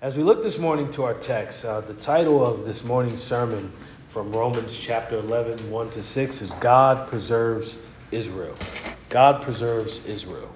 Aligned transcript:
As 0.00 0.16
we 0.16 0.22
look 0.22 0.44
this 0.44 0.60
morning 0.60 0.92
to 0.92 1.02
our 1.02 1.14
text, 1.14 1.64
uh, 1.64 1.80
the 1.80 1.92
title 1.92 2.46
of 2.46 2.64
this 2.64 2.84
morning's 2.84 3.20
sermon 3.20 3.72
from 4.06 4.30
Romans 4.30 4.78
chapter 4.78 5.18
11, 5.18 5.72
1 5.72 5.90
to 5.90 6.04
6 6.04 6.40
is 6.40 6.52
God 6.60 7.08
Preserves 7.08 7.76
Israel. 8.12 8.54
God 9.08 9.42
Preserves 9.42 10.06
Israel. 10.06 10.54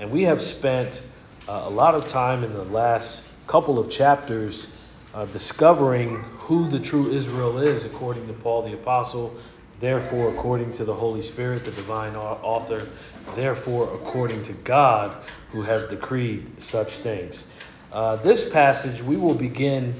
And 0.00 0.10
we 0.10 0.24
have 0.24 0.42
spent 0.42 1.00
uh, 1.46 1.62
a 1.64 1.70
lot 1.70 1.94
of 1.94 2.08
time 2.08 2.42
in 2.42 2.54
the 2.54 2.64
last 2.64 3.22
couple 3.46 3.78
of 3.78 3.88
chapters 3.88 4.66
uh, 5.14 5.26
discovering 5.26 6.16
who 6.40 6.68
the 6.68 6.80
true 6.80 7.12
Israel 7.12 7.58
is 7.58 7.84
according 7.84 8.26
to 8.26 8.32
Paul 8.32 8.62
the 8.62 8.74
Apostle, 8.74 9.38
therefore, 9.78 10.34
according 10.34 10.72
to 10.72 10.84
the 10.84 10.94
Holy 10.94 11.22
Spirit, 11.22 11.64
the 11.64 11.70
divine 11.70 12.16
author, 12.16 12.84
therefore, 13.36 13.94
according 13.94 14.42
to 14.42 14.52
God 14.54 15.16
who 15.52 15.62
has 15.62 15.86
decreed 15.86 16.60
such 16.60 16.94
things. 16.98 17.46
Uh, 17.92 18.16
this 18.16 18.48
passage, 18.48 19.02
we 19.02 19.16
will 19.16 19.34
begin 19.34 19.94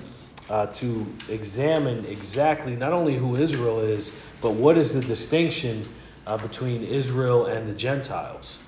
uh, 0.50 0.66
to 0.66 1.06
examine 1.28 2.04
exactly 2.06 2.76
not 2.76 2.92
only 2.92 3.16
who 3.16 3.36
Israel 3.36 3.80
is, 3.80 4.12
but 4.40 4.52
what 4.52 4.76
is 4.76 4.92
the 4.92 5.00
distinction 5.00 5.86
uh, 6.26 6.36
between 6.36 6.82
Israel 6.82 7.46
and 7.46 7.68
the 7.68 7.74
Gentiles. 7.74 8.58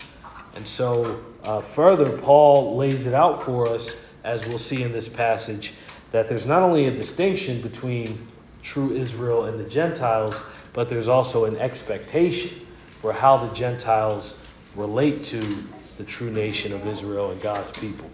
And 0.57 0.67
so, 0.67 1.25
uh, 1.45 1.61
further, 1.61 2.17
Paul 2.19 2.77
lays 2.77 3.07
it 3.07 3.15
out 3.15 3.43
for 3.43 3.69
us, 3.69 3.95
as 4.25 4.47
we'll 4.47 4.59
see 4.59 4.83
in 4.83 4.93
this 4.93 5.09
passage, 5.09 5.75
that 6.11 6.29
there's 6.29 6.47
not 6.47 6.63
only 6.63 6.87
a 6.87 6.91
distinction 6.91 7.61
between 7.61 8.27
true 8.63 8.97
Israel 8.97 9.45
and 9.45 9.59
the 9.59 9.69
Gentiles, 9.69 10.35
but 10.73 10.89
there's 10.89 11.09
also 11.09 11.45
an 11.45 11.57
expectation 11.57 12.67
for 13.01 13.13
how 13.13 13.37
the 13.37 13.53
Gentiles 13.55 14.39
relate 14.75 15.25
to 15.25 15.65
the 15.97 16.05
true 16.05 16.31
nation 16.31 16.73
of 16.73 16.87
Israel 16.87 17.31
and 17.31 17.41
God's 17.41 17.73
people. 17.73 18.09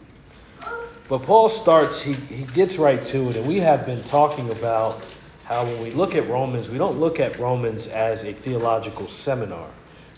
But 1.07 1.25
Paul 1.25 1.51
starts, 1.51 2.01
he, 2.01 2.15
he 2.15 2.45
gets 2.55 2.79
right 2.79 3.05
to 3.07 3.29
it, 3.29 3.37
and 3.37 3.47
we 3.47 3.61
have 3.61 3.85
been 3.85 4.03
talking 4.05 4.51
about 4.51 5.05
how 5.45 5.65
when 5.67 5.83
we 5.83 5.91
look 5.91 6.15
at 6.15 6.27
Romans, 6.31 6.71
we 6.71 6.79
don't 6.79 6.99
look 6.99 7.21
at 7.21 7.39
Romans 7.39 7.89
as 7.89 8.25
a 8.25 8.33
theological 8.33 9.07
seminar. 9.07 9.69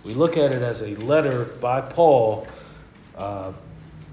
We 0.05 0.15
look 0.15 0.37
at 0.37 0.53
it 0.53 0.62
as 0.62 0.83
a 0.83 0.95
letter 0.97 1.47
by 1.61 1.81
Paul, 1.81 2.47
uh, 3.17 3.53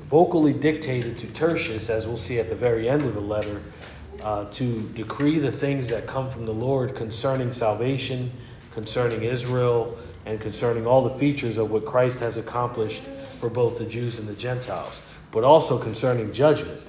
vocally 0.09 0.53
dictated 0.53 1.19
to 1.19 1.27
Tertius, 1.27 1.91
as 1.91 2.07
we'll 2.07 2.17
see 2.17 2.39
at 2.39 2.49
the 2.49 2.55
very 2.55 2.89
end 2.89 3.03
of 3.03 3.13
the 3.13 3.21
letter, 3.21 3.61
uh, 4.23 4.45
to 4.45 4.81
decree 4.95 5.37
the 5.37 5.51
things 5.51 5.87
that 5.89 6.07
come 6.07 6.27
from 6.27 6.47
the 6.47 6.53
Lord 6.53 6.95
concerning 6.95 7.51
salvation, 7.51 8.31
concerning 8.71 9.21
Israel, 9.21 9.95
and 10.25 10.41
concerning 10.41 10.87
all 10.87 11.03
the 11.03 11.13
features 11.19 11.59
of 11.59 11.69
what 11.69 11.85
Christ 11.85 12.19
has 12.21 12.37
accomplished 12.37 13.03
for 13.39 13.49
both 13.49 13.77
the 13.77 13.85
Jews 13.85 14.17
and 14.17 14.27
the 14.27 14.33
Gentiles 14.33 15.03
but 15.33 15.43
also 15.43 15.77
concerning 15.79 16.31
judgment 16.31 16.79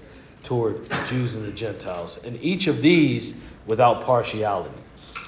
toward 0.45 0.87
Jews 1.09 1.35
and 1.35 1.45
the 1.45 1.51
Gentiles. 1.51 2.23
And 2.23 2.41
each 2.41 2.69
of 2.69 2.83
these 2.83 3.41
without 3.67 4.05
partiality. 4.05 4.71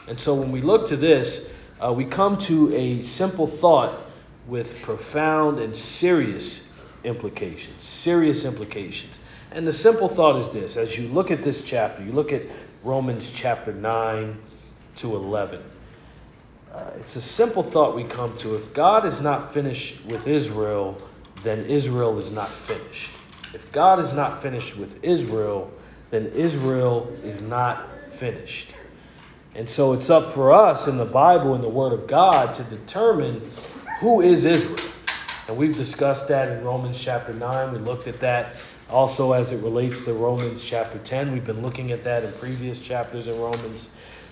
And 0.07 0.21
so 0.21 0.35
when 0.35 0.53
we 0.53 0.61
look 0.61 0.87
to 0.89 0.97
this, 0.97 1.49
uh, 1.83 1.93
we 1.93 2.05
come 2.05 2.39
to 2.39 2.73
a 2.77 3.01
simple 3.01 3.47
thought 3.47 4.03
with 4.47 4.83
profound 4.83 5.59
and 5.59 5.75
serious 5.75 6.63
implications. 7.03 7.83
Serious 7.83 8.45
implications. 8.45 9.19
And 9.51 9.67
the 9.67 9.73
simple 9.73 10.09
thought 10.09 10.37
is 10.37 10.51
this 10.51 10.77
as 10.77 10.97
you 10.97 11.09
look 11.09 11.31
at 11.31 11.43
this 11.43 11.63
chapter, 11.63 12.05
you 12.05 12.13
look 12.13 12.33
at 12.33 12.43
Romans 12.85 13.33
chapter 13.35 13.73
9 13.73 14.39
to 14.97 15.17
11. 15.17 15.63
Uh, 16.73 16.91
it's 17.01 17.17
a 17.17 17.21
simple 17.23 17.63
thought 17.63 17.97
we 17.97 18.05
come 18.05 18.37
to. 18.39 18.57
If 18.57 18.75
God 18.75 19.07
is 19.07 19.21
not 19.21 19.55
finished 19.55 20.05
with 20.05 20.27
Israel, 20.27 21.01
then 21.47 21.65
Israel 21.67 22.19
is 22.19 22.31
not 22.31 22.51
finished. 22.51 23.11
If 23.55 23.71
God 23.71 24.01
is 24.01 24.13
not 24.13 24.43
finished 24.43 24.77
with 24.77 25.03
Israel, 25.05 25.71
then 26.11 26.27
Israel 26.27 27.17
is 27.25 27.41
not 27.41 27.89
finished. 28.15 28.71
And 29.55 29.71
so 29.71 29.93
it's 29.93 30.11
up 30.11 30.33
for 30.33 30.53
us 30.53 30.89
in 30.89 30.97
the 30.99 31.05
Bible 31.05 31.55
and 31.55 31.63
the 31.63 31.69
Word 31.69 31.93
of 31.93 32.07
God 32.07 32.55
to 32.55 32.65
determine 32.65 33.51
who 34.01 34.21
is 34.21 34.45
Israel. 34.45 34.91
And 35.49 35.57
we've 35.57 35.77
discussed 35.77 36.29
that 36.29 36.51
in 36.51 36.65
Romans 36.65 36.99
chapter 36.99 37.33
9. 37.33 37.73
We 37.73 37.79
looked 37.79 38.09
at 38.09 38.21
that 38.21 38.57
also 38.91 39.33
as 39.33 39.53
it 39.53 39.63
relates 39.63 40.03
to 40.03 40.13
Romans 40.13 40.65
chapter 40.65 40.99
10. 40.99 41.33
We've 41.33 41.47
been 41.47 41.63
looking 41.63 41.93
at 41.93 42.03
that 42.05 42.25
in 42.25 42.33
previous 42.35 42.79
chapters 42.81 43.29
in 43.29 43.39
Romans. 43.39 43.91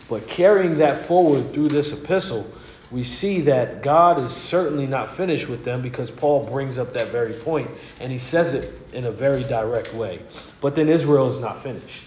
But 0.08 0.26
carrying 0.26 0.78
that 0.78 1.06
forward 1.06 1.54
through 1.54 1.68
this 1.68 1.92
epistle, 1.92 2.46
we 2.90 3.02
see 3.02 3.42
that 3.42 3.82
God 3.82 4.18
is 4.18 4.30
certainly 4.30 4.86
not 4.86 5.16
finished 5.16 5.48
with 5.48 5.64
them 5.64 5.82
because 5.82 6.10
Paul 6.10 6.44
brings 6.44 6.78
up 6.78 6.92
that 6.92 7.08
very 7.08 7.32
point 7.32 7.70
and 8.00 8.12
he 8.12 8.18
says 8.18 8.54
it 8.54 8.72
in 8.92 9.06
a 9.06 9.10
very 9.10 9.42
direct 9.44 9.94
way. 9.94 10.20
But 10.60 10.74
then 10.74 10.88
Israel 10.88 11.26
is 11.26 11.38
not 11.38 11.58
finished. 11.62 12.04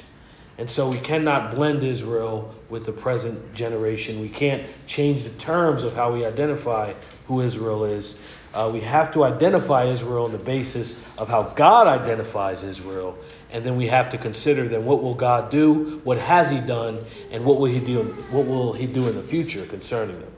And 0.57 0.69
so 0.69 0.89
we 0.89 0.97
cannot 0.99 1.53
blend 1.53 1.83
Israel 1.83 2.55
with 2.69 2.85
the 2.85 2.91
present 2.91 3.53
generation. 3.53 4.19
We 4.21 4.29
can't 4.29 4.63
change 4.87 5.23
the 5.23 5.29
terms 5.31 5.83
of 5.83 5.93
how 5.93 6.13
we 6.13 6.25
identify 6.25 6.93
who 7.27 7.41
Israel 7.41 7.85
is. 7.85 8.17
Uh, 8.53 8.69
we 8.73 8.81
have 8.81 9.11
to 9.11 9.23
identify 9.23 9.83
Israel 9.83 10.25
on 10.25 10.31
the 10.31 10.39
basis 10.39 10.99
of 11.17 11.29
how 11.29 11.43
God 11.43 11.85
identifies 11.85 12.63
Israel. 12.63 13.19
And 13.51 13.63
then 13.63 13.77
we 13.77 13.87
have 13.87 14.09
to 14.09 14.17
consider 14.17 14.67
then 14.67 14.83
what 14.85 15.03
will 15.03 15.13
God 15.13 15.51
do, 15.51 16.01
what 16.03 16.17
has 16.17 16.49
He 16.49 16.59
done, 16.59 17.05
and 17.29 17.45
what 17.45 17.59
will 17.59 17.69
He 17.69 17.79
do, 17.79 18.03
what 18.31 18.47
will 18.47 18.73
He 18.73 18.87
do 18.87 19.07
in 19.09 19.15
the 19.15 19.21
future 19.21 19.65
concerning 19.67 20.19
them. 20.19 20.31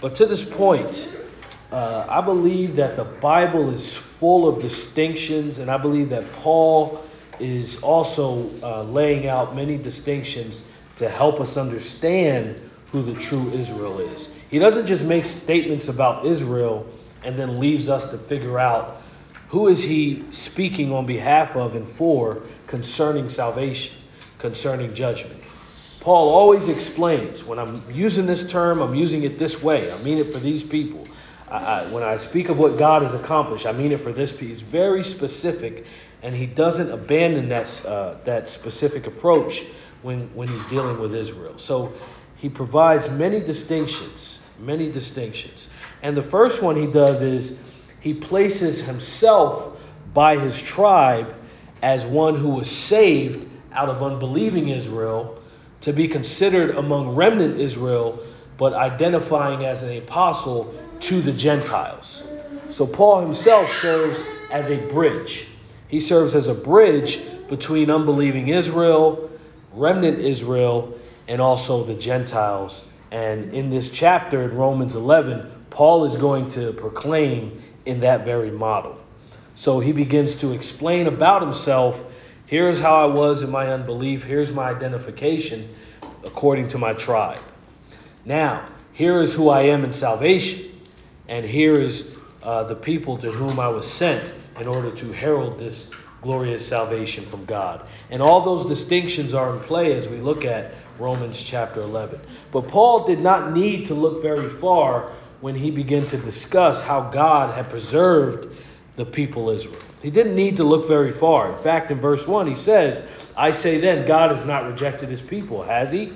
But 0.00 0.14
to 0.16 0.26
this 0.26 0.42
point, 0.42 1.08
uh, 1.70 2.06
I 2.08 2.20
believe 2.22 2.76
that 2.76 2.96
the 2.96 3.04
Bible 3.04 3.70
is 3.70 3.96
full 3.96 4.48
of 4.48 4.60
distinctions, 4.62 5.58
and 5.58 5.70
I 5.70 5.76
believe 5.76 6.08
that 6.10 6.30
Paul 6.34 7.04
is 7.38 7.82
also 7.82 8.48
uh, 8.62 8.82
laying 8.82 9.28
out 9.28 9.54
many 9.54 9.76
distinctions 9.76 10.68
to 10.96 11.08
help 11.08 11.40
us 11.40 11.56
understand 11.56 12.60
who 12.92 13.02
the 13.02 13.14
true 13.14 13.50
Israel 13.52 14.00
is. 14.00 14.34
He 14.50 14.58
doesn't 14.58 14.86
just 14.86 15.04
make 15.04 15.24
statements 15.24 15.88
about 15.88 16.26
Israel 16.26 16.86
and 17.22 17.38
then 17.38 17.60
leaves 17.60 17.88
us 17.88 18.10
to 18.10 18.18
figure 18.18 18.58
out 18.58 19.02
who 19.48 19.68
is 19.68 19.82
he 19.82 20.24
speaking 20.30 20.92
on 20.92 21.06
behalf 21.06 21.56
of 21.56 21.74
and 21.74 21.88
for 21.88 22.42
concerning 22.66 23.28
salvation, 23.28 23.96
concerning 24.38 24.94
judgment. 24.94 25.42
Paul 26.00 26.30
always 26.30 26.68
explains 26.68 27.44
when 27.44 27.58
I'm 27.58 27.82
using 27.90 28.24
this 28.24 28.50
term, 28.50 28.80
I'm 28.80 28.94
using 28.94 29.24
it 29.24 29.38
this 29.38 29.62
way. 29.62 29.92
I 29.92 29.98
mean 29.98 30.18
it 30.18 30.32
for 30.32 30.38
these 30.38 30.64
people. 30.64 31.06
I, 31.50 31.56
I, 31.56 31.86
when 31.92 32.02
I 32.02 32.16
speak 32.16 32.48
of 32.48 32.58
what 32.58 32.78
God 32.78 33.02
has 33.02 33.12
accomplished, 33.12 33.66
I 33.66 33.72
mean 33.72 33.92
it 33.92 34.00
for 34.00 34.10
this 34.10 34.32
piece. 34.32 34.60
Very 34.60 35.04
specific, 35.04 35.84
and 36.22 36.34
he 36.34 36.46
doesn't 36.46 36.90
abandon 36.90 37.50
that 37.50 37.84
uh, 37.84 38.14
that 38.24 38.48
specific 38.48 39.06
approach 39.06 39.64
when 40.00 40.34
when 40.34 40.48
he's 40.48 40.64
dealing 40.66 40.98
with 41.00 41.14
Israel. 41.14 41.58
So 41.58 41.92
he 42.36 42.48
provides 42.48 43.10
many 43.10 43.38
distinctions, 43.38 44.40
many 44.58 44.90
distinctions. 44.90 45.68
And 46.02 46.16
the 46.16 46.22
first 46.22 46.62
one 46.62 46.76
he 46.76 46.86
does 46.86 47.20
is 47.20 47.58
he 48.00 48.14
places 48.14 48.80
himself 48.80 49.78
by 50.14 50.38
his 50.38 50.60
tribe 50.60 51.34
as 51.82 52.06
one 52.06 52.36
who 52.36 52.48
was 52.48 52.70
saved 52.70 53.46
out 53.72 53.90
of 53.90 54.02
unbelieving 54.02 54.70
Israel 54.70 55.39
to 55.82 55.92
be 55.92 56.08
considered 56.08 56.76
among 56.76 57.14
remnant 57.14 57.58
Israel, 57.58 58.18
but 58.58 58.74
identifying 58.74 59.64
as 59.64 59.82
an 59.82 59.96
apostle 59.96 60.74
to 61.00 61.22
the 61.22 61.32
Gentiles. 61.32 62.24
So 62.68 62.86
Paul 62.86 63.20
himself 63.20 63.74
serves 63.80 64.22
as 64.50 64.70
a 64.70 64.76
bridge. 64.76 65.46
He 65.88 66.00
serves 66.00 66.34
as 66.34 66.48
a 66.48 66.54
bridge 66.54 67.20
between 67.48 67.90
unbelieving 67.90 68.48
Israel, 68.48 69.30
remnant 69.72 70.18
Israel, 70.18 70.98
and 71.26 71.40
also 71.40 71.84
the 71.84 71.94
Gentiles. 71.94 72.84
And 73.10 73.54
in 73.54 73.70
this 73.70 73.88
chapter 73.90 74.42
in 74.42 74.56
Romans 74.56 74.94
11, 74.94 75.64
Paul 75.70 76.04
is 76.04 76.16
going 76.16 76.50
to 76.50 76.72
proclaim 76.72 77.62
in 77.86 78.00
that 78.00 78.24
very 78.24 78.50
model. 78.50 78.98
So 79.54 79.80
he 79.80 79.92
begins 79.92 80.36
to 80.36 80.52
explain 80.52 81.06
about 81.06 81.42
himself 81.42 82.04
Here's 82.50 82.80
how 82.80 82.96
I 82.96 83.04
was 83.04 83.44
in 83.44 83.50
my 83.50 83.72
unbelief. 83.72 84.24
Here's 84.24 84.50
my 84.50 84.70
identification 84.70 85.72
according 86.24 86.66
to 86.70 86.78
my 86.78 86.94
tribe. 86.94 87.38
Now, 88.24 88.66
here 88.92 89.20
is 89.20 89.32
who 89.32 89.50
I 89.50 89.62
am 89.66 89.84
in 89.84 89.92
salvation. 89.92 90.68
And 91.28 91.46
here 91.46 91.80
is 91.80 92.18
uh, 92.42 92.64
the 92.64 92.74
people 92.74 93.18
to 93.18 93.30
whom 93.30 93.60
I 93.60 93.68
was 93.68 93.88
sent 93.88 94.32
in 94.58 94.66
order 94.66 94.90
to 94.90 95.12
herald 95.12 95.60
this 95.60 95.92
glorious 96.22 96.66
salvation 96.66 97.24
from 97.26 97.44
God. 97.44 97.88
And 98.10 98.20
all 98.20 98.40
those 98.40 98.66
distinctions 98.66 99.32
are 99.32 99.54
in 99.54 99.60
play 99.60 99.92
as 99.92 100.08
we 100.08 100.18
look 100.18 100.44
at 100.44 100.74
Romans 100.98 101.40
chapter 101.40 101.80
11. 101.82 102.18
But 102.50 102.66
Paul 102.66 103.06
did 103.06 103.20
not 103.20 103.52
need 103.52 103.86
to 103.86 103.94
look 103.94 104.22
very 104.22 104.50
far 104.50 105.12
when 105.40 105.54
he 105.54 105.70
began 105.70 106.04
to 106.06 106.18
discuss 106.18 106.80
how 106.80 107.10
God 107.10 107.54
had 107.54 107.70
preserved 107.70 108.52
the 108.96 109.06
people 109.06 109.50
Israel. 109.50 109.80
He 110.02 110.10
didn't 110.10 110.34
need 110.34 110.56
to 110.56 110.64
look 110.64 110.88
very 110.88 111.12
far. 111.12 111.54
In 111.54 111.62
fact, 111.62 111.90
in 111.90 112.00
verse 112.00 112.26
1, 112.26 112.46
he 112.46 112.54
says, 112.54 113.06
I 113.36 113.50
say 113.50 113.78
then, 113.78 114.06
God 114.06 114.30
has 114.30 114.44
not 114.44 114.66
rejected 114.66 115.08
his 115.08 115.22
people, 115.22 115.62
has 115.62 115.90
he? 115.90 116.12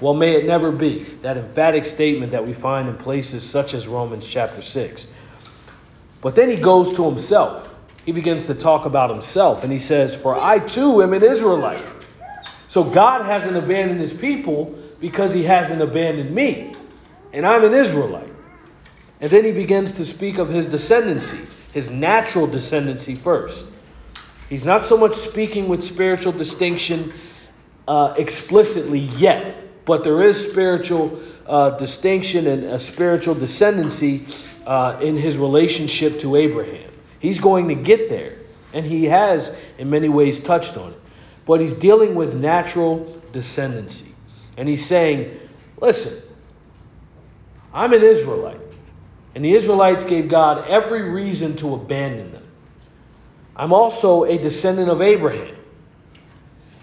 Well, 0.00 0.14
may 0.14 0.34
it 0.34 0.46
never 0.46 0.72
be. 0.72 1.04
That 1.22 1.36
emphatic 1.36 1.84
statement 1.84 2.32
that 2.32 2.44
we 2.44 2.52
find 2.52 2.88
in 2.88 2.96
places 2.96 3.48
such 3.48 3.74
as 3.74 3.86
Romans 3.86 4.26
chapter 4.26 4.60
6. 4.60 5.12
But 6.20 6.34
then 6.34 6.48
he 6.48 6.56
goes 6.56 6.94
to 6.96 7.04
himself. 7.04 7.74
he 8.04 8.12
begins 8.12 8.46
to 8.46 8.54
talk 8.54 8.86
about 8.86 9.10
himself. 9.10 9.62
And 9.62 9.72
he 9.72 9.78
says, 9.78 10.14
For 10.14 10.34
I 10.34 10.58
too 10.58 11.02
am 11.02 11.12
an 11.12 11.22
Israelite. 11.22 11.84
So 12.66 12.82
God 12.82 13.24
hasn't 13.24 13.56
abandoned 13.56 14.00
his 14.00 14.12
people 14.12 14.74
because 15.00 15.32
he 15.32 15.42
hasn't 15.42 15.80
abandoned 15.80 16.34
me. 16.34 16.74
And 17.32 17.46
I'm 17.46 17.64
an 17.64 17.72
Israelite. 17.74 18.32
And 19.20 19.30
then 19.30 19.44
he 19.44 19.52
begins 19.52 19.92
to 19.92 20.04
speak 20.04 20.38
of 20.38 20.48
his 20.48 20.66
descendancy, 20.66 21.46
his 21.74 21.90
natural 21.90 22.46
descendancy 22.46 23.18
first. 23.18 23.66
He's 24.48 24.64
not 24.64 24.84
so 24.84 24.96
much 24.96 25.14
speaking 25.14 25.68
with 25.68 25.82
spiritual 25.82 26.30
distinction 26.30 27.12
uh, 27.88 28.14
explicitly 28.16 29.00
yet, 29.00 29.84
but 29.84 30.04
there 30.04 30.22
is 30.22 30.50
spiritual 30.50 31.20
uh, 31.48 31.70
distinction 31.70 32.46
and 32.46 32.62
a 32.62 32.78
spiritual 32.78 33.34
descendancy 33.34 34.32
uh, 34.64 35.00
in 35.02 35.16
his 35.16 35.36
relationship 35.36 36.20
to 36.20 36.36
Abraham. 36.36 36.92
He's 37.18 37.40
going 37.40 37.66
to 37.66 37.74
get 37.74 38.08
there, 38.08 38.38
and 38.72 38.86
he 38.86 39.06
has 39.06 39.54
in 39.76 39.90
many 39.90 40.08
ways 40.08 40.38
touched 40.38 40.76
on 40.76 40.92
it. 40.92 41.00
But 41.44 41.60
he's 41.60 41.74
dealing 41.74 42.14
with 42.14 42.34
natural 42.34 43.20
descendancy. 43.32 44.12
And 44.56 44.68
he's 44.68 44.86
saying, 44.86 45.40
listen, 45.80 46.22
I'm 47.72 47.92
an 47.92 48.04
Israelite. 48.04 48.60
And 49.34 49.44
the 49.44 49.54
Israelites 49.54 50.04
gave 50.04 50.28
God 50.28 50.68
every 50.68 51.02
reason 51.10 51.56
to 51.56 51.74
abandon 51.74 52.32
them. 52.32 52.46
I'm 53.56 53.72
also 53.72 54.24
a 54.24 54.38
descendant 54.38 54.88
of 54.88 55.02
Abraham. 55.02 55.56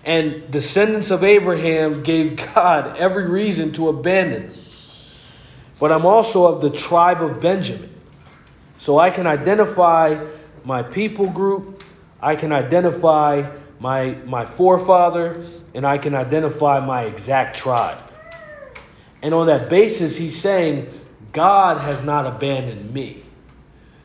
And 0.03 0.50
descendants 0.51 1.12
of 1.12 1.24
Abraham 1.24 2.03
gave 2.03 2.36
God 2.53 2.98
every 2.98 3.27
reason 3.27 3.74
to 3.74 3.89
abandon. 3.89 4.51
But 5.80 5.92
I'm 5.92 6.06
also 6.06 6.45
of 6.45 6.62
the 6.62 6.69
tribe 6.69 7.24
of 7.24 7.42
Benjamin. 7.42 7.89
So 8.77 9.00
I 9.00 9.12
can 9.12 9.27
identify 9.27 10.25
my 10.63 10.83
people 10.83 11.27
group, 11.27 11.83
I 12.21 12.36
can 12.36 12.51
identify 12.51 13.50
my, 13.80 14.12
my 14.25 14.45
forefather, 14.45 15.45
and 15.74 15.86
I 15.86 15.98
can 15.98 16.13
identify 16.13 16.86
my 16.86 17.03
exact 17.03 17.57
tribe. 17.57 18.01
And 19.21 19.33
on 19.33 19.48
that 19.48 19.69
basis, 19.69 20.18
he's 20.18 20.39
saying, 20.39 21.00
God 21.33 21.80
has 21.80 22.04
not 22.04 22.25
abandoned 22.25 22.94
me. 22.94 23.24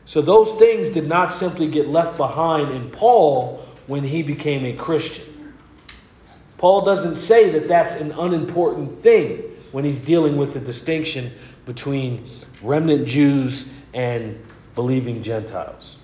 So 0.05 0.21
those 0.21 0.57
things 0.57 0.89
did 0.89 1.07
not 1.07 1.33
simply 1.33 1.67
get 1.67 1.89
left 1.89 2.17
behind 2.17 2.71
in 2.71 2.89
Paul 2.89 3.65
when 3.87 4.03
he 4.03 4.23
became 4.23 4.65
a 4.65 4.73
Christian. 4.73 5.25
Paul 6.57 6.85
doesn't 6.85 7.17
say 7.17 7.51
that 7.51 7.67
that's 7.67 7.95
an 7.95 8.13
unimportant 8.13 8.99
thing 8.99 9.43
when 9.73 9.83
he's 9.83 9.99
dealing 9.99 10.37
with 10.37 10.53
the 10.53 10.59
distinction 10.59 11.33
between 11.65 12.29
remnant 12.61 13.07
Jews 13.07 13.67
and 13.93 14.41
believing 14.75 15.21
Gentiles. 15.21 15.97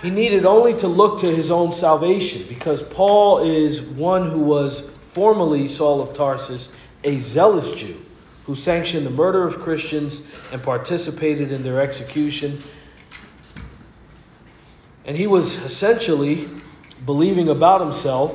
He 0.00 0.10
needed 0.10 0.46
only 0.46 0.78
to 0.78 0.88
look 0.88 1.20
to 1.20 1.34
his 1.34 1.50
own 1.50 1.72
salvation 1.72 2.46
because 2.48 2.82
Paul 2.82 3.40
is 3.40 3.82
one 3.82 4.30
who 4.30 4.38
was 4.38 4.88
formerly 5.10 5.66
Saul 5.66 6.00
of 6.00 6.14
Tarsus, 6.14 6.70
a 7.04 7.18
zealous 7.18 7.72
Jew 7.72 8.00
who 8.50 8.56
sanctioned 8.56 9.06
the 9.06 9.10
murder 9.10 9.46
of 9.46 9.60
Christians 9.60 10.22
and 10.50 10.60
participated 10.60 11.52
in 11.52 11.62
their 11.62 11.80
execution. 11.80 12.60
And 15.04 15.16
he 15.16 15.28
was 15.28 15.54
essentially 15.62 16.48
believing 17.06 17.48
about 17.48 17.80
himself 17.80 18.32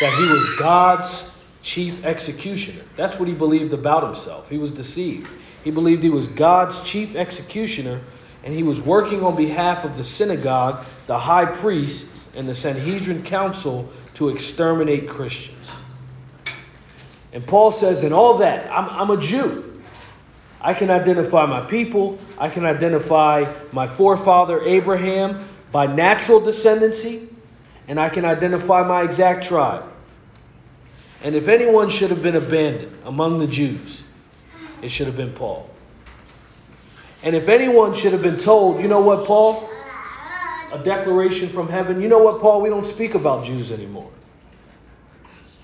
that 0.00 0.12
he 0.18 0.26
was 0.26 0.58
God's 0.58 1.30
chief 1.62 2.04
executioner. 2.04 2.82
That's 2.96 3.16
what 3.20 3.28
he 3.28 3.34
believed 3.34 3.72
about 3.72 4.02
himself. 4.02 4.50
He 4.50 4.58
was 4.58 4.72
deceived. 4.72 5.30
He 5.62 5.70
believed 5.70 6.02
he 6.02 6.10
was 6.10 6.26
God's 6.26 6.82
chief 6.82 7.14
executioner, 7.14 8.00
and 8.42 8.52
he 8.52 8.64
was 8.64 8.80
working 8.80 9.22
on 9.22 9.36
behalf 9.36 9.84
of 9.84 9.96
the 9.96 10.02
synagogue, 10.02 10.84
the 11.06 11.16
high 11.16 11.46
priest, 11.46 12.08
and 12.34 12.48
the 12.48 12.56
Sanhedrin 12.56 13.22
council 13.22 13.88
to 14.14 14.30
exterminate 14.30 15.08
Christians. 15.08 15.70
And 17.34 17.44
Paul 17.44 17.72
says, 17.72 18.04
in 18.04 18.12
all 18.12 18.38
that, 18.38 18.70
I'm, 18.72 18.88
I'm 18.88 19.10
a 19.10 19.20
Jew. 19.20 19.82
I 20.60 20.72
can 20.72 20.88
identify 20.88 21.44
my 21.46 21.60
people. 21.62 22.16
I 22.38 22.48
can 22.48 22.64
identify 22.64 23.52
my 23.72 23.88
forefather 23.88 24.62
Abraham 24.62 25.46
by 25.72 25.86
natural 25.86 26.40
descendancy. 26.40 27.28
And 27.88 27.98
I 28.00 28.08
can 28.08 28.24
identify 28.24 28.86
my 28.86 29.02
exact 29.02 29.46
tribe. 29.46 29.84
And 31.22 31.34
if 31.34 31.48
anyone 31.48 31.90
should 31.90 32.10
have 32.10 32.22
been 32.22 32.36
abandoned 32.36 32.96
among 33.04 33.40
the 33.40 33.48
Jews, 33.48 34.04
it 34.80 34.90
should 34.90 35.08
have 35.08 35.16
been 35.16 35.32
Paul. 35.32 35.68
And 37.24 37.34
if 37.34 37.48
anyone 37.48 37.94
should 37.94 38.12
have 38.12 38.22
been 38.22 38.36
told, 38.36 38.80
you 38.80 38.86
know 38.86 39.00
what, 39.00 39.26
Paul? 39.26 39.68
A 40.72 40.78
declaration 40.78 41.48
from 41.48 41.68
heaven, 41.68 42.00
you 42.00 42.08
know 42.08 42.22
what, 42.22 42.40
Paul? 42.40 42.60
We 42.60 42.68
don't 42.68 42.86
speak 42.86 43.14
about 43.14 43.44
Jews 43.44 43.72
anymore. 43.72 44.10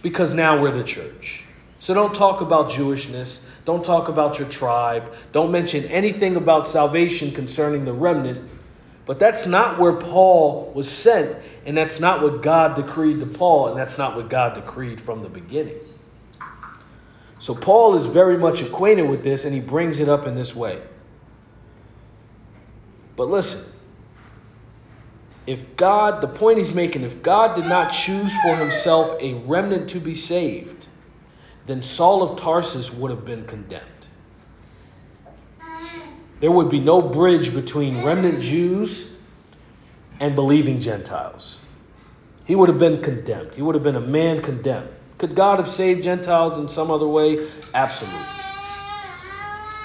Because 0.03 0.35
now 0.35 0.61
we're 0.61 0.73
the 0.73 0.85
church. 0.85 1.45
So 1.81 1.95
don't 1.95 2.15
talk 2.15 2.43
about 2.43 2.71
Jewishness. 2.71 3.41
Don't 3.65 3.85
talk 3.85 4.09
about 4.09 4.39
your 4.39 4.49
tribe. 4.49 5.13
Don't 5.33 5.51
mention 5.51 5.85
anything 5.87 6.37
about 6.37 6.69
salvation 6.69 7.33
concerning 7.33 7.85
the 7.85 7.93
remnant. 7.93 8.49
But 9.07 9.19
that's 9.19 9.47
not 9.47 9.81
where 9.81 9.95
Paul 9.95 10.71
was 10.75 10.89
sent, 10.89 11.37
and 11.67 11.77
that's 11.77 11.99
not 11.99 12.23
what 12.23 12.43
God 12.43 12.77
decreed 12.77 13.19
to 13.21 13.27
Paul, 13.27 13.69
and 13.69 13.79
that's 13.79 13.99
not 13.99 14.15
what 14.15 14.29
God 14.29 14.55
decreed 14.55 15.01
from 15.01 15.23
the 15.23 15.29
beginning. 15.29 15.81
So 17.39 17.55
Paul 17.55 17.97
is 17.97 18.05
very 18.05 18.37
much 18.37 18.61
acquainted 18.61 19.09
with 19.09 19.25
this, 19.25 19.47
and 19.47 19.55
he 19.55 19.61
brings 19.61 19.99
it 19.99 20.09
up 20.09 20.27
in 20.27 20.35
this 20.35 20.55
way. 20.55 20.81
But 23.17 23.29
listen, 23.29 23.65
if 25.47 25.59
God, 25.77 26.21
the 26.21 26.29
point 26.29 26.59
he's 26.59 26.73
making, 26.73 27.03
if 27.03 27.23
God 27.23 27.57
did 27.57 27.67
not 27.67 27.91
choose 27.91 28.33
for 28.33 28.59
himself 28.59 29.17
a 29.21 29.35
remnant 29.35 29.91
to 29.91 30.01
be 30.01 30.15
saved, 30.15 30.87
then 31.71 31.83
Saul 31.85 32.23
of 32.23 32.41
Tarsus 32.41 32.93
would 32.93 33.11
have 33.11 33.25
been 33.25 33.47
condemned. 33.47 33.87
There 36.41 36.51
would 36.51 36.71
be 36.71 36.81
no 36.81 37.01
bridge 37.01 37.55
between 37.55 38.03
remnant 38.03 38.41
Jews 38.41 39.13
and 40.19 40.35
believing 40.35 40.81
Gentiles. 40.81 41.61
He 42.45 42.57
would 42.57 42.69
have 42.69 42.79
been 42.79 43.03
condemned. 43.03 43.55
He 43.55 43.63
would 43.63 43.77
have 43.77 43.85
been 43.85 43.97
a 43.97 44.01
man 44.01 44.43
condemned. 44.43 44.89
Could 45.19 45.35
God 45.35 45.59
have 45.59 45.69
saved 45.69 46.03
Gentiles 46.03 46.59
in 46.59 46.69
some 46.69 46.91
other 46.91 47.07
way? 47.07 47.49
Absolutely. 47.75 48.21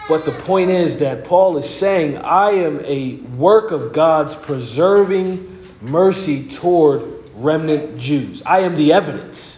But 0.08 0.24
the 0.24 0.32
point 0.32 0.72
is 0.72 0.98
that 1.00 1.26
Paul 1.26 1.58
is 1.58 1.70
saying, 1.70 2.18
I 2.18 2.52
am 2.52 2.80
a 2.86 3.16
work 3.38 3.72
of 3.72 3.92
God's 3.92 4.34
preserving 4.34 5.60
mercy 5.82 6.48
toward 6.48 7.30
remnant 7.36 7.98
Jews. 7.98 8.42
I 8.46 8.62
am 8.62 8.76
the 8.76 8.94
evidence. 8.94 9.55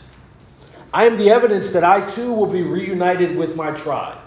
I 0.93 1.05
am 1.05 1.17
the 1.17 1.29
evidence 1.29 1.71
that 1.71 1.83
I 1.83 2.05
too 2.05 2.31
will 2.31 2.47
be 2.47 2.63
reunited 2.63 3.35
with 3.35 3.55
my 3.55 3.71
tribe. 3.71 4.19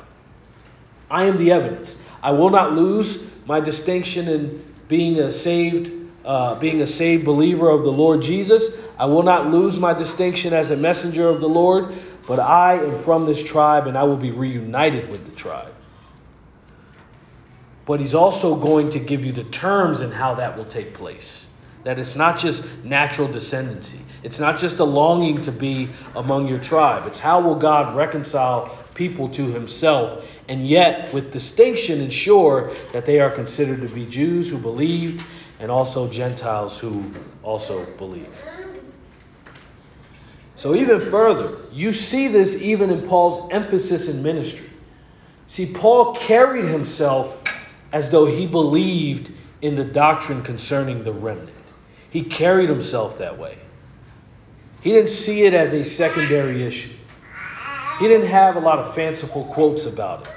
I 1.10 1.24
am 1.24 1.36
the 1.36 1.52
evidence. 1.52 2.00
I 2.22 2.32
will 2.32 2.50
not 2.50 2.74
lose 2.74 3.24
my 3.46 3.60
distinction 3.60 4.28
in 4.28 4.64
being 4.86 5.18
a 5.18 5.32
saved, 5.32 5.90
uh, 6.24 6.54
being 6.56 6.82
a 6.82 6.86
saved 6.86 7.24
believer 7.24 7.68
of 7.68 7.82
the 7.82 7.92
Lord 7.92 8.22
Jesus. 8.22 8.76
I 8.98 9.06
will 9.06 9.22
not 9.22 9.50
lose 9.50 9.78
my 9.78 9.94
distinction 9.94 10.52
as 10.52 10.70
a 10.70 10.76
messenger 10.76 11.28
of 11.28 11.40
the 11.40 11.48
Lord, 11.48 11.94
but 12.26 12.38
I 12.38 12.74
am 12.74 13.02
from 13.02 13.24
this 13.24 13.42
tribe 13.42 13.86
and 13.86 13.96
I 13.96 14.04
will 14.04 14.16
be 14.16 14.30
reunited 14.30 15.08
with 15.10 15.28
the 15.28 15.34
tribe. 15.34 15.74
But 17.86 17.98
he's 18.00 18.14
also 18.14 18.54
going 18.54 18.90
to 18.90 19.00
give 19.00 19.24
you 19.24 19.32
the 19.32 19.44
terms 19.44 20.00
and 20.00 20.12
how 20.12 20.34
that 20.34 20.56
will 20.56 20.66
take 20.66 20.94
place. 20.94 21.48
That 21.84 21.98
it's 21.98 22.14
not 22.14 22.38
just 22.38 22.66
natural 22.84 23.28
descendancy. 23.28 24.00
It's 24.22 24.38
not 24.38 24.58
just 24.58 24.78
a 24.78 24.84
longing 24.84 25.40
to 25.42 25.52
be 25.52 25.88
among 26.14 26.46
your 26.46 26.58
tribe. 26.58 27.06
It's 27.06 27.18
how 27.18 27.40
will 27.40 27.54
God 27.54 27.94
reconcile 27.94 28.76
people 28.94 29.28
to 29.30 29.46
himself 29.46 30.24
and 30.50 30.66
yet 30.66 31.14
with 31.14 31.32
distinction 31.32 32.00
ensure 32.00 32.74
that 32.92 33.06
they 33.06 33.20
are 33.20 33.30
considered 33.30 33.80
to 33.80 33.88
be 33.94 34.04
Jews 34.04 34.50
who 34.50 34.58
believe 34.58 35.24
and 35.60 35.70
also 35.70 36.08
Gentiles 36.08 36.78
who 36.78 37.08
also 37.42 37.84
believe. 37.96 38.28
So, 40.56 40.74
even 40.74 41.08
further, 41.10 41.56
you 41.72 41.92
see 41.92 42.28
this 42.28 42.60
even 42.60 42.90
in 42.90 43.06
Paul's 43.06 43.48
emphasis 43.50 44.08
in 44.08 44.22
ministry. 44.22 44.68
See, 45.46 45.72
Paul 45.72 46.16
carried 46.16 46.66
himself 46.66 47.36
as 47.92 48.10
though 48.10 48.26
he 48.26 48.46
believed 48.46 49.32
in 49.62 49.76
the 49.76 49.84
doctrine 49.84 50.42
concerning 50.42 51.04
the 51.04 51.12
remnant. 51.12 51.56
He 52.10 52.22
carried 52.24 52.68
himself 52.68 53.18
that 53.18 53.38
way. 53.38 53.56
He 54.82 54.92
didn't 54.92 55.10
see 55.10 55.42
it 55.42 55.54
as 55.54 55.72
a 55.72 55.84
secondary 55.84 56.62
issue. 56.62 56.90
He 57.98 58.08
didn't 58.08 58.28
have 58.28 58.56
a 58.56 58.60
lot 58.60 58.78
of 58.78 58.94
fanciful 58.94 59.44
quotes 59.44 59.86
about 59.86 60.22
it. 60.22 60.32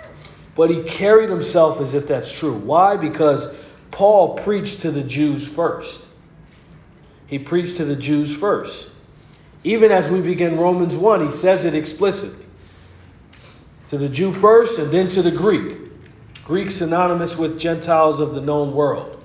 But 0.55 0.69
he 0.69 0.83
carried 0.83 1.29
himself 1.29 1.81
as 1.81 1.93
if 1.93 2.07
that's 2.07 2.31
true. 2.31 2.53
Why? 2.53 2.97
Because 2.97 3.55
Paul 3.89 4.37
preached 4.39 4.81
to 4.81 4.91
the 4.91 5.01
Jews 5.01 5.47
first. 5.47 6.05
He 7.27 7.39
preached 7.39 7.77
to 7.77 7.85
the 7.85 7.95
Jews 7.95 8.33
first. 8.33 8.91
Even 9.63 9.91
as 9.91 10.11
we 10.11 10.21
begin 10.21 10.57
Romans 10.57 10.97
1, 10.97 11.23
he 11.23 11.29
says 11.31 11.63
it 11.63 11.73
explicitly. 11.73 12.45
To 13.87 13.97
the 13.97 14.09
Jew 14.09 14.31
first 14.31 14.77
and 14.77 14.91
then 14.91 15.07
to 15.09 15.21
the 15.21 15.31
Greek. 15.31 15.77
Greek 16.45 16.69
synonymous 16.69 17.37
with 17.37 17.59
Gentiles 17.59 18.19
of 18.19 18.35
the 18.35 18.41
known 18.41 18.73
world. 18.73 19.22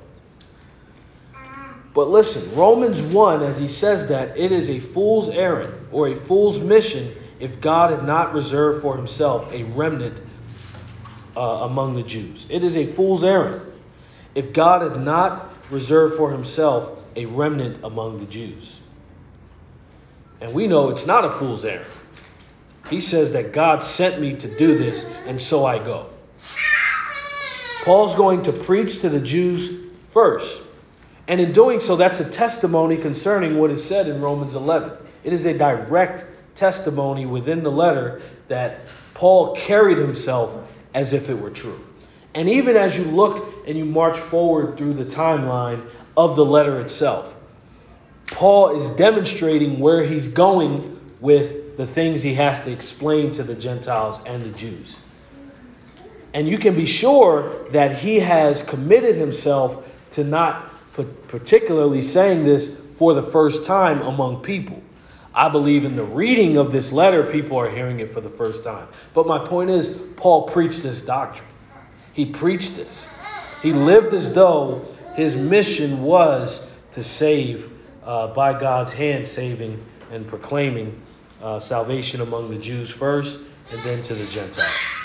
But 1.98 2.10
listen, 2.10 2.54
Romans 2.54 3.00
1, 3.00 3.42
as 3.42 3.58
he 3.58 3.66
says 3.66 4.06
that, 4.06 4.38
it 4.38 4.52
is 4.52 4.70
a 4.70 4.78
fool's 4.78 5.28
errand 5.30 5.74
or 5.90 6.06
a 6.06 6.14
fool's 6.14 6.60
mission 6.60 7.12
if 7.40 7.60
God 7.60 7.90
had 7.90 8.04
not 8.04 8.34
reserved 8.34 8.82
for 8.82 8.96
himself 8.96 9.52
a 9.52 9.64
remnant 9.64 10.16
uh, 11.36 11.40
among 11.40 11.96
the 11.96 12.04
Jews. 12.04 12.46
It 12.50 12.62
is 12.62 12.76
a 12.76 12.86
fool's 12.86 13.24
errand 13.24 13.62
if 14.36 14.52
God 14.52 14.82
had 14.82 15.02
not 15.02 15.52
reserved 15.72 16.16
for 16.16 16.30
himself 16.30 16.96
a 17.16 17.26
remnant 17.26 17.82
among 17.82 18.20
the 18.20 18.26
Jews. 18.26 18.80
And 20.40 20.54
we 20.54 20.68
know 20.68 20.90
it's 20.90 21.06
not 21.06 21.24
a 21.24 21.30
fool's 21.30 21.64
errand. 21.64 21.90
He 22.88 23.00
says 23.00 23.32
that 23.32 23.52
God 23.52 23.82
sent 23.82 24.20
me 24.20 24.36
to 24.36 24.46
do 24.56 24.78
this, 24.78 25.04
and 25.26 25.40
so 25.40 25.66
I 25.66 25.78
go. 25.78 26.06
Paul's 27.82 28.14
going 28.14 28.44
to 28.44 28.52
preach 28.52 29.00
to 29.00 29.08
the 29.08 29.18
Jews 29.18 29.76
first. 30.12 30.62
And 31.28 31.40
in 31.42 31.52
doing 31.52 31.78
so, 31.78 31.94
that's 31.94 32.20
a 32.20 32.28
testimony 32.28 32.96
concerning 32.96 33.58
what 33.58 33.70
is 33.70 33.84
said 33.84 34.08
in 34.08 34.22
Romans 34.22 34.54
11. 34.54 34.92
It 35.24 35.32
is 35.34 35.44
a 35.44 35.56
direct 35.56 36.24
testimony 36.56 37.26
within 37.26 37.62
the 37.62 37.70
letter 37.70 38.22
that 38.48 38.88
Paul 39.12 39.54
carried 39.54 39.98
himself 39.98 40.66
as 40.94 41.12
if 41.12 41.28
it 41.28 41.38
were 41.38 41.50
true. 41.50 41.84
And 42.34 42.48
even 42.48 42.76
as 42.76 42.96
you 42.96 43.04
look 43.04 43.66
and 43.66 43.76
you 43.76 43.84
march 43.84 44.16
forward 44.16 44.78
through 44.78 44.94
the 44.94 45.04
timeline 45.04 45.86
of 46.16 46.34
the 46.34 46.44
letter 46.44 46.80
itself, 46.80 47.34
Paul 48.26 48.78
is 48.78 48.88
demonstrating 48.90 49.80
where 49.80 50.02
he's 50.02 50.28
going 50.28 50.98
with 51.20 51.76
the 51.76 51.86
things 51.86 52.22
he 52.22 52.34
has 52.34 52.60
to 52.60 52.72
explain 52.72 53.32
to 53.32 53.42
the 53.42 53.54
Gentiles 53.54 54.20
and 54.24 54.42
the 54.42 54.56
Jews. 54.56 54.96
And 56.32 56.48
you 56.48 56.58
can 56.58 56.74
be 56.74 56.86
sure 56.86 57.68
that 57.70 57.96
he 57.96 58.18
has 58.20 58.62
committed 58.62 59.16
himself 59.16 59.84
to 60.10 60.24
not 60.24 60.67
particularly 61.28 62.00
saying 62.00 62.44
this 62.44 62.76
for 62.96 63.14
the 63.14 63.22
first 63.22 63.64
time 63.64 64.02
among 64.02 64.42
people. 64.42 64.82
I 65.34 65.48
believe 65.48 65.84
in 65.84 65.94
the 65.94 66.04
reading 66.04 66.56
of 66.56 66.72
this 66.72 66.90
letter, 66.90 67.24
people 67.24 67.58
are 67.58 67.70
hearing 67.70 68.00
it 68.00 68.12
for 68.12 68.20
the 68.20 68.30
first 68.30 68.64
time. 68.64 68.88
But 69.14 69.26
my 69.26 69.38
point 69.38 69.70
is, 69.70 69.96
Paul 70.16 70.48
preached 70.48 70.82
this 70.82 71.00
doctrine. 71.00 71.48
He 72.12 72.26
preached 72.26 72.74
this. 72.74 73.08
He 73.60 73.72
lived 73.72 74.14
as 74.14 74.32
though 74.32 74.88
his 75.14 75.36
mission 75.36 76.02
was 76.02 76.66
to 76.92 77.04
save 77.04 77.70
uh, 78.02 78.28
by 78.28 78.58
God's 78.58 78.92
hand, 78.92 79.28
saving 79.28 79.84
and 80.10 80.26
proclaiming 80.26 81.00
uh, 81.42 81.60
salvation 81.60 82.20
among 82.20 82.50
the 82.50 82.58
Jews 82.58 82.90
first 82.90 83.40
and 83.70 83.82
then 83.82 84.02
to 84.02 84.14
the 84.14 84.26
Gentiles. 84.26 84.97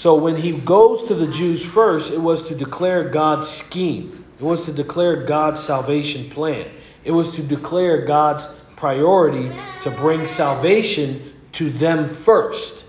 So 0.00 0.14
when 0.14 0.34
he 0.34 0.52
goes 0.52 1.08
to 1.08 1.14
the 1.14 1.26
Jews 1.26 1.62
first, 1.62 2.10
it 2.10 2.18
was 2.18 2.48
to 2.48 2.54
declare 2.54 3.10
God's 3.10 3.46
scheme, 3.46 4.24
it 4.38 4.42
was 4.42 4.64
to 4.64 4.72
declare 4.72 5.24
God's 5.26 5.62
salvation 5.62 6.30
plan, 6.30 6.70
it 7.04 7.10
was 7.10 7.34
to 7.34 7.42
declare 7.42 8.06
God's 8.06 8.46
priority 8.76 9.52
to 9.82 9.90
bring 9.90 10.26
salvation 10.26 11.34
to 11.52 11.68
them 11.68 12.08
first. 12.08 12.86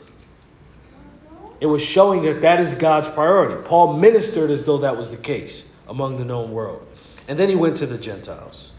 It 1.59 1.65
was 1.65 1.83
showing 1.83 2.23
that 2.23 2.43
that 2.43 2.61
is 2.61 2.75
God's 2.75 3.09
priority. 3.09 3.61
Paul 3.67 3.97
ministered 3.97 4.49
as 4.49 4.63
though 4.63 4.77
that 4.77 4.95
was 4.95 5.11
the 5.11 5.17
case 5.17 5.67
among 5.89 6.17
the 6.17 6.23
known 6.23 6.53
world. 6.53 6.87
And 7.27 7.37
then 7.37 7.49
he 7.49 7.55
went 7.55 7.75
to 7.75 7.87
the 7.87 7.97
Gentiles. 7.97 8.71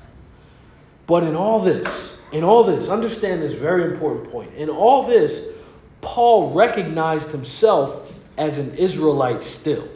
But 1.07 1.25
in 1.25 1.37
all 1.37 1.61
this, 1.61 2.19
in 2.33 2.45
all 2.45 2.65
this, 2.65 2.89
understand 2.89 3.43
this 3.43 3.53
very 3.53 3.93
important 3.93 4.33
point. 4.33 4.55
In 4.55 4.71
all 4.71 5.07
this, 5.07 5.49
Paul 6.01 6.55
recognized 6.55 7.29
himself 7.29 8.02
as 8.37 8.59
an 8.59 8.77
Israelite 8.77 9.45
still. 9.45 9.89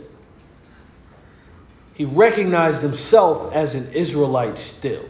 He 1.95 2.05
recognized 2.05 2.83
himself 2.83 3.53
as 3.55 3.75
an 3.75 3.93
Israelite 3.93 4.59
still. 4.59 5.05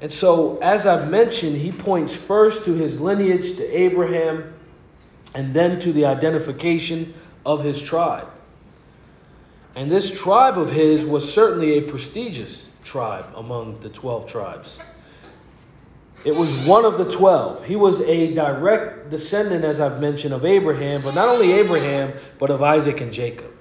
And 0.00 0.12
so, 0.12 0.58
as 0.58 0.86
I've 0.86 1.10
mentioned, 1.10 1.56
he 1.56 1.72
points 1.72 2.14
first 2.14 2.64
to 2.66 2.74
his 2.74 3.00
lineage 3.00 3.56
to 3.56 3.66
Abraham 3.66 4.54
and 5.34 5.52
then 5.52 5.78
to 5.80 5.92
the 5.92 6.06
identification 6.06 7.14
of 7.44 7.64
his 7.64 7.80
tribe. 7.80 8.28
And 9.74 9.90
this 9.90 10.10
tribe 10.10 10.58
of 10.58 10.72
his 10.72 11.04
was 11.04 11.30
certainly 11.30 11.78
a 11.78 11.82
prestigious 11.82 12.68
tribe 12.82 13.26
among 13.36 13.80
the 13.80 13.90
12 13.90 14.26
tribes. 14.26 14.78
It 16.24 16.34
was 16.34 16.52
one 16.66 16.84
of 16.84 16.98
the 16.98 17.10
12. 17.10 17.64
He 17.64 17.76
was 17.76 18.00
a 18.00 18.34
direct 18.34 19.10
descendant, 19.10 19.64
as 19.64 19.80
I've 19.80 20.00
mentioned, 20.00 20.34
of 20.34 20.44
Abraham, 20.44 21.02
but 21.02 21.14
not 21.14 21.28
only 21.28 21.52
Abraham, 21.52 22.12
but 22.38 22.50
of 22.50 22.62
Isaac 22.62 23.00
and 23.00 23.12
Jacob. 23.12 23.52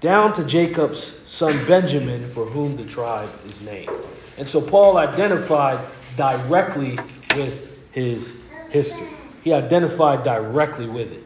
Down 0.00 0.34
to 0.34 0.44
Jacob's 0.44 1.18
son 1.28 1.66
Benjamin, 1.66 2.28
for 2.30 2.44
whom 2.44 2.76
the 2.76 2.84
tribe 2.84 3.30
is 3.46 3.60
named. 3.62 3.90
And 4.38 4.48
so 4.48 4.60
Paul 4.60 4.96
identified 4.96 5.78
directly 6.16 6.98
with 7.36 7.70
his 7.92 8.34
history. 8.70 9.08
He 9.42 9.52
identified 9.52 10.24
directly 10.24 10.86
with 10.86 11.12
it 11.12 11.24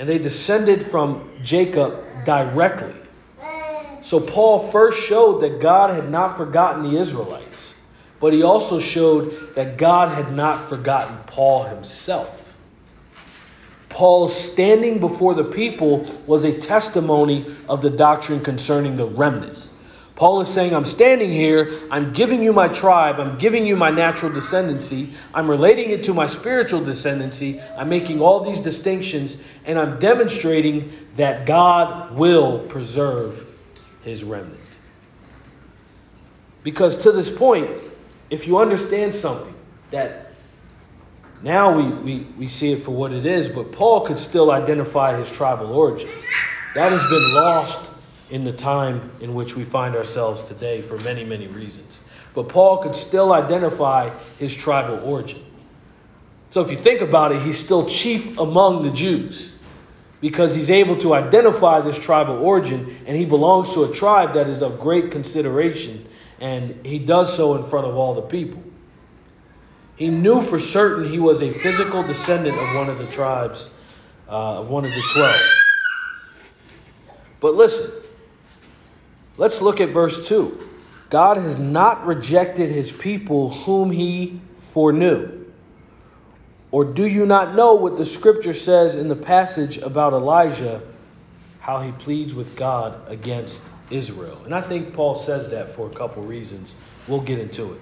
and 0.00 0.08
they 0.08 0.16
descended 0.16 0.86
from 0.86 1.28
Jacob 1.42 2.02
directly. 2.24 2.94
So 4.00 4.18
Paul 4.18 4.70
first 4.70 4.98
showed 4.98 5.42
that 5.42 5.60
God 5.60 5.94
had 5.94 6.10
not 6.10 6.38
forgotten 6.38 6.90
the 6.90 6.98
Israelites, 6.98 7.49
but 8.20 8.32
he 8.32 8.42
also 8.42 8.78
showed 8.78 9.54
that 9.54 9.78
God 9.78 10.10
had 10.10 10.32
not 10.32 10.68
forgotten 10.68 11.16
Paul 11.26 11.64
himself. 11.64 12.54
Paul's 13.88 14.36
standing 14.36 15.00
before 15.00 15.34
the 15.34 15.44
people 15.44 16.04
was 16.26 16.44
a 16.44 16.58
testimony 16.58 17.56
of 17.68 17.82
the 17.82 17.90
doctrine 17.90 18.42
concerning 18.42 18.96
the 18.96 19.06
remnant. 19.06 19.58
Paul 20.14 20.42
is 20.42 20.48
saying, 20.48 20.74
I'm 20.74 20.84
standing 20.84 21.32
here, 21.32 21.80
I'm 21.90 22.12
giving 22.12 22.42
you 22.42 22.52
my 22.52 22.68
tribe, 22.68 23.18
I'm 23.18 23.38
giving 23.38 23.66
you 23.66 23.74
my 23.74 23.90
natural 23.90 24.30
descendancy, 24.30 25.14
I'm 25.32 25.48
relating 25.48 25.90
it 25.90 26.04
to 26.04 26.14
my 26.14 26.26
spiritual 26.26 26.82
descendancy, 26.82 27.66
I'm 27.76 27.88
making 27.88 28.20
all 28.20 28.44
these 28.44 28.60
distinctions, 28.60 29.42
and 29.64 29.78
I'm 29.78 29.98
demonstrating 29.98 30.92
that 31.16 31.46
God 31.46 32.14
will 32.14 32.58
preserve 32.58 33.46
his 34.02 34.22
remnant. 34.22 34.60
Because 36.62 37.02
to 37.04 37.12
this 37.12 37.34
point, 37.34 37.70
if 38.30 38.46
you 38.46 38.58
understand 38.58 39.14
something, 39.14 39.54
that 39.90 40.32
now 41.42 41.72
we, 41.76 41.84
we, 41.88 42.18
we 42.38 42.48
see 42.48 42.72
it 42.72 42.82
for 42.82 42.92
what 42.92 43.12
it 43.12 43.26
is, 43.26 43.48
but 43.48 43.72
Paul 43.72 44.06
could 44.06 44.18
still 44.18 44.52
identify 44.52 45.16
his 45.16 45.30
tribal 45.30 45.72
origin. 45.72 46.10
That 46.74 46.92
has 46.92 47.02
been 47.02 47.32
lost 47.32 47.84
in 48.30 48.44
the 48.44 48.52
time 48.52 49.10
in 49.20 49.34
which 49.34 49.56
we 49.56 49.64
find 49.64 49.96
ourselves 49.96 50.42
today 50.44 50.80
for 50.80 50.96
many, 50.98 51.24
many 51.24 51.48
reasons. 51.48 52.00
But 52.34 52.48
Paul 52.48 52.78
could 52.82 52.94
still 52.94 53.32
identify 53.32 54.10
his 54.38 54.54
tribal 54.54 55.00
origin. 55.00 55.44
So 56.52 56.60
if 56.60 56.70
you 56.70 56.76
think 56.76 57.00
about 57.00 57.32
it, 57.32 57.42
he's 57.42 57.58
still 57.58 57.88
chief 57.88 58.38
among 58.38 58.84
the 58.84 58.90
Jews 58.90 59.56
because 60.20 60.54
he's 60.54 60.70
able 60.70 60.96
to 60.98 61.14
identify 61.14 61.80
this 61.80 61.98
tribal 61.98 62.36
origin 62.36 62.98
and 63.06 63.16
he 63.16 63.24
belongs 63.24 63.72
to 63.72 63.84
a 63.84 63.92
tribe 63.92 64.34
that 64.34 64.48
is 64.48 64.62
of 64.62 64.78
great 64.78 65.10
consideration 65.10 66.06
and 66.40 66.84
he 66.84 66.98
does 66.98 67.36
so 67.36 67.56
in 67.56 67.64
front 67.68 67.86
of 67.86 67.96
all 67.96 68.14
the 68.14 68.22
people. 68.22 68.62
He 69.96 70.08
knew 70.08 70.40
for 70.40 70.58
certain 70.58 71.04
he 71.04 71.18
was 71.18 71.42
a 71.42 71.52
physical 71.52 72.02
descendant 72.02 72.58
of 72.58 72.72
one 72.72 72.88
of 72.88 72.98
the 72.98 73.06
tribes, 73.06 73.70
uh, 74.28 74.60
of 74.60 74.68
one 74.68 74.84
of 74.84 74.94
the 74.94 75.02
twelve. 75.02 75.54
But 77.40 77.54
listen, 77.54 77.90
Let's 79.40 79.62
look 79.62 79.80
at 79.80 79.88
verse 79.88 80.28
2. 80.28 80.68
God 81.08 81.38
has 81.38 81.58
not 81.58 82.04
rejected 82.06 82.70
his 82.70 82.92
people 82.92 83.48
whom 83.50 83.90
he 83.90 84.38
foreknew. 84.54 85.46
Or 86.70 86.84
do 86.84 87.06
you 87.06 87.24
not 87.24 87.54
know 87.54 87.72
what 87.72 87.96
the 87.96 88.04
scripture 88.04 88.52
says 88.52 88.96
in 88.96 89.08
the 89.08 89.16
passage 89.16 89.78
about 89.78 90.12
Elijah, 90.12 90.82
how 91.58 91.80
he 91.80 91.90
pleads 91.92 92.34
with 92.34 92.54
God 92.54 93.10
against 93.10 93.62
Israel? 93.90 94.40
And 94.44 94.54
I 94.54 94.60
think 94.60 94.92
Paul 94.94 95.14
says 95.14 95.50
that 95.50 95.70
for 95.70 95.86
a 95.86 95.94
couple 95.94 96.22
reasons. 96.22 96.76
We'll 97.08 97.20
get 97.20 97.38
into 97.38 97.72
it. 97.72 97.80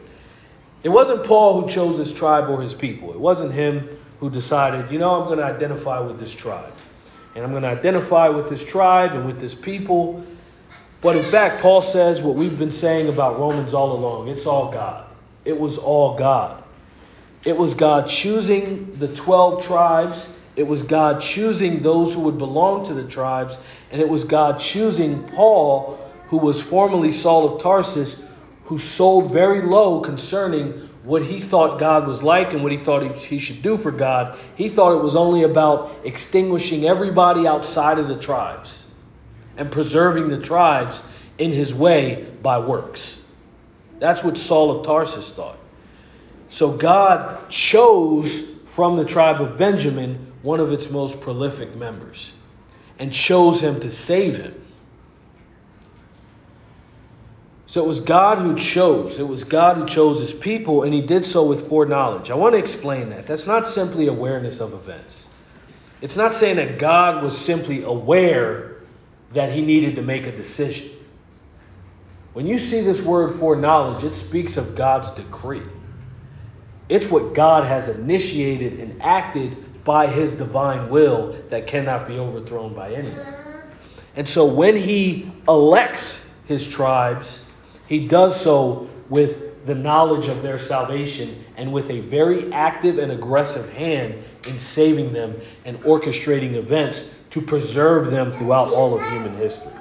It 0.82 0.88
wasn't 0.88 1.24
Paul 1.24 1.60
who 1.60 1.68
chose 1.68 1.98
his 1.98 2.12
tribe 2.12 2.48
or 2.48 2.62
his 2.62 2.74
people. 2.74 3.12
It 3.12 3.18
wasn't 3.18 3.52
him 3.52 3.88
who 4.20 4.30
decided, 4.30 4.90
you 4.90 4.98
know, 4.98 5.20
I'm 5.20 5.26
going 5.26 5.38
to 5.38 5.44
identify 5.44 6.00
with 6.00 6.18
this 6.20 6.32
tribe. 6.32 6.72
And 7.34 7.44
I'm 7.44 7.50
going 7.50 7.62
to 7.62 7.68
identify 7.68 8.28
with 8.28 8.48
this 8.48 8.64
tribe 8.64 9.12
and 9.12 9.26
with 9.26 9.40
this 9.40 9.54
people 9.54 10.24
but 11.00 11.16
in 11.16 11.24
fact, 11.24 11.62
Paul 11.62 11.80
says 11.80 12.20
what 12.20 12.34
we've 12.34 12.58
been 12.58 12.72
saying 12.72 13.08
about 13.08 13.38
Romans 13.38 13.74
all 13.74 13.92
along 13.92 14.28
it's 14.28 14.46
all 14.46 14.72
God. 14.72 15.06
It 15.44 15.58
was 15.58 15.78
all 15.78 16.16
God. 16.16 16.62
It 17.44 17.56
was 17.56 17.74
God 17.74 18.08
choosing 18.08 18.98
the 18.98 19.08
12 19.08 19.64
tribes. 19.64 20.28
It 20.56 20.64
was 20.66 20.82
God 20.82 21.22
choosing 21.22 21.82
those 21.82 22.12
who 22.12 22.22
would 22.22 22.36
belong 22.36 22.84
to 22.86 22.94
the 22.94 23.04
tribes. 23.04 23.58
And 23.90 24.00
it 24.00 24.08
was 24.08 24.24
God 24.24 24.60
choosing 24.60 25.22
Paul, 25.28 25.98
who 26.28 26.36
was 26.36 26.60
formerly 26.60 27.10
Saul 27.12 27.54
of 27.54 27.62
Tarsus, 27.62 28.22
who 28.64 28.78
sold 28.78 29.32
very 29.32 29.62
low 29.62 30.00
concerning 30.00 30.88
what 31.04 31.22
he 31.22 31.40
thought 31.40 31.78
God 31.78 32.06
was 32.06 32.22
like 32.22 32.52
and 32.52 32.62
what 32.62 32.70
he 32.70 32.76
thought 32.76 33.02
he, 33.02 33.08
he 33.08 33.38
should 33.38 33.62
do 33.62 33.78
for 33.78 33.90
God. 33.90 34.38
He 34.56 34.68
thought 34.68 34.98
it 34.98 35.02
was 35.02 35.16
only 35.16 35.44
about 35.44 35.96
extinguishing 36.04 36.84
everybody 36.86 37.46
outside 37.46 37.98
of 37.98 38.08
the 38.08 38.18
tribes. 38.18 38.84
and 39.56 39.72
preserving 39.72 40.28
the 40.28 40.38
tribes 40.38 41.02
in 41.36 41.52
his 41.52 41.74
way 41.74 42.26
by 42.42 42.58
works. 42.58 43.18
That's 43.98 44.22
what 44.22 44.38
Saul 44.38 44.70
of 44.78 44.86
Tarsus 44.86 45.30
thought. 45.30 45.58
So 46.48 46.70
God 46.70 47.50
chose 47.50 48.48
from 48.66 48.96
the 48.96 49.04
tribe 49.04 49.40
of 49.40 49.56
Benjamin 49.56 50.32
one 50.42 50.60
of 50.60 50.72
its 50.72 50.88
most 50.88 51.20
prolific 51.20 51.74
members 51.74 52.32
and 52.98 53.12
chose 53.12 53.60
him 53.60 53.80
to 53.80 53.90
save 53.90 54.36
him. 54.36 54.54
So 57.66 57.84
it 57.84 57.86
was 57.86 58.00
God 58.00 58.38
who 58.38 58.56
chose. 58.56 59.18
It 59.18 59.28
was 59.28 59.44
God 59.44 59.76
who 59.76 59.86
chose 59.86 60.20
his 60.20 60.32
people, 60.32 60.84
and 60.84 60.94
he 60.94 61.02
did 61.02 61.26
so 61.26 61.44
with 61.44 61.68
foreknowledge. 61.68 62.30
I 62.30 62.34
want 62.34 62.54
to 62.54 62.58
explain 62.58 63.10
that. 63.10 63.26
That's 63.26 63.46
not 63.46 63.66
simply 63.66 64.08
awareness 64.08 64.60
of 64.60 64.72
events. 64.72 65.28
It's 66.00 66.16
not 66.16 66.32
saying 66.32 66.56
that 66.56 66.78
God 66.78 67.22
was 67.22 67.36
simply 67.36 67.82
aware 67.82 68.76
that 69.32 69.52
he 69.52 69.60
needed 69.60 69.96
to 69.96 70.02
make 70.02 70.26
a 70.26 70.32
decision. 70.34 70.90
When 72.32 72.46
you 72.46 72.58
see 72.58 72.80
this 72.80 73.02
word 73.02 73.34
foreknowledge, 73.34 74.02
it 74.02 74.14
speaks 74.14 74.56
of 74.56 74.74
God's 74.74 75.10
decree. 75.10 75.62
It's 76.88 77.10
what 77.10 77.34
God 77.34 77.64
has 77.64 77.90
initiated 77.90 78.80
and 78.80 79.02
acted 79.02 79.56
by 79.88 80.06
his 80.06 80.34
divine 80.34 80.90
will 80.90 81.34
that 81.48 81.66
cannot 81.66 82.06
be 82.06 82.18
overthrown 82.18 82.74
by 82.74 82.92
anyone. 82.92 83.34
And 84.16 84.28
so 84.28 84.44
when 84.44 84.76
he 84.76 85.32
elects 85.48 86.28
his 86.46 86.68
tribes, 86.68 87.42
he 87.86 88.06
does 88.06 88.38
so 88.38 88.90
with 89.08 89.64
the 89.64 89.74
knowledge 89.74 90.28
of 90.28 90.42
their 90.42 90.58
salvation 90.58 91.42
and 91.56 91.72
with 91.72 91.90
a 91.90 92.00
very 92.00 92.52
active 92.52 92.98
and 92.98 93.12
aggressive 93.12 93.72
hand 93.72 94.22
in 94.46 94.58
saving 94.58 95.14
them 95.14 95.34
and 95.64 95.78
orchestrating 95.84 96.56
events 96.56 97.10
to 97.30 97.40
preserve 97.40 98.10
them 98.10 98.30
throughout 98.30 98.68
all 98.68 98.94
of 98.94 99.00
human 99.10 99.34
history. 99.38 99.72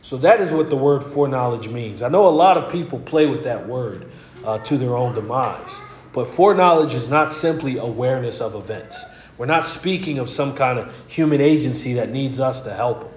So 0.00 0.16
that 0.16 0.40
is 0.40 0.52
what 0.52 0.70
the 0.70 0.76
word 0.76 1.04
foreknowledge 1.04 1.68
means. 1.68 2.00
I 2.00 2.08
know 2.08 2.28
a 2.28 2.30
lot 2.30 2.56
of 2.56 2.72
people 2.72 2.98
play 3.00 3.26
with 3.26 3.44
that 3.44 3.68
word 3.68 4.10
uh, 4.42 4.56
to 4.60 4.78
their 4.78 4.96
own 4.96 5.14
demise, 5.14 5.82
but 6.16 6.28
foreknowledge 6.28 6.94
is 6.94 7.10
not 7.10 7.30
simply 7.30 7.76
awareness 7.76 8.40
of 8.40 8.54
events. 8.54 9.04
We're 9.36 9.44
not 9.44 9.66
speaking 9.66 10.18
of 10.18 10.30
some 10.30 10.56
kind 10.56 10.78
of 10.78 10.90
human 11.08 11.42
agency 11.42 11.92
that 11.94 12.08
needs 12.08 12.40
us 12.40 12.62
to 12.62 12.72
help 12.72 13.00
them. 13.00 13.12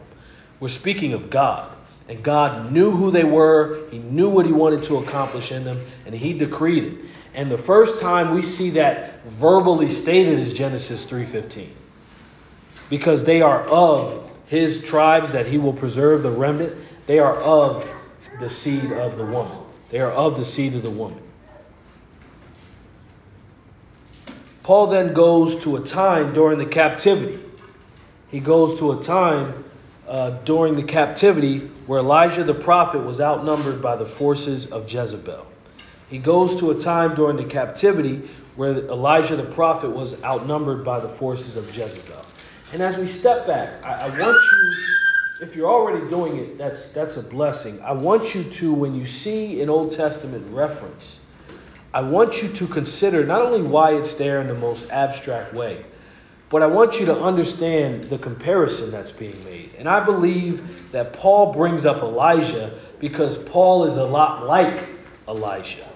We're 0.59 0.67
speaking 0.67 1.13
of 1.13 1.29
God. 1.29 1.71
And 2.09 2.21
God 2.21 2.73
knew 2.73 2.91
who 2.91 3.09
they 3.09 3.23
were, 3.23 3.87
He 3.89 3.99
knew 3.99 4.27
what 4.27 4.45
He 4.45 4.51
wanted 4.51 4.83
to 4.83 4.97
accomplish 4.97 5.53
in 5.53 5.63
them, 5.63 5.79
and 6.05 6.13
He 6.13 6.33
decreed 6.33 6.83
it. 6.83 7.05
And 7.33 7.49
the 7.49 7.57
first 7.57 7.99
time 7.99 8.33
we 8.35 8.41
see 8.41 8.71
that 8.71 9.23
verbally 9.27 9.89
stated 9.89 10.37
is 10.37 10.53
Genesis 10.53 11.05
3:15. 11.05 11.69
Because 12.89 13.23
they 13.23 13.41
are 13.41 13.61
of 13.61 14.29
his 14.47 14.83
tribes 14.83 15.31
that 15.31 15.47
he 15.47 15.57
will 15.57 15.71
preserve 15.71 16.21
the 16.21 16.31
remnant, 16.31 16.75
they 17.05 17.19
are 17.19 17.35
of 17.37 17.89
the 18.41 18.49
seed 18.49 18.91
of 18.91 19.15
the 19.15 19.23
woman. 19.23 19.57
They 19.89 20.01
are 20.01 20.11
of 20.11 20.35
the 20.35 20.43
seed 20.43 20.73
of 20.75 20.81
the 20.81 20.89
woman. 20.89 21.21
Paul 24.69 24.85
then 24.85 25.15
goes 25.15 25.63
to 25.63 25.77
a 25.77 25.79
time 25.83 26.31
during 26.31 26.59
the 26.59 26.65
captivity. 26.67 27.39
He 28.29 28.39
goes 28.39 28.77
to 28.77 28.91
a 28.91 29.01
time 29.01 29.65
uh, 30.07 30.29
during 30.45 30.75
the 30.75 30.83
captivity 30.83 31.61
where 31.87 32.01
Elijah 32.01 32.43
the 32.43 32.53
prophet 32.53 32.99
was 32.99 33.19
outnumbered 33.19 33.81
by 33.81 33.95
the 33.95 34.05
forces 34.05 34.71
of 34.71 34.87
Jezebel. 34.87 35.43
He 36.07 36.19
goes 36.19 36.59
to 36.59 36.69
a 36.69 36.79
time 36.79 37.15
during 37.15 37.35
the 37.35 37.45
captivity 37.45 38.17
where 38.57 38.87
Elijah 38.89 39.35
the 39.35 39.51
prophet 39.55 39.89
was 39.89 40.21
outnumbered 40.23 40.85
by 40.85 40.99
the 40.99 41.09
forces 41.09 41.57
of 41.57 41.75
Jezebel. 41.75 42.23
And 42.71 42.83
as 42.83 42.95
we 42.95 43.07
step 43.07 43.47
back, 43.47 43.83
I, 43.83 44.01
I 44.01 44.17
want 44.19 44.39
you, 44.51 44.77
if 45.39 45.55
you're 45.55 45.71
already 45.71 46.07
doing 46.11 46.37
it, 46.37 46.59
that's 46.59 46.89
that's 46.89 47.17
a 47.17 47.23
blessing. 47.23 47.81
I 47.81 47.93
want 47.93 48.35
you 48.35 48.43
to, 48.43 48.71
when 48.71 48.93
you 48.93 49.07
see 49.07 49.63
an 49.63 49.69
Old 49.71 49.93
Testament 49.93 50.45
reference, 50.53 51.21
I 51.93 52.01
want 52.01 52.43
you 52.43 52.49
to 52.49 52.67
consider 52.67 53.25
not 53.25 53.41
only 53.41 53.63
why 53.63 53.95
it's 53.95 54.13
there 54.13 54.41
in 54.41 54.47
the 54.47 54.53
most 54.53 54.91
abstract 54.91 55.53
way, 55.53 55.83
but 56.49 56.61
I 56.61 56.67
want 56.67 56.99
you 56.99 57.05
to 57.07 57.19
understand 57.19 58.03
the 58.05 58.17
comparison 58.17 58.91
that's 58.91 59.11
being 59.11 59.43
made. 59.43 59.73
And 59.77 59.89
I 59.89 60.03
believe 60.03 60.91
that 60.91 61.13
Paul 61.13 61.53
brings 61.53 61.85
up 61.85 62.03
Elijah 62.03 62.77
because 62.99 63.37
Paul 63.37 63.85
is 63.85 63.97
a 63.97 64.03
lot 64.03 64.45
like 64.45 64.87
Elijah. 65.27 65.87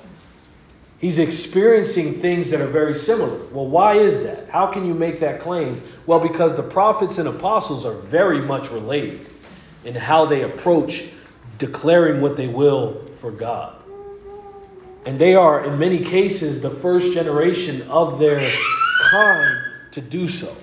He's 0.99 1.19
experiencing 1.19 2.21
things 2.21 2.49
that 2.51 2.61
are 2.61 2.67
very 2.67 2.95
similar. 2.95 3.45
Well, 3.51 3.67
why 3.67 3.95
is 3.95 4.23
that? 4.23 4.49
How 4.49 4.67
can 4.67 4.85
you 4.85 4.93
make 4.93 5.19
that 5.19 5.41
claim? 5.41 5.81
Well, 6.05 6.19
because 6.19 6.55
the 6.55 6.63
prophets 6.63 7.17
and 7.17 7.27
apostles 7.27 7.85
are 7.85 7.93
very 7.93 8.39
much 8.39 8.71
related 8.71 9.27
in 9.83 9.95
how 9.95 10.25
they 10.25 10.43
approach 10.43 11.09
declaring 11.57 12.21
what 12.21 12.37
they 12.37 12.47
will 12.47 13.05
for 13.19 13.31
God. 13.31 13.82
And 15.05 15.19
they 15.19 15.35
are, 15.35 15.65
in 15.65 15.77
many 15.77 16.03
cases, 16.03 16.61
the 16.61 16.69
first 16.69 17.13
generation 17.13 17.81
of 17.83 18.19
their 18.19 18.39
kind 19.11 19.61
to 19.91 20.01
do 20.01 20.27
so. 20.27 20.55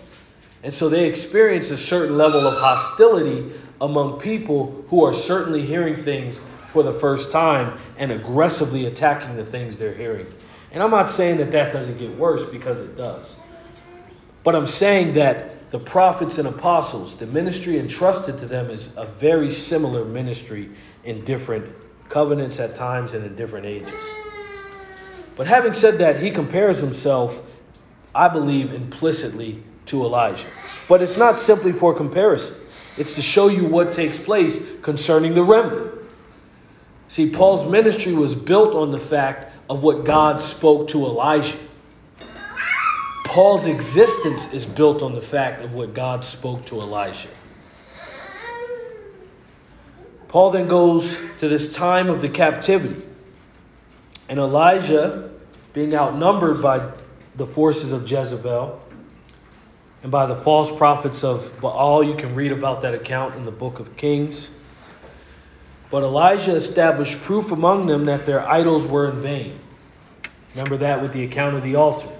And 0.63 0.73
so 0.73 0.89
they 0.89 1.07
experience 1.07 1.71
a 1.71 1.79
certain 1.79 2.17
level 2.17 2.47
of 2.47 2.55
hostility 2.59 3.53
among 3.81 4.21
people 4.21 4.85
who 4.89 5.05
are 5.05 5.15
certainly 5.15 5.63
hearing 5.63 5.97
things 5.97 6.41
for 6.71 6.83
the 6.83 6.93
first 6.93 7.33
time 7.33 7.79
and 7.97 8.13
aggressively 8.13 8.87
attacking 8.87 9.37
the 9.37 9.45
things 9.45 9.77
they're 9.77 9.95
hearing. 9.95 10.27
And 10.73 10.83
I'm 10.83 10.91
not 10.91 11.09
saying 11.09 11.39
that 11.39 11.51
that 11.53 11.73
doesn't 11.73 11.99
get 11.99 12.17
worse 12.17 12.45
because 12.45 12.81
it 12.81 12.97
does. 12.97 13.37
But 14.45 14.55
I'm 14.55 14.67
saying 14.67 15.15
that 15.15 15.71
the 15.71 15.79
prophets 15.79 16.39
and 16.39 16.49
apostles, 16.49 17.17
the 17.17 17.27
ministry 17.27 17.79
entrusted 17.79 18.39
to 18.39 18.47
them 18.47 18.71
is 18.71 18.95
a 18.97 19.07
very 19.07 19.51
similar 19.51 20.05
ministry 20.05 20.71
in 21.05 21.25
different 21.25 21.67
covenants 22.09 22.59
at 22.59 22.75
times 22.75 23.15
and 23.15 23.25
in 23.25 23.37
different 23.37 23.67
ages. 23.67 24.03
But 25.37 25.47
having 25.47 25.73
said 25.73 25.99
that, 25.99 26.21
he 26.21 26.31
compares 26.31 26.79
himself 26.79 27.41
I 28.15 28.29
believe, 28.29 28.73
implicitly 28.73 29.63
to 29.87 30.05
Elijah. 30.05 30.47
But 30.89 31.03
it's 31.03 31.17
not 31.17 31.39
simply 31.39 31.73
for 31.73 31.95
comparison, 31.95 32.57
it's 32.97 33.15
to 33.15 33.23
show 33.23 33.49
you 33.49 33.65
what 33.65 33.93
takes 33.93 34.19
place 34.19 34.61
concerning 34.83 35.35
the 35.35 35.45
remnant. 35.45 35.93
See, 37.09 37.31
Paul's 37.31 37.71
ministry 37.71 38.13
was 38.13 38.35
built 38.35 38.75
on 38.75 38.91
the 38.91 38.99
fact 38.99 39.53
of 39.69 39.83
what 39.83 40.05
God 40.05 40.41
spoke 40.41 40.89
to 40.89 41.07
Elijah. 41.07 41.57
Paul's 43.25 43.67
existence 43.67 44.53
is 44.53 44.67
built 44.67 45.03
on 45.03 45.15
the 45.15 45.23
fact 45.23 45.63
of 45.63 45.73
what 45.73 45.95
God 45.95 46.25
spoke 46.25 46.67
to 46.67 46.81
Elijah. 46.81 47.29
Paul 50.29 50.51
then 50.51 50.69
goes 50.69 51.17
to 51.39 51.49
this 51.49 51.73
time 51.73 52.09
of 52.09 52.21
the 52.21 52.29
captivity. 52.29 53.03
And 54.31 54.39
Elijah, 54.39 55.29
being 55.73 55.93
outnumbered 55.93 56.63
by 56.63 56.93
the 57.35 57.45
forces 57.45 57.91
of 57.91 58.09
Jezebel 58.09 58.81
and 60.05 60.13
by 60.13 60.27
the 60.27 60.37
false 60.37 60.71
prophets 60.71 61.25
of 61.25 61.61
Baal. 61.61 62.05
You 62.05 62.15
can 62.15 62.37
read 62.37 62.53
about 62.53 62.83
that 62.83 62.95
account 62.95 63.35
in 63.35 63.45
the 63.45 63.51
book 63.51 63.81
of 63.81 63.97
Kings. 63.97 64.47
But 65.91 66.05
Elijah 66.05 66.55
established 66.55 67.21
proof 67.23 67.51
among 67.51 67.89
them 67.89 68.05
that 68.05 68.25
their 68.25 68.49
idols 68.49 68.87
were 68.87 69.11
in 69.11 69.21
vain. 69.21 69.59
Remember 70.55 70.77
that 70.77 71.03
with 71.03 71.13
the 71.13 71.25
account 71.25 71.57
of 71.57 71.65
the 71.65 71.75
altars. 71.75 72.13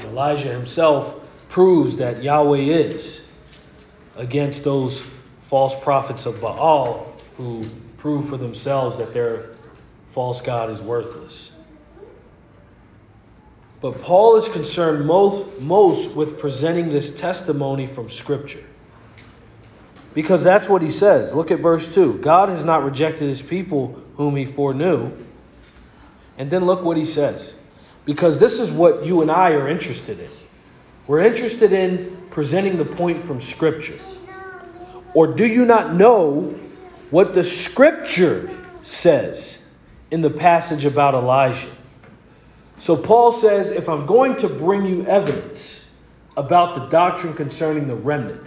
And 0.00 0.06
Elijah 0.06 0.48
himself 0.48 1.14
proves 1.48 1.98
that 1.98 2.24
Yahweh 2.24 2.58
is 2.58 3.22
against 4.16 4.64
those 4.64 5.06
false 5.42 5.80
prophets 5.80 6.26
of 6.26 6.40
Baal 6.40 7.14
who 7.36 7.64
prove 7.98 8.28
for 8.28 8.36
themselves 8.36 8.98
that 8.98 9.14
their 9.14 9.51
false 10.12 10.40
God 10.40 10.70
is 10.70 10.80
worthless. 10.80 11.52
But 13.80 14.00
Paul 14.02 14.36
is 14.36 14.48
concerned 14.48 15.06
most, 15.06 15.60
most 15.60 16.14
with 16.14 16.38
presenting 16.38 16.88
this 16.88 17.18
testimony 17.18 17.86
from 17.86 18.10
Scripture. 18.10 18.64
Because 20.14 20.44
that's 20.44 20.68
what 20.68 20.82
he 20.82 20.90
says. 20.90 21.34
Look 21.34 21.50
at 21.50 21.58
verse 21.58 21.92
2. 21.92 22.18
God 22.18 22.50
has 22.50 22.62
not 22.62 22.84
rejected 22.84 23.26
his 23.26 23.42
people 23.42 23.98
whom 24.16 24.36
he 24.36 24.44
foreknew. 24.44 25.10
And 26.38 26.50
then 26.50 26.64
look 26.64 26.84
what 26.84 26.96
he 26.96 27.04
says. 27.04 27.56
Because 28.04 28.38
this 28.38 28.60
is 28.60 28.70
what 28.70 29.04
you 29.06 29.22
and 29.22 29.30
I 29.30 29.52
are 29.52 29.66
interested 29.66 30.20
in. 30.20 30.30
We're 31.08 31.20
interested 31.20 31.72
in 31.72 32.28
presenting 32.30 32.76
the 32.76 32.84
point 32.84 33.22
from 33.22 33.40
Scripture. 33.40 33.98
Or 35.14 35.26
do 35.26 35.46
you 35.46 35.64
not 35.64 35.94
know 35.94 36.58
what 37.10 37.34
the 37.34 37.42
Scripture 37.42 38.50
says 38.82 39.51
in 40.12 40.20
the 40.20 40.30
passage 40.30 40.84
about 40.84 41.14
Elijah? 41.14 41.70
So 42.76 42.96
Paul 42.96 43.32
says, 43.32 43.70
if 43.70 43.88
I'm 43.88 44.04
going 44.06 44.36
to 44.36 44.48
bring 44.48 44.84
you 44.84 45.06
evidence 45.06 45.88
about 46.36 46.74
the 46.74 46.86
doctrine 46.86 47.32
concerning 47.32 47.88
the 47.88 47.96
remnant, 47.96 48.46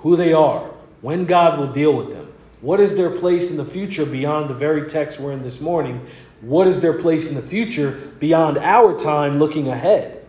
who 0.00 0.16
they 0.16 0.34
are, 0.34 0.70
when 1.00 1.24
God 1.24 1.58
will 1.58 1.72
deal 1.72 1.96
with 1.96 2.10
them, 2.10 2.30
what 2.60 2.78
is 2.78 2.94
their 2.94 3.10
place 3.10 3.50
in 3.50 3.56
the 3.56 3.64
future 3.64 4.04
beyond 4.04 4.50
the 4.50 4.54
very 4.54 4.86
text 4.86 5.18
we're 5.18 5.32
in 5.32 5.42
this 5.42 5.60
morning? 5.60 6.06
What 6.42 6.66
is 6.66 6.78
their 6.78 6.92
place 6.94 7.28
in 7.28 7.34
the 7.34 7.42
future 7.42 7.92
beyond 8.18 8.58
our 8.58 8.98
time 8.98 9.38
looking 9.38 9.68
ahead? 9.68 10.26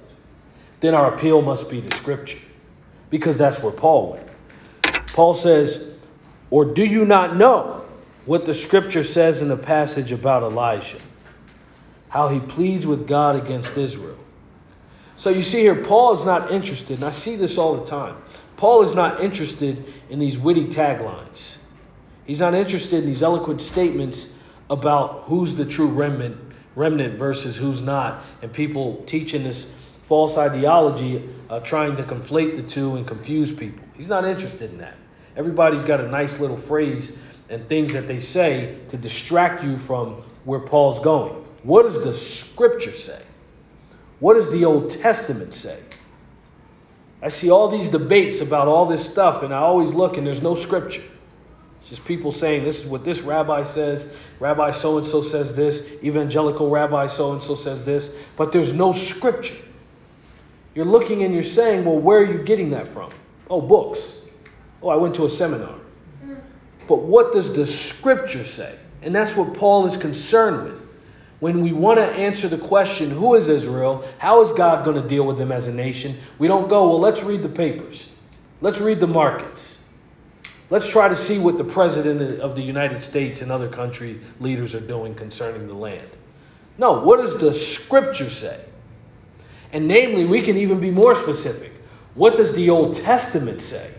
Then 0.80 0.96
our 0.96 1.14
appeal 1.14 1.42
must 1.42 1.70
be 1.70 1.82
to 1.82 1.98
Scripture, 1.98 2.40
because 3.10 3.38
that's 3.38 3.62
where 3.62 3.74
Paul 3.74 4.12
went. 4.14 5.08
Paul 5.08 5.34
says, 5.34 5.88
Or 6.52 6.64
do 6.64 6.86
you 6.86 7.04
not 7.04 7.36
know 7.36 7.79
what 8.30 8.46
the 8.46 8.54
scripture 8.54 9.04
says 9.04 9.42
in 9.42 9.48
the 9.48 9.58
passage 9.58 10.12
about 10.12 10.44
Elijah? 10.44 11.00
How 12.10 12.28
he 12.28 12.40
pleads 12.40 12.86
with 12.86 13.08
God 13.08 13.36
against 13.36 13.76
Israel. 13.76 14.20
So 15.18 15.32
you 15.32 15.42
see 15.42 15.62
here, 15.62 15.74
Paul 15.74 16.14
is 16.14 16.24
not 16.26 16.52
interested, 16.52 16.98
and 16.98 17.04
I 17.06 17.10
see 17.10 17.36
this 17.36 17.58
all 17.58 17.78
the 17.78 17.88
time. 17.88 18.18
Paul 18.56 18.84
is 18.84 18.94
not 18.94 19.24
interested 19.24 19.84
in 20.12 20.20
these 20.20 20.38
witty 20.38 20.68
taglines. 20.68 21.58
He's 22.28 22.40
not 22.40 22.54
interested 22.54 23.00
in 23.04 23.08
these 23.08 23.24
eloquent 23.24 23.62
statements 23.62 24.32
about 24.70 25.24
who's 25.24 25.56
the 25.56 25.66
true 25.66 25.88
remnant, 25.88 26.38
remnant 26.76 27.18
versus 27.18 27.58
who's 27.58 27.82
not, 27.82 28.24
and 28.44 28.54
people 28.54 29.04
teaching 29.08 29.44
this 29.44 29.74
false 30.04 30.38
ideology, 30.38 31.28
uh, 31.50 31.62
trying 31.62 31.96
to 31.96 32.04
conflate 32.04 32.58
the 32.58 32.62
two 32.62 32.96
and 32.96 33.08
confuse 33.08 33.52
people. 33.52 33.84
He's 33.98 34.08
not 34.08 34.24
interested 34.24 34.70
in 34.70 34.78
that. 34.78 34.98
Everybody's 35.36 35.84
got 35.84 36.00
a 36.00 36.08
nice 36.08 36.40
little 36.40 36.58
phrase 36.58 37.18
and 37.50 37.68
things 37.68 37.94
that 37.94 38.08
they 38.08 38.20
say 38.20 38.78
to 38.90 38.98
distract 38.98 39.64
you 39.64 39.78
from 39.78 40.24
where 40.46 40.60
Paul's 40.60 41.00
going. 41.00 41.34
What 41.64 41.84
does 41.84 42.04
the 42.04 42.14
scripture 42.14 42.94
say? 42.94 43.22
What 44.20 44.36
does 44.36 44.50
the 44.52 44.66
Old 44.66 44.92
Testament 44.92 45.54
say? 45.54 45.80
I 47.22 47.30
see 47.30 47.50
all 47.50 47.68
these 47.68 47.90
debates 47.90 48.40
about 48.40 48.68
all 48.68 48.86
this 48.86 49.10
stuff, 49.10 49.44
and 49.44 49.54
I 49.54 49.58
always 49.58 49.92
look 49.92 50.18
and 50.18 50.26
there's 50.26 50.42
no 50.42 50.56
scripture. 50.56 51.04
It's 51.82 51.90
just 51.90 52.06
people 52.06 52.32
saying 52.32 52.64
this 52.64 52.80
is 52.80 52.86
what 52.86 53.04
this 53.04 53.22
rabbi 53.22 53.64
says, 53.64 54.14
rabbi 54.40 54.72
so 54.72 54.98
and 54.98 55.08
so 55.08 55.22
says 55.22 55.56
this, 55.56 55.88
evangelical 56.04 56.70
rabbi 56.70 57.08
so 57.08 57.34
and 57.34 57.44
so 57.44 57.56
says 57.56 57.84
this, 57.84 58.16
but 58.38 58.52
there's 58.52 58.74
no 58.74 58.94
scripture. 58.94 59.58
You're 60.76 60.86
looking 60.86 61.24
and 61.24 61.34
you're 61.34 61.44
saying, 61.44 61.84
well, 61.84 61.98
where 61.98 62.20
are 62.20 62.32
you 62.32 62.44
getting 62.44 62.70
that 62.72 62.88
from? 62.88 63.12
Oh, 63.50 63.60
books. 63.60 64.22
Oh, 64.82 64.90
I 64.90 64.96
went 64.96 65.16
to 65.16 65.26
a 65.26 65.30
seminar. 65.30 65.79
But 66.90 67.04
what 67.04 67.34
does 67.34 67.54
the 67.54 67.68
scripture 67.68 68.44
say? 68.44 68.76
And 69.04 69.14
that's 69.14 69.36
what 69.36 69.54
Paul 69.54 69.86
is 69.86 69.96
concerned 69.96 70.64
with. 70.64 70.82
When 71.40 71.62
we 71.62 71.72
want 71.72 72.00
to 72.00 72.06
answer 72.06 72.48
the 72.50 72.58
question, 72.58 73.12
who 73.12 73.36
is 73.36 73.48
Israel? 73.48 74.04
How 74.18 74.42
is 74.42 74.52
God 74.54 74.84
going 74.84 75.00
to 75.02 75.08
deal 75.08 75.24
with 75.24 75.38
them 75.38 75.52
as 75.52 75.68
a 75.68 75.74
nation? 75.74 76.18
We 76.40 76.48
don't 76.48 76.68
go, 76.68 76.90
well, 76.90 77.00
let's 77.00 77.22
read 77.22 77.44
the 77.44 77.50
papers. 77.50 78.10
Let's 78.60 78.80
read 78.80 79.00
the 79.00 79.08
markets. 79.08 79.82
Let's 80.72 80.88
try 80.88 81.08
to 81.08 81.16
see 81.16 81.38
what 81.38 81.60
the 81.60 81.64
president 81.64 82.42
of 82.42 82.56
the 82.56 82.64
United 82.64 83.04
States 83.04 83.42
and 83.44 83.52
other 83.52 83.70
country 83.70 84.20
leaders 84.40 84.74
are 84.74 84.82
doing 84.82 85.14
concerning 85.14 85.68
the 85.68 85.76
land. 85.76 86.10
No, 86.80 87.02
what 87.02 87.22
does 87.22 87.40
the 87.40 87.54
scripture 87.54 88.32
say? 88.32 88.60
And 89.74 89.88
namely, 89.88 90.26
we 90.26 90.42
can 90.42 90.58
even 90.58 90.80
be 90.80 90.90
more 90.90 91.14
specific. 91.14 91.72
What 92.16 92.36
does 92.36 92.52
the 92.54 92.72
Old 92.72 92.96
Testament 92.96 93.62
say? 93.62 93.92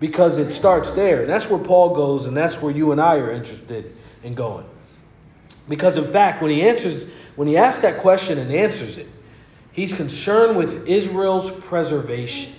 Because 0.00 0.38
it 0.38 0.52
starts 0.52 0.90
there. 0.90 1.22
And 1.22 1.30
that's 1.30 1.48
where 1.48 1.58
Paul 1.58 1.94
goes, 1.94 2.26
and 2.26 2.36
that's 2.36 2.60
where 2.60 2.72
you 2.72 2.90
and 2.92 3.00
I 3.00 3.16
are 3.16 3.30
interested 3.30 3.94
in 4.22 4.34
going. 4.34 4.66
Because 5.68 5.96
in 5.98 6.10
fact, 6.10 6.42
when 6.42 6.50
he 6.50 6.62
answers, 6.62 7.06
when 7.36 7.46
he 7.46 7.56
asks 7.56 7.82
that 7.82 8.00
question 8.00 8.38
and 8.38 8.52
answers 8.52 8.98
it, 8.98 9.08
he's 9.72 9.92
concerned 9.92 10.56
with 10.56 10.88
Israel's 10.88 11.50
preservation. 11.50 12.54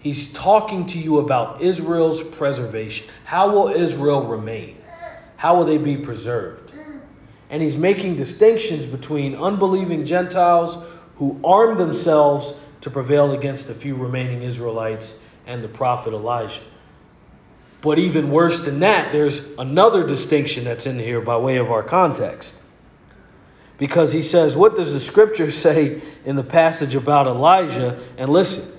He's 0.00 0.32
talking 0.32 0.86
to 0.86 0.98
you 0.98 1.18
about 1.18 1.60
Israel's 1.60 2.22
preservation. 2.22 3.08
How 3.24 3.50
will 3.50 3.68
Israel 3.68 4.26
remain? 4.26 4.76
How 5.36 5.56
will 5.56 5.64
they 5.64 5.78
be 5.78 5.96
preserved? 5.96 6.72
And 7.50 7.62
he's 7.62 7.76
making 7.76 8.16
distinctions 8.16 8.84
between 8.84 9.34
unbelieving 9.34 10.04
Gentiles 10.04 10.84
who 11.16 11.40
arm 11.44 11.78
themselves 11.78 12.54
to 12.80 12.90
prevail 12.90 13.32
against 13.32 13.66
the 13.66 13.74
few 13.74 13.94
remaining 13.94 14.42
Israelites 14.42 15.20
and 15.48 15.64
the 15.64 15.68
prophet 15.68 16.12
Elijah. 16.12 16.60
But 17.80 17.98
even 17.98 18.30
worse 18.30 18.64
than 18.64 18.80
that, 18.80 19.12
there's 19.12 19.40
another 19.58 20.06
distinction 20.06 20.64
that's 20.64 20.86
in 20.86 20.98
here 20.98 21.20
by 21.20 21.38
way 21.38 21.56
of 21.56 21.70
our 21.70 21.82
context. 21.82 22.60
Because 23.78 24.12
he 24.12 24.22
says, 24.22 24.56
What 24.56 24.76
does 24.76 24.92
the 24.92 25.00
scripture 25.00 25.50
say 25.66 26.02
in 26.24 26.36
the 26.36 26.44
passage 26.44 26.94
about 26.94 27.26
Elijah? 27.26 28.04
And 28.16 28.30
listen, 28.30 28.70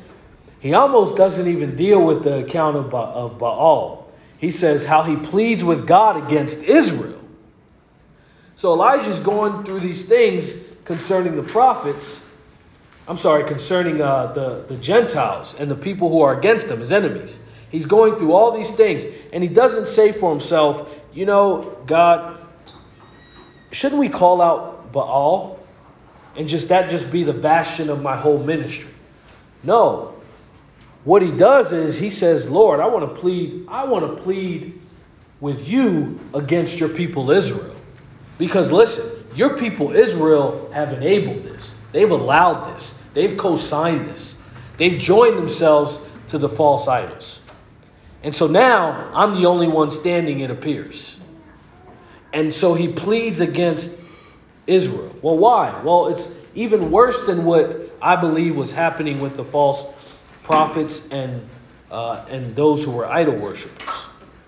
he 0.59 0.73
almost 0.73 1.15
doesn't 1.15 1.47
even 1.47 1.75
deal 1.75 2.01
with 2.05 2.23
the 2.23 2.39
account 2.39 2.77
of, 2.77 2.89
ba- 2.89 2.97
of 2.97 3.39
Baal. 3.39 4.11
He 4.37 4.51
says 4.51 4.85
how 4.85 5.03
he 5.03 5.15
pleads 5.15 5.63
with 5.63 5.87
God 5.87 6.23
against 6.23 6.61
Israel. 6.63 7.19
So 8.55 8.73
Elijah's 8.73 9.19
going 9.19 9.63
through 9.63 9.79
these 9.79 10.03
things 10.03 10.53
concerning 10.83 11.35
the 11.37 11.43
prophets. 11.43 12.23
I'm 13.09 13.17
sorry, 13.17 13.43
concerning 13.43 14.01
uh, 14.01 14.33
the, 14.33 14.65
the 14.67 14.77
Gentiles 14.77 15.55
and 15.57 15.69
the 15.69 15.75
people 15.75 16.09
who 16.09 16.21
are 16.21 16.37
against 16.37 16.67
him, 16.67 16.79
his 16.79 16.91
enemies. 16.91 17.43
He's 17.71 17.87
going 17.87 18.15
through 18.17 18.33
all 18.33 18.51
these 18.51 18.69
things, 18.69 19.03
and 19.33 19.41
he 19.41 19.49
doesn't 19.49 19.87
say 19.87 20.11
for 20.11 20.29
himself, 20.29 20.87
you 21.11 21.25
know, 21.25 21.75
God, 21.87 22.39
shouldn't 23.71 23.99
we 23.99 24.09
call 24.09 24.43
out 24.43 24.91
Baal 24.91 25.57
and 26.35 26.47
just 26.47 26.67
that 26.67 26.91
just 26.91 27.11
be 27.11 27.23
the 27.23 27.33
bastion 27.33 27.89
of 27.89 27.99
my 27.99 28.15
whole 28.15 28.37
ministry? 28.37 28.91
No. 29.63 30.13
What 31.03 31.23
he 31.23 31.31
does 31.31 31.71
is 31.71 31.97
he 31.97 32.11
says, 32.11 32.47
Lord, 32.47 32.79
I 32.79 32.85
want 32.85 33.11
to 33.11 33.19
plead, 33.19 33.65
I 33.69 33.85
want 33.85 34.05
to 34.05 34.21
plead 34.21 34.79
with 35.39 35.67
you 35.67 36.19
against 36.35 36.79
your 36.79 36.89
people 36.89 37.31
Israel. 37.31 37.75
Because 38.37 38.71
listen, 38.71 39.09
your 39.33 39.57
people 39.57 39.95
Israel 39.95 40.69
have 40.71 40.93
enabled 40.93 41.43
this. 41.43 41.73
They've 41.91 42.11
allowed 42.11 42.75
this. 42.75 42.98
They've 43.19 43.35
co-signed 43.35 44.07
this. 44.07 44.37
They've 44.77 44.97
joined 44.97 45.37
themselves 45.37 45.99
to 46.29 46.37
the 46.37 46.47
false 46.47 46.87
idols. 46.87 47.41
And 48.23 48.33
so 48.33 48.47
now 48.47 49.11
I'm 49.13 49.35
the 49.35 49.45
only 49.45 49.67
one 49.67 49.91
standing, 49.91 50.39
it 50.39 50.49
appears. 50.49 51.19
And 52.31 52.53
so 52.53 52.73
he 52.75 52.87
pleads 52.87 53.41
against 53.41 53.97
Israel. 54.67 55.13
Well, 55.21 55.37
why? 55.37 55.81
Well, 55.83 56.07
it's 56.07 56.31
even 56.55 56.91
worse 56.91 57.25
than 57.25 57.43
what 57.43 57.91
I 58.01 58.15
believe 58.15 58.55
was 58.55 58.71
happening 58.71 59.19
with 59.19 59.35
the 59.35 59.43
false 59.43 59.85
prophets 60.43 61.05
and 61.11 61.45
uh, 61.91 62.25
and 62.29 62.55
those 62.55 62.85
who 62.85 62.91
were 62.91 63.05
idol 63.05 63.35
worshippers. 63.35 63.89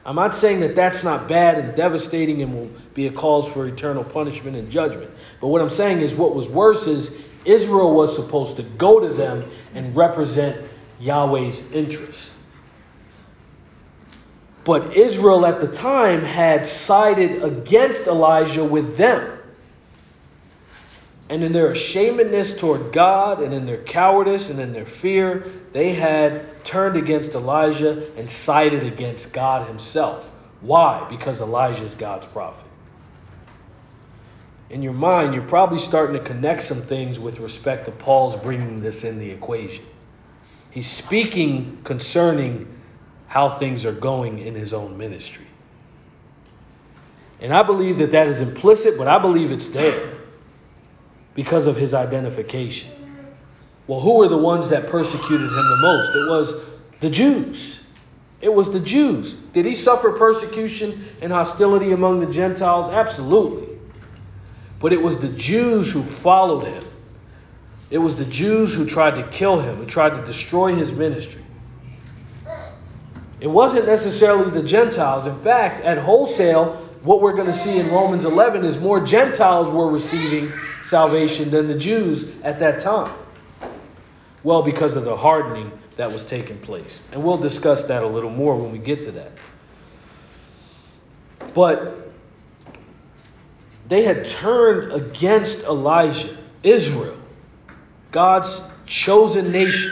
I'm 0.06 0.16
not 0.16 0.34
saying 0.34 0.62
that 0.62 0.78
that's 0.78 1.04
not 1.04 1.28
bad 1.28 1.58
and 1.58 1.76
devastating 1.76 2.42
and 2.42 2.56
will 2.56 2.72
be 2.94 3.08
a 3.08 3.12
cause 3.12 3.50
for 3.50 3.68
eternal 3.68 4.06
punishment 4.06 4.56
and 4.56 4.72
judgment. 4.72 5.12
But 5.42 5.48
what 5.48 5.62
I'm 5.62 5.70
saying 5.70 6.00
is 6.00 6.16
what 6.16 6.34
was 6.34 6.48
worse 6.50 6.88
is 6.88 7.18
Israel 7.46 7.94
was 7.94 8.16
supposed 8.16 8.58
to 8.58 8.64
go 8.64 9.00
to 9.00 9.10
them 9.10 9.50
and 9.74 9.96
represent 9.96 10.66
Yahweh's 11.00 11.72
interests. 11.72 12.38
But 14.64 14.96
Israel 14.96 15.46
at 15.46 15.60
the 15.60 15.68
time 15.68 16.24
had 16.24 16.68
sided 16.68 17.44
against 17.44 18.06
Elijah 18.06 18.64
with 18.64 18.96
them. 18.96 19.40
And 21.30 21.44
in 21.44 21.54
their 21.54 21.72
ashamedness 21.72 22.60
toward 22.60 22.92
God, 22.92 23.42
and 23.42 23.54
in 23.54 23.66
their 23.66 23.82
cowardice, 23.84 24.50
and 24.50 24.60
in 24.60 24.74
their 24.74 24.86
fear, 24.86 25.50
they 25.72 25.94
had 25.94 26.64
turned 26.66 26.98
against 26.98 27.34
Elijah 27.34 28.12
and 28.18 28.30
sided 28.30 28.84
against 28.84 29.32
God 29.32 29.68
Himself. 29.68 30.30
Why? 30.60 31.08
Because 31.10 31.42
Elijah 31.42 31.86
is 31.86 31.96
God's 31.96 32.28
prophet. 32.28 32.66
In 34.72 34.82
your 34.82 34.94
mind, 34.94 35.34
you're 35.34 35.44
probably 35.44 35.80
starting 35.80 36.16
to 36.16 36.24
connect 36.24 36.64
some 36.64 36.82
things 36.84 37.20
with 37.20 37.40
respect 37.40 37.86
to 37.86 37.92
Paul's 37.92 38.38
bringing 38.38 38.80
this 38.80 39.04
in 39.04 39.20
the 39.20 39.30
equation. 39.30 39.84
He's 40.70 40.90
speaking 40.90 41.82
concerning 41.84 42.74
how 43.28 43.50
things 43.50 43.86
are 43.86 43.92
going 43.92 44.40
in 44.40 44.56
his 44.56 44.74
own 44.74 44.98
ministry. 44.98 45.46
And 47.42 47.54
I 47.54 47.64
believe 47.64 47.98
that 47.98 48.12
that 48.12 48.28
is 48.28 48.40
implicit, 48.40 48.98
but 48.98 49.10
I 49.10 49.20
believe 49.20 49.52
it's 49.52 49.68
there 49.68 50.14
because 51.36 51.68
of 51.68 51.76
his 51.76 51.94
identification. 51.94 52.92
Well, 53.88 54.00
who 54.00 54.20
were 54.20 54.30
the 54.30 54.38
ones 54.38 54.70
that 54.70 54.88
persecuted 54.88 55.48
him 55.48 55.70
the 55.70 55.80
most? 55.82 56.16
It 56.16 56.30
was 56.30 56.62
the 57.02 57.10
Jews. 57.10 57.84
It 58.40 58.54
was 58.54 58.72
the 58.72 58.80
Jews. 58.80 59.34
Did 59.34 59.66
he 59.66 59.76
suffer 59.76 60.14
persecution 60.14 61.10
and 61.20 61.34
hostility 61.34 61.92
among 61.92 62.22
the 62.22 62.32
Gentiles? 62.32 62.90
Absolutely. 62.90 63.71
But 64.82 64.94
it 64.94 65.02
was 65.02 65.20
the 65.20 65.30
Jews 65.30 65.92
who 65.92 66.04
followed 66.04 66.66
him. 66.66 66.84
It 67.92 68.00
was 68.00 68.16
the 68.16 68.26
Jews 68.26 68.74
who 68.74 68.86
tried 68.86 69.16
to 69.16 69.24
kill 69.28 69.60
him, 69.60 69.76
who 69.78 69.86
tried 69.86 70.12
to 70.12 70.26
destroy 70.26 70.74
his 70.74 70.92
ministry. 70.92 71.44
It 73.40 73.48
wasn't 73.48 73.86
necessarily 73.86 74.50
the 74.52 74.68
Gentiles. 74.68 75.28
In 75.28 75.40
fact, 75.42 75.84
at 75.84 75.98
wholesale, 75.98 76.88
what 77.04 77.22
we're 77.22 77.34
going 77.34 77.48
to 77.48 77.54
see 77.54 77.78
in 77.78 77.90
Romans 77.90 78.26
11 78.26 78.64
is 78.64 78.80
more 78.80 79.06
Gentiles 79.06 79.70
were 79.70 79.90
receiving 79.90 80.52
salvation 80.84 81.50
than 81.50 81.68
the 81.68 81.78
Jews 81.78 82.32
at 82.44 82.60
that 82.60 82.80
time. 82.80 83.14
Well, 84.44 84.62
because 84.62 84.96
of 84.96 85.04
the 85.04 85.16
hardening 85.16 85.72
that 85.98 86.12
was 86.12 86.24
taking 86.26 86.60
place. 86.60 87.04
And 87.12 87.24
we'll 87.24 87.38
discuss 87.38 87.84
that 87.86 88.04
a 88.04 88.08
little 88.08 88.30
more 88.30 88.56
when 88.56 88.72
we 88.72 88.78
get 88.78 89.02
to 89.04 89.12
that. 89.12 89.32
But 91.54 92.11
they 93.92 94.04
had 94.04 94.24
turned 94.24 94.94
against 94.94 95.66
Elijah, 95.66 96.38
Israel, 96.64 97.18
God's 98.14 98.62
chosen 98.86 99.52
nation, 99.52 99.92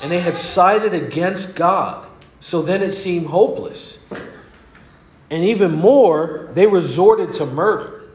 and 0.00 0.12
they 0.12 0.20
had 0.20 0.36
sided 0.36 0.94
against 0.94 1.56
God. 1.56 2.06
So 2.38 2.62
then 2.62 2.84
it 2.84 2.92
seemed 2.92 3.26
hopeless. 3.26 3.98
And 5.28 5.42
even 5.42 5.72
more, 5.72 6.50
they 6.52 6.68
resorted 6.68 7.32
to 7.32 7.46
murder. 7.46 8.10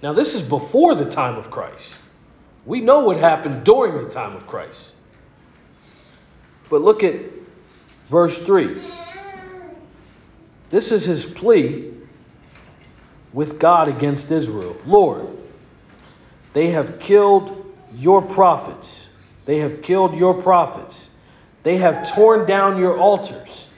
Now, 0.00 0.12
this 0.12 0.36
is 0.36 0.42
before 0.42 0.94
the 0.94 1.06
time 1.06 1.36
of 1.36 1.50
Christ. 1.50 1.98
We 2.64 2.80
know 2.82 3.00
what 3.00 3.16
happened 3.16 3.64
during 3.64 4.00
the 4.00 4.08
time 4.08 4.36
of 4.36 4.46
Christ. 4.46 4.94
But 6.68 6.82
look 6.82 7.02
at 7.02 7.16
verse 8.08 8.38
3. 8.38 8.80
This 10.70 10.92
is 10.92 11.04
his 11.04 11.24
plea 11.24 11.89
with 13.32 13.58
God 13.58 13.88
against 13.88 14.30
Israel. 14.30 14.76
Lord, 14.86 15.28
they 16.52 16.70
have 16.70 16.98
killed 16.98 17.74
your 17.94 18.22
prophets. 18.22 19.08
They 19.44 19.58
have 19.58 19.82
killed 19.82 20.14
your 20.14 20.34
prophets. 20.42 21.08
They 21.62 21.76
have 21.76 22.12
torn 22.12 22.46
down 22.46 22.78
your 22.78 22.98
altars. 22.98 23.68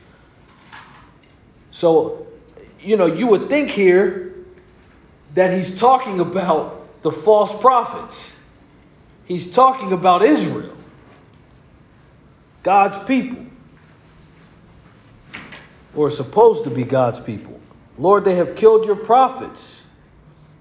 So, 1.71 2.27
you 2.81 2.97
know, 2.97 3.07
you 3.07 3.27
would 3.27 3.49
think 3.49 3.71
here 3.71 4.35
that 5.35 5.51
he's 5.51 5.79
talking 5.79 6.21
about 6.21 7.03
the 7.03 7.11
false 7.11 7.59
prophets. 7.61 8.39
He's 9.25 9.51
talking 9.51 9.93
about 9.93 10.23
Israel, 10.23 10.77
God's 12.63 13.03
people, 13.05 13.47
or 15.95 16.11
supposed 16.11 16.65
to 16.65 16.71
be 16.71 16.85
God's 16.85 17.19
people. 17.19 17.62
Lord, 18.03 18.25
they 18.25 18.35
have 18.35 18.57
killed 18.57 18.85
your 18.85 18.97
prophets, 18.97 19.85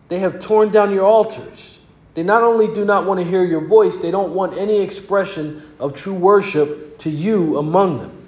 they 0.09 0.19
have 0.19 0.39
torn 0.39 0.69
down 0.71 0.93
your 0.93 1.05
altars. 1.05 1.79
They 2.13 2.23
not 2.23 2.43
only 2.43 2.67
do 2.73 2.83
not 2.85 3.05
want 3.05 3.19
to 3.19 3.23
hear 3.23 3.43
your 3.43 3.65
voice, 3.65 3.97
they 3.97 4.11
don't 4.11 4.33
want 4.33 4.57
any 4.57 4.81
expression 4.81 5.73
of 5.79 5.93
true 5.93 6.13
worship 6.13 6.99
to 6.99 7.09
you 7.09 7.57
among 7.57 7.99
them. 7.99 8.27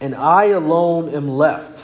And 0.00 0.14
I 0.14 0.44
alone 0.44 1.08
am 1.14 1.28
left. 1.28 1.82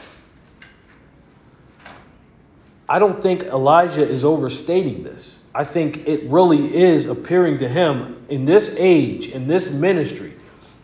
I 2.88 2.98
don't 2.98 3.20
think 3.20 3.44
Elijah 3.44 4.06
is 4.06 4.24
overstating 4.24 5.02
this. 5.02 5.40
I 5.54 5.64
think 5.64 6.06
it 6.06 6.30
really 6.30 6.76
is 6.76 7.06
appearing 7.06 7.58
to 7.58 7.68
him 7.68 8.24
in 8.28 8.44
this 8.44 8.74
age, 8.78 9.28
in 9.28 9.48
this 9.48 9.70
ministry, 9.70 10.34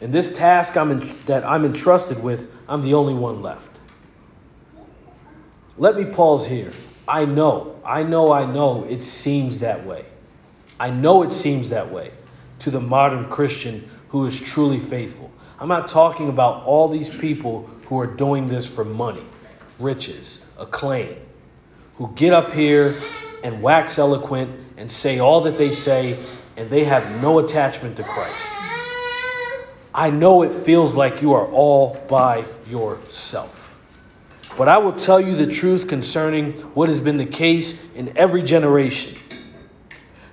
in 0.00 0.10
this 0.10 0.34
task 0.34 0.76
I'm 0.76 0.90
in, 0.90 1.16
that 1.26 1.46
I'm 1.46 1.64
entrusted 1.64 2.20
with, 2.20 2.50
I'm 2.68 2.82
the 2.82 2.94
only 2.94 3.14
one 3.14 3.42
left. 3.42 3.71
Let 5.78 5.96
me 5.96 6.04
pause 6.04 6.46
here. 6.46 6.70
I 7.08 7.24
know, 7.24 7.80
I 7.84 8.02
know, 8.02 8.30
I 8.30 8.44
know 8.44 8.84
it 8.84 9.02
seems 9.02 9.60
that 9.60 9.86
way. 9.86 10.04
I 10.78 10.90
know 10.90 11.22
it 11.22 11.32
seems 11.32 11.70
that 11.70 11.90
way 11.90 12.10
to 12.60 12.70
the 12.70 12.80
modern 12.80 13.30
Christian 13.30 13.90
who 14.08 14.26
is 14.26 14.38
truly 14.38 14.78
faithful. 14.78 15.30
I'm 15.58 15.68
not 15.68 15.88
talking 15.88 16.28
about 16.28 16.64
all 16.64 16.88
these 16.88 17.08
people 17.08 17.70
who 17.86 17.98
are 18.00 18.06
doing 18.06 18.48
this 18.48 18.66
for 18.66 18.84
money, 18.84 19.24
riches, 19.78 20.44
acclaim, 20.58 21.16
who 21.96 22.12
get 22.16 22.34
up 22.34 22.52
here 22.52 23.00
and 23.42 23.62
wax 23.62 23.98
eloquent 23.98 24.50
and 24.76 24.92
say 24.92 25.20
all 25.20 25.42
that 25.42 25.56
they 25.56 25.70
say, 25.70 26.22
and 26.58 26.68
they 26.68 26.84
have 26.84 27.22
no 27.22 27.38
attachment 27.38 27.96
to 27.96 28.02
Christ. 28.02 28.52
I 29.94 30.10
know 30.10 30.42
it 30.42 30.52
feels 30.52 30.94
like 30.94 31.22
you 31.22 31.32
are 31.32 31.46
all 31.46 31.94
by 32.08 32.44
yourself. 32.66 33.61
But 34.56 34.68
I 34.68 34.78
will 34.78 34.92
tell 34.92 35.20
you 35.20 35.34
the 35.34 35.46
truth 35.46 35.88
concerning 35.88 36.52
what 36.74 36.88
has 36.88 37.00
been 37.00 37.16
the 37.16 37.26
case 37.26 37.80
in 37.94 38.16
every 38.16 38.42
generation 38.42 39.18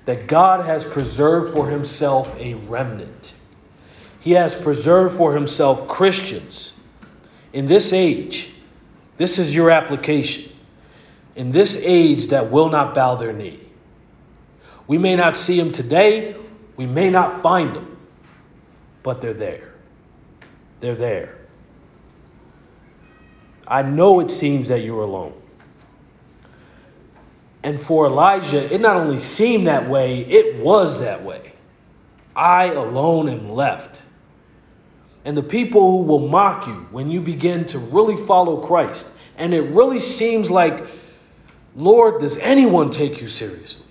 that 0.06 0.28
God 0.28 0.66
has 0.66 0.84
preserved 0.84 1.54
for 1.54 1.70
himself 1.70 2.34
a 2.38 2.56
remnant. 2.56 3.34
He 4.20 4.32
has 4.32 4.54
preserved 4.54 5.18
for 5.18 5.34
himself 5.34 5.88
Christians 5.88 6.74
in 7.54 7.66
this 7.68 7.94
age. 7.94 8.52
This 9.18 9.40
is 9.40 9.56
your 9.56 9.72
application. 9.72 10.52
In 11.36 11.52
this 11.52 11.76
age 11.76 12.28
that 12.28 12.52
will 12.52 12.70
not 12.70 12.94
bow 12.94 13.16
their 13.16 13.34
knee. 13.34 13.60
We 14.88 14.98
may 14.98 15.16
not 15.16 15.38
see 15.38 15.58
them 15.58 15.72
today, 15.72 16.36
we 16.76 16.86
may 16.86 17.10
not 17.10 17.42
find 17.42 17.76
them, 17.76 17.98
but 19.04 19.22
they're 19.22 19.34
there. 19.34 19.74
They're 20.80 20.96
there. 20.96 21.39
I 23.70 23.84
know 23.84 24.20
it 24.20 24.32
seems 24.32 24.68
that 24.70 24.80
you're 24.80 25.04
alone. 25.04 25.34
And 27.62 27.80
for 27.80 28.08
Elijah, 28.08 28.74
it 28.74 28.82
not 28.82 28.96
only 28.98 29.20
seemed 29.20 29.68
that 29.68 29.88
way, 29.88 30.22
it 30.22 30.58
was 30.64 31.02
that 31.02 31.24
way. 31.24 31.54
I 32.36 32.66
alone 32.68 33.30
am 33.30 33.52
left. 33.52 34.02
And 35.26 35.38
the 35.38 35.44
people 35.44 35.92
who 35.92 36.04
will 36.04 36.28
mock 36.28 36.66
you 36.68 36.88
when 36.92 37.12
you 37.12 37.22
begin 37.22 37.66
to 37.68 37.80
really 37.80 38.18
follow 38.18 38.66
Christ, 38.66 39.12
and 39.38 39.54
it 39.54 39.62
really 39.62 40.00
seems 40.00 40.50
like, 40.50 40.88
Lord, 41.76 42.22
does 42.22 42.38
anyone 42.38 42.90
take 42.90 43.22
you 43.22 43.28
seriously? 43.28 43.86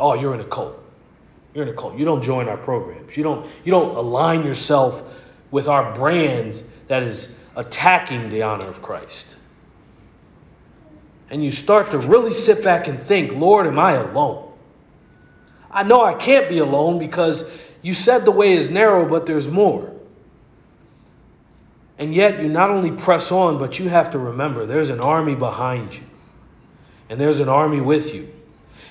Oh, 0.00 0.14
you're 0.14 0.34
in 0.34 0.40
a 0.40 0.44
cult. 0.44 0.82
You're 1.54 1.64
in 1.64 1.70
a 1.70 1.76
cult. 1.76 1.98
You 1.98 2.04
don't 2.04 2.22
join 2.22 2.48
our 2.48 2.56
programs. 2.56 3.16
You 3.16 3.22
don't 3.22 3.48
you 3.64 3.70
don't 3.70 3.94
align 3.94 4.44
yourself 4.44 5.02
with 5.50 5.68
our 5.68 5.94
brand 5.94 6.62
that 6.88 7.02
is 7.02 7.34
attacking 7.56 8.28
the 8.28 8.42
honor 8.42 8.66
of 8.66 8.82
Christ 8.82 9.36
and 11.32 11.42
you 11.42 11.50
start 11.50 11.90
to 11.92 11.98
really 11.98 12.30
sit 12.30 12.62
back 12.62 12.88
and 12.88 13.02
think, 13.02 13.32
Lord, 13.32 13.66
am 13.66 13.78
I 13.78 13.92
alone? 13.92 14.52
I 15.70 15.82
know 15.82 16.04
I 16.04 16.12
can't 16.12 16.50
be 16.50 16.58
alone 16.58 16.98
because 16.98 17.50
you 17.80 17.94
said 17.94 18.26
the 18.26 18.30
way 18.30 18.52
is 18.52 18.68
narrow, 18.68 19.08
but 19.08 19.24
there's 19.24 19.48
more. 19.48 19.90
And 21.98 22.14
yet 22.14 22.42
you 22.42 22.50
not 22.50 22.68
only 22.68 22.90
press 22.90 23.32
on, 23.32 23.58
but 23.58 23.78
you 23.78 23.88
have 23.88 24.10
to 24.10 24.18
remember 24.18 24.66
there's 24.66 24.90
an 24.90 25.00
army 25.00 25.34
behind 25.34 25.94
you, 25.94 26.02
and 27.08 27.18
there's 27.18 27.40
an 27.40 27.48
army 27.48 27.80
with 27.80 28.14
you. 28.14 28.30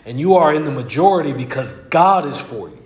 And 0.06 0.20
you 0.20 0.38
are 0.38 0.52
in 0.52 0.66
the 0.66 0.72
majority 0.72 1.34
because 1.34 1.74
God 1.92 2.28
is 2.28 2.40
for 2.40 2.70
you. 2.70 2.84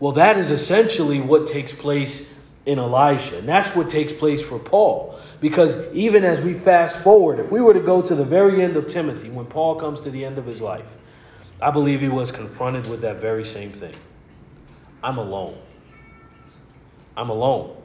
Well, 0.00 0.12
that 0.12 0.38
is 0.38 0.50
essentially 0.50 1.20
what 1.20 1.48
takes 1.48 1.72
place 1.72 2.30
in 2.66 2.78
Elijah. 2.78 3.38
And 3.38 3.48
that's 3.48 3.74
what 3.76 3.90
takes 3.90 4.12
place 4.12 4.42
for 4.42 4.58
Paul. 4.58 5.18
Because 5.40 5.76
even 5.92 6.24
as 6.24 6.40
we 6.40 6.54
fast 6.54 7.00
forward, 7.00 7.38
if 7.38 7.52
we 7.52 7.60
were 7.60 7.74
to 7.74 7.80
go 7.80 8.00
to 8.00 8.14
the 8.14 8.24
very 8.24 8.62
end 8.62 8.76
of 8.76 8.86
Timothy, 8.86 9.30
when 9.30 9.46
Paul 9.46 9.76
comes 9.76 10.00
to 10.02 10.10
the 10.10 10.24
end 10.24 10.38
of 10.38 10.46
his 10.46 10.60
life, 10.60 10.96
I 11.60 11.70
believe 11.70 12.00
he 12.00 12.08
was 12.08 12.32
confronted 12.32 12.86
with 12.88 13.02
that 13.02 13.20
very 13.20 13.44
same 13.44 13.72
thing. 13.72 13.94
I'm 15.02 15.18
alone. 15.18 15.58
I'm 17.16 17.30
alone. 17.30 17.76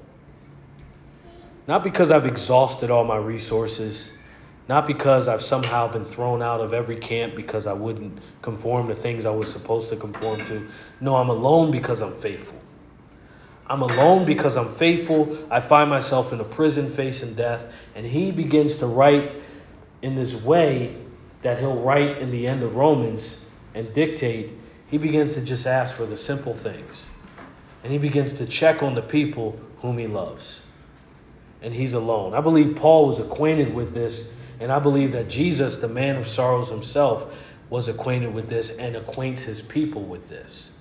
Not 1.68 1.84
because 1.84 2.10
I've 2.10 2.26
exhausted 2.26 2.90
all 2.90 3.04
my 3.04 3.18
resources, 3.18 4.14
not 4.68 4.88
because 4.88 5.28
I've 5.28 5.44
somehow 5.44 5.92
been 5.92 6.06
thrown 6.06 6.42
out 6.42 6.62
of 6.62 6.74
every 6.74 6.98
camp 6.98 7.36
because 7.36 7.68
I 7.68 7.74
wouldn't 7.74 8.20
conform 8.42 8.88
to 8.88 8.96
things 8.96 9.26
I 9.26 9.32
was 9.32 9.52
supposed 9.52 9.90
to 9.90 9.96
conform 9.96 10.44
to. 10.46 10.68
No, 11.02 11.16
I'm 11.16 11.30
alone 11.30 11.72
because 11.72 12.02
I'm 12.02 12.20
faithful. 12.22 12.60
I'm 13.70 13.84
alone 13.84 14.26
because 14.26 14.58
I'm 14.58 14.74
faithful. 14.76 15.38
I 15.52 15.62
find 15.62 15.90
myself 15.90 16.34
in 16.34 16.40
a 16.40 16.44
prison 16.44 16.90
facing 16.90 17.36
death. 17.36 17.72
And 17.96 18.06
he 18.06 18.32
begins 18.32 18.78
to 18.78 18.88
write 18.88 19.34
in 20.02 20.16
this 20.16 20.34
way 20.34 20.98
that 21.44 21.60
he'll 21.60 21.80
write 21.80 22.18
in 22.18 22.32
the 22.32 22.48
end 22.48 22.64
of 22.64 22.76
Romans 22.76 23.40
and 23.76 23.94
dictate. 23.94 24.52
He 24.88 24.98
begins 24.98 25.36
to 25.36 25.42
just 25.42 25.68
ask 25.68 25.96
for 25.96 26.08
the 26.08 26.18
simple 26.18 26.56
things. 26.56 27.06
And 27.84 27.92
he 27.92 28.00
begins 28.00 28.34
to 28.34 28.48
check 28.48 28.82
on 28.82 28.96
the 28.96 29.04
people 29.04 29.60
whom 29.82 30.00
he 30.00 30.08
loves. 30.08 30.66
And 31.62 31.74
he's 31.74 31.94
alone. 31.94 32.34
I 32.34 32.42
believe 32.42 32.76
Paul 32.76 33.06
was 33.06 33.20
acquainted 33.20 33.74
with 33.74 33.94
this. 33.94 34.34
And 34.60 34.72
I 34.72 34.80
believe 34.80 35.12
that 35.12 35.30
Jesus, 35.30 35.78
the 35.78 35.88
man 35.88 36.16
of 36.16 36.28
sorrows 36.28 36.70
himself, 36.70 37.34
was 37.70 37.88
acquainted 37.88 38.34
with 38.34 38.50
this 38.50 38.78
and 38.78 38.96
acquaints 38.96 39.44
his 39.44 39.62
people 39.62 40.02
with 40.02 40.28
this. 40.28 40.72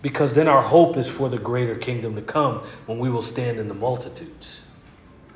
Because 0.00 0.34
then 0.34 0.46
our 0.46 0.62
hope 0.62 0.96
is 0.96 1.08
for 1.08 1.28
the 1.28 1.38
greater 1.38 1.74
kingdom 1.74 2.14
to 2.14 2.22
come 2.22 2.62
when 2.86 2.98
we 2.98 3.10
will 3.10 3.22
stand 3.22 3.58
in 3.58 3.68
the 3.68 3.74
multitudes. 3.74 4.62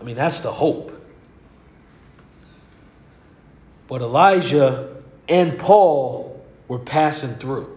I 0.00 0.04
mean, 0.04 0.16
that's 0.16 0.40
the 0.40 0.52
hope. 0.52 0.98
But 3.88 4.02
Elijah 4.02 4.96
and 5.28 5.58
Paul 5.58 6.44
were 6.68 6.78
passing 6.78 7.34
through. 7.34 7.76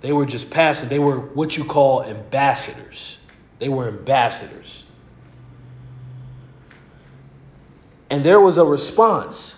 They 0.00 0.12
were 0.12 0.26
just 0.26 0.50
passing. 0.50 0.88
They 0.88 0.98
were 0.98 1.18
what 1.18 1.56
you 1.56 1.64
call 1.64 2.04
ambassadors. 2.04 3.18
They 3.58 3.68
were 3.68 3.88
ambassadors. 3.88 4.84
And 8.10 8.24
there 8.24 8.40
was 8.40 8.58
a 8.58 8.64
response. 8.64 9.56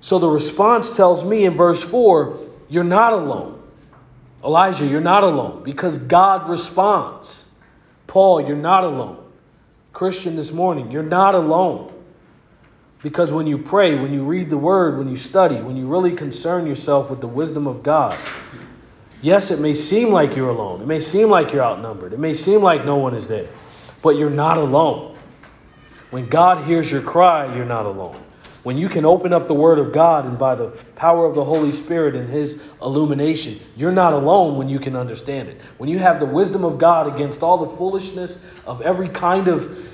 So 0.00 0.18
the 0.18 0.28
response 0.28 0.90
tells 0.90 1.22
me 1.22 1.44
in 1.44 1.54
verse 1.54 1.82
4 1.82 2.38
you're 2.68 2.84
not 2.84 3.12
alone. 3.12 3.59
Elijah, 4.44 4.86
you're 4.86 5.00
not 5.00 5.22
alone 5.22 5.62
because 5.64 5.98
God 5.98 6.48
responds. 6.48 7.46
Paul, 8.06 8.40
you're 8.40 8.56
not 8.56 8.84
alone. 8.84 9.18
Christian 9.92 10.36
this 10.36 10.52
morning, 10.52 10.90
you're 10.90 11.02
not 11.02 11.34
alone. 11.34 11.92
Because 13.02 13.32
when 13.32 13.46
you 13.46 13.58
pray, 13.58 13.94
when 13.94 14.12
you 14.12 14.22
read 14.22 14.50
the 14.50 14.58
word, 14.58 14.98
when 14.98 15.08
you 15.08 15.16
study, 15.16 15.56
when 15.56 15.76
you 15.76 15.86
really 15.86 16.12
concern 16.12 16.66
yourself 16.66 17.10
with 17.10 17.20
the 17.20 17.28
wisdom 17.28 17.66
of 17.66 17.82
God, 17.82 18.18
yes, 19.22 19.50
it 19.50 19.58
may 19.58 19.74
seem 19.74 20.10
like 20.10 20.36
you're 20.36 20.50
alone. 20.50 20.82
It 20.82 20.86
may 20.86 21.00
seem 21.00 21.30
like 21.30 21.52
you're 21.52 21.64
outnumbered. 21.64 22.12
It 22.12 22.18
may 22.18 22.34
seem 22.34 22.62
like 22.62 22.84
no 22.84 22.96
one 22.96 23.14
is 23.14 23.26
there. 23.26 23.48
But 24.02 24.16
you're 24.16 24.30
not 24.30 24.58
alone. 24.58 25.16
When 26.10 26.28
God 26.28 26.64
hears 26.64 26.90
your 26.90 27.02
cry, 27.02 27.54
you're 27.54 27.64
not 27.64 27.86
alone. 27.86 28.20
When 28.62 28.76
you 28.76 28.88
can 28.88 29.06
open 29.06 29.32
up 29.32 29.46
the 29.46 29.54
Word 29.54 29.78
of 29.78 29.92
God 29.92 30.26
and 30.26 30.38
by 30.38 30.54
the 30.54 30.68
power 30.94 31.24
of 31.24 31.34
the 31.34 31.44
Holy 31.44 31.70
Spirit 31.70 32.14
and 32.14 32.28
His 32.28 32.60
illumination, 32.82 33.58
you're 33.74 33.90
not 33.90 34.12
alone 34.12 34.58
when 34.58 34.68
you 34.68 34.78
can 34.78 34.96
understand 34.96 35.48
it. 35.48 35.60
When 35.78 35.88
you 35.88 35.98
have 35.98 36.20
the 36.20 36.26
wisdom 36.26 36.64
of 36.64 36.78
God 36.78 37.14
against 37.14 37.42
all 37.42 37.58
the 37.58 37.76
foolishness 37.76 38.38
of 38.66 38.82
every 38.82 39.08
kind 39.08 39.48
of 39.48 39.88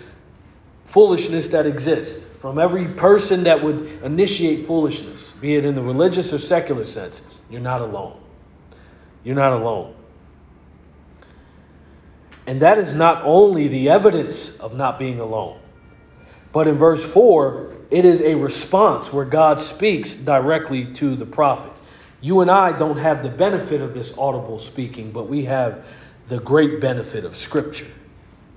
foolishness 0.88 1.48
that 1.48 1.66
exists, 1.66 2.24
from 2.38 2.58
every 2.58 2.86
person 2.86 3.44
that 3.44 3.62
would 3.62 4.02
initiate 4.02 4.66
foolishness, 4.66 5.30
be 5.32 5.54
it 5.54 5.64
in 5.64 5.74
the 5.74 5.82
religious 5.82 6.32
or 6.32 6.38
secular 6.38 6.84
sense, 6.84 7.22
you're 7.50 7.60
not 7.60 7.80
alone. 7.80 8.20
You're 9.22 9.36
not 9.36 9.52
alone. 9.52 9.94
And 12.46 12.62
that 12.62 12.78
is 12.78 12.94
not 12.94 13.22
only 13.24 13.68
the 13.68 13.88
evidence 13.90 14.56
of 14.58 14.74
not 14.74 14.98
being 14.98 15.20
alone, 15.20 15.58
but 16.52 16.66
in 16.68 16.76
verse 16.76 17.04
4, 17.04 17.75
it 17.90 18.04
is 18.04 18.20
a 18.20 18.34
response 18.34 19.12
where 19.12 19.24
God 19.24 19.60
speaks 19.60 20.14
directly 20.14 20.86
to 20.94 21.16
the 21.16 21.26
prophet. 21.26 21.72
You 22.20 22.40
and 22.40 22.50
I 22.50 22.76
don't 22.76 22.98
have 22.98 23.22
the 23.22 23.28
benefit 23.28 23.80
of 23.80 23.94
this 23.94 24.16
audible 24.16 24.58
speaking, 24.58 25.12
but 25.12 25.28
we 25.28 25.44
have 25.44 25.84
the 26.26 26.40
great 26.40 26.80
benefit 26.80 27.24
of 27.24 27.36
Scripture, 27.36 27.90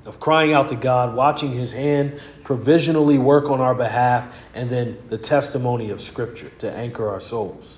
of 0.06 0.20
crying 0.20 0.54
out 0.54 0.70
to 0.70 0.76
God, 0.76 1.16
watching 1.16 1.52
His 1.52 1.72
hand 1.72 2.20
provisionally 2.44 3.20
work 3.20 3.50
on 3.50 3.62
our 3.62 3.76
behalf, 3.76 4.34
and 4.56 4.70
then 4.70 4.98
the 5.10 5.18
testimony 5.18 5.92
of 5.92 6.02
Scripture 6.02 6.50
to 6.60 6.72
anchor 6.72 7.10
our 7.10 7.22
souls. 7.22 7.78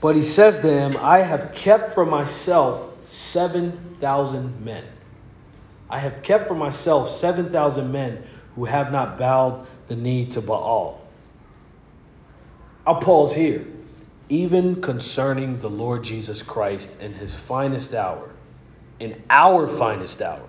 But 0.00 0.14
he 0.14 0.22
says 0.22 0.60
to 0.60 0.72
him, 0.72 0.96
I 1.00 1.18
have 1.18 1.54
kept 1.54 1.94
for 1.94 2.06
myself 2.06 2.88
7,000 3.04 4.64
men. 4.64 4.84
I 5.90 5.98
have 5.98 6.22
kept 6.22 6.48
for 6.48 6.54
myself 6.54 7.10
7,000 7.10 7.90
men 7.90 8.24
who 8.58 8.64
have 8.64 8.90
not 8.90 9.16
bowed 9.16 9.64
the 9.86 9.94
knee 9.94 10.26
to 10.26 10.40
Baal. 10.40 11.00
I'll 12.84 13.00
pause 13.00 13.32
here. 13.32 13.64
Even 14.28 14.82
concerning 14.82 15.60
the 15.60 15.70
Lord 15.70 16.02
Jesus 16.02 16.42
Christ 16.42 17.00
in 17.00 17.12
his 17.12 17.32
finest 17.32 17.94
hour, 17.94 18.30
in 18.98 19.22
our 19.30 19.68
finest 19.68 20.20
hour, 20.22 20.48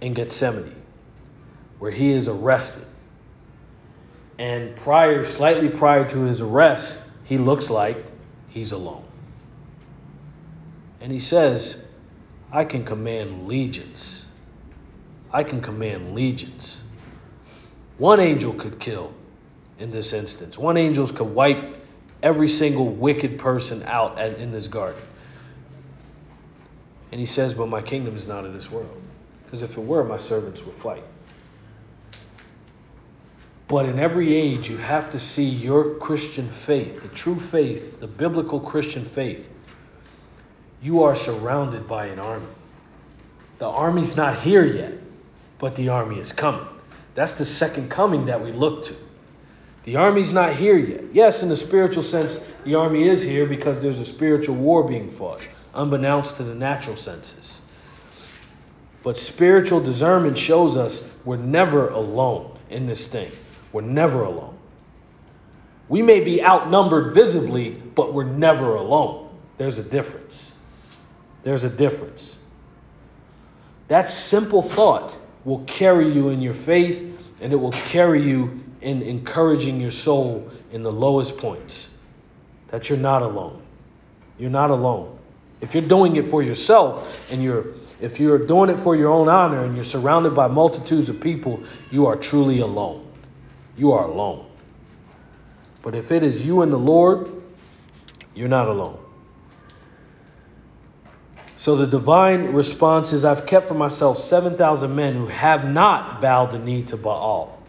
in 0.00 0.14
Gethsemane, 0.14 0.74
where 1.78 1.90
he 1.90 2.10
is 2.10 2.26
arrested. 2.26 2.86
And 4.38 4.74
prior, 4.76 5.24
slightly 5.24 5.68
prior 5.68 6.08
to 6.08 6.22
his 6.22 6.40
arrest, 6.40 7.02
he 7.24 7.36
looks 7.36 7.68
like 7.68 8.02
he's 8.48 8.72
alone. 8.72 9.04
And 11.02 11.12
he 11.12 11.18
says, 11.18 11.84
I 12.50 12.64
can 12.64 12.86
command 12.86 13.46
legions. 13.46 14.27
I 15.32 15.44
can 15.44 15.60
command 15.60 16.14
legions. 16.14 16.82
One 17.98 18.20
angel 18.20 18.52
could 18.54 18.78
kill 18.78 19.12
in 19.78 19.90
this 19.90 20.12
instance. 20.12 20.56
One 20.56 20.76
angel 20.76 21.06
could 21.06 21.34
wipe 21.34 21.62
every 22.22 22.48
single 22.48 22.88
wicked 22.88 23.38
person 23.38 23.82
out 23.84 24.18
in 24.18 24.52
this 24.52 24.68
garden. 24.68 25.02
And 27.10 27.18
he 27.18 27.26
says, 27.26 27.54
But 27.54 27.68
my 27.68 27.82
kingdom 27.82 28.16
is 28.16 28.28
not 28.28 28.44
of 28.44 28.52
this 28.52 28.70
world. 28.70 29.00
Because 29.44 29.62
if 29.62 29.78
it 29.78 29.84
were, 29.84 30.04
my 30.04 30.18
servants 30.18 30.62
would 30.64 30.74
fight. 30.74 31.04
But 33.66 33.86
in 33.86 33.98
every 33.98 34.34
age, 34.34 34.70
you 34.70 34.78
have 34.78 35.10
to 35.12 35.18
see 35.18 35.44
your 35.44 35.96
Christian 35.96 36.48
faith, 36.48 37.02
the 37.02 37.08
true 37.08 37.38
faith, 37.38 38.00
the 38.00 38.06
biblical 38.06 38.60
Christian 38.60 39.04
faith. 39.04 39.48
You 40.80 41.02
are 41.02 41.14
surrounded 41.14 41.86
by 41.86 42.06
an 42.06 42.18
army. 42.18 42.46
The 43.58 43.66
army's 43.66 44.16
not 44.16 44.38
here 44.40 44.64
yet, 44.64 44.94
but 45.58 45.76
the 45.76 45.88
army 45.88 46.18
is 46.18 46.32
coming. 46.32 46.66
That's 47.14 47.34
the 47.34 47.44
second 47.44 47.90
coming 47.90 48.26
that 48.26 48.42
we 48.42 48.52
look 48.52 48.84
to. 48.86 48.96
The 49.84 49.96
army's 49.96 50.32
not 50.32 50.54
here 50.54 50.76
yet. 50.76 51.04
Yes, 51.12 51.42
in 51.42 51.48
the 51.48 51.56
spiritual 51.56 52.02
sense, 52.02 52.44
the 52.64 52.74
army 52.74 53.08
is 53.08 53.22
here 53.22 53.46
because 53.46 53.82
there's 53.82 54.00
a 54.00 54.04
spiritual 54.04 54.56
war 54.56 54.84
being 54.84 55.10
fought, 55.10 55.40
unbeknownst 55.74 56.36
to 56.36 56.44
the 56.44 56.54
natural 56.54 56.96
senses. 56.96 57.60
But 59.02 59.16
spiritual 59.16 59.80
discernment 59.80 60.36
shows 60.36 60.76
us 60.76 61.08
we're 61.24 61.36
never 61.36 61.88
alone 61.88 62.58
in 62.68 62.86
this 62.86 63.08
thing. 63.08 63.30
We're 63.72 63.80
never 63.80 64.24
alone. 64.24 64.56
We 65.88 66.02
may 66.02 66.20
be 66.20 66.42
outnumbered 66.42 67.14
visibly, 67.14 67.70
but 67.70 68.12
we're 68.12 68.24
never 68.24 68.74
alone. 68.74 69.30
There's 69.56 69.78
a 69.78 69.82
difference. 69.82 70.52
There's 71.42 71.64
a 71.64 71.70
difference. 71.70 72.38
That 73.88 74.10
simple 74.10 74.62
thought 74.62 75.16
will 75.44 75.60
carry 75.64 76.12
you 76.12 76.30
in 76.30 76.40
your 76.40 76.54
faith 76.54 77.04
and 77.40 77.52
it 77.52 77.56
will 77.56 77.72
carry 77.72 78.22
you 78.22 78.64
in 78.80 79.02
encouraging 79.02 79.80
your 79.80 79.90
soul 79.90 80.50
in 80.72 80.82
the 80.82 80.92
lowest 80.92 81.36
points. 81.36 81.90
That 82.68 82.88
you're 82.88 82.98
not 82.98 83.22
alone. 83.22 83.62
You're 84.38 84.50
not 84.50 84.70
alone. 84.70 85.18
If 85.60 85.74
you're 85.74 85.88
doing 85.88 86.16
it 86.16 86.26
for 86.26 86.42
yourself 86.42 87.20
and 87.30 87.42
you're 87.42 87.74
if 88.00 88.20
you're 88.20 88.38
doing 88.38 88.70
it 88.70 88.76
for 88.76 88.94
your 88.94 89.10
own 89.10 89.28
honor 89.28 89.64
and 89.64 89.74
you're 89.74 89.82
surrounded 89.82 90.30
by 90.30 90.46
multitudes 90.46 91.08
of 91.08 91.20
people, 91.20 91.64
you 91.90 92.06
are 92.06 92.14
truly 92.14 92.60
alone 92.60 93.08
you 93.78 93.92
are 93.92 94.04
alone. 94.04 94.44
But 95.82 95.94
if 95.94 96.10
it 96.10 96.22
is 96.22 96.44
you 96.44 96.62
and 96.62 96.72
the 96.72 96.78
Lord, 96.78 97.30
you're 98.34 98.48
not 98.48 98.66
alone. 98.66 98.98
So 101.68 101.76
the 101.76 101.86
divine 101.86 102.54
response 102.54 103.12
is 103.12 103.26
I've 103.26 103.44
kept 103.44 103.68
for 103.68 103.74
myself 103.74 104.16
7,000 104.16 104.96
men 104.96 105.12
who 105.12 105.26
have 105.26 105.68
not 105.68 106.22
bowed 106.22 106.52
the 106.52 106.58
knee 106.58 106.82
to 106.84 106.96
Baal. 106.96 107.62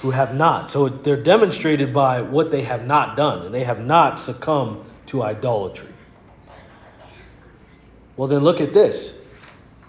Who 0.00 0.10
have 0.10 0.34
not. 0.34 0.70
So 0.70 0.88
they're 0.88 1.22
demonstrated 1.22 1.92
by 1.92 2.22
what 2.22 2.50
they 2.50 2.62
have 2.62 2.86
not 2.86 3.14
done, 3.14 3.44
and 3.44 3.54
they 3.54 3.64
have 3.64 3.84
not 3.84 4.18
succumbed 4.18 4.86
to 5.08 5.22
idolatry. 5.22 5.92
Well, 8.16 8.28
then 8.28 8.42
look 8.42 8.62
at 8.62 8.72
this. 8.72 9.18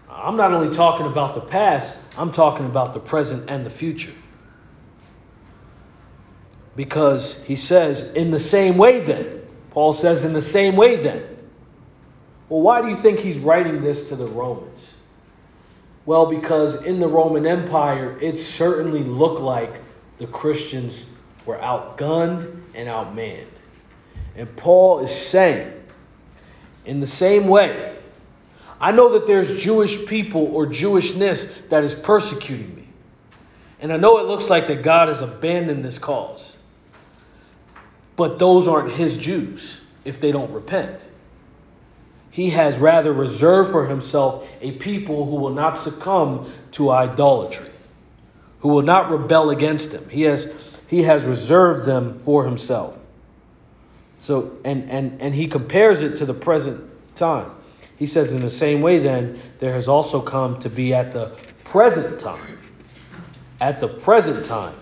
I'm 0.09 0.35
not 0.35 0.53
only 0.53 0.75
talking 0.75 1.05
about 1.05 1.35
the 1.35 1.39
past, 1.39 1.95
I'm 2.17 2.33
talking 2.33 2.65
about 2.65 2.93
the 2.93 2.99
present 2.99 3.49
and 3.49 3.65
the 3.65 3.69
future. 3.69 4.11
Because 6.75 7.41
he 7.43 7.55
says, 7.55 8.09
in 8.09 8.31
the 8.31 8.39
same 8.39 8.77
way 8.77 8.99
then. 8.99 9.39
Paul 9.71 9.93
says, 9.93 10.25
in 10.25 10.33
the 10.33 10.41
same 10.41 10.75
way 10.75 10.97
then. 10.97 11.32
Well, 12.49 12.61
why 12.61 12.81
do 12.81 12.89
you 12.89 12.95
think 12.95 13.19
he's 13.19 13.37
writing 13.37 13.81
this 13.81 14.09
to 14.09 14.15
the 14.15 14.27
Romans? 14.27 14.95
Well, 16.05 16.25
because 16.25 16.83
in 16.83 16.99
the 16.99 17.07
Roman 17.07 17.45
Empire, 17.45 18.17
it 18.21 18.37
certainly 18.37 19.03
looked 19.03 19.39
like 19.41 19.81
the 20.17 20.27
Christians 20.27 21.05
were 21.45 21.57
outgunned 21.57 22.61
and 22.75 22.89
outmanned. 22.89 23.47
And 24.35 24.53
Paul 24.55 24.99
is 24.99 25.11
saying, 25.11 25.71
in 26.85 26.99
the 26.99 27.07
same 27.07 27.47
way, 27.47 27.97
I 28.81 28.91
know 28.91 29.13
that 29.13 29.27
there's 29.27 29.61
Jewish 29.61 30.05
people 30.05 30.53
or 30.53 30.67
Jewishness 30.67 31.69
that 31.69 31.85
is 31.85 31.95
persecuting 31.95 32.75
me. 32.75 32.87
And 33.79 33.93
I 33.93 33.97
know 33.97 34.19
it 34.19 34.27
looks 34.27 34.49
like 34.49 34.67
that 34.67 34.83
God 34.83 35.07
has 35.07 35.21
abandoned 35.21 35.85
this 35.85 35.97
cause. 35.97 36.57
But 38.15 38.39
those 38.39 38.67
aren't 38.67 38.91
his 38.91 39.17
Jews 39.17 39.79
if 40.03 40.19
they 40.19 40.31
don't 40.31 40.51
repent. 40.51 41.01
He 42.33 42.49
has 42.49 42.79
rather 42.79 43.13
reserved 43.13 43.69
for 43.69 43.85
himself 43.85 44.47
a 44.59 44.71
people 44.71 45.23
who 45.27 45.35
will 45.35 45.51
not 45.53 45.77
succumb 45.77 46.51
to 46.71 46.89
idolatry, 46.89 47.69
who 48.61 48.69
will 48.69 48.81
not 48.81 49.11
rebel 49.11 49.51
against 49.51 49.91
him. 49.91 50.09
He 50.09 50.23
has, 50.23 50.51
he 50.87 51.03
has 51.03 51.25
reserved 51.25 51.85
them 51.85 52.19
for 52.25 52.43
himself. 52.43 52.99
So, 54.17 54.57
and, 54.65 54.89
and, 54.89 55.21
and 55.21 55.35
he 55.35 55.45
compares 55.45 56.01
it 56.01 56.15
to 56.15 56.25
the 56.25 56.33
present 56.33 56.89
time. 57.15 57.51
He 57.97 58.07
says, 58.07 58.33
in 58.33 58.41
the 58.41 58.49
same 58.49 58.81
way, 58.81 58.97
then, 58.97 59.39
there 59.59 59.73
has 59.73 59.87
also 59.87 60.19
come 60.19 60.59
to 60.61 60.71
be 60.71 60.91
at 60.91 61.11
the 61.11 61.37
present 61.65 62.19
time, 62.19 62.57
at 63.61 63.79
the 63.79 63.87
present 63.87 64.43
time, 64.43 64.73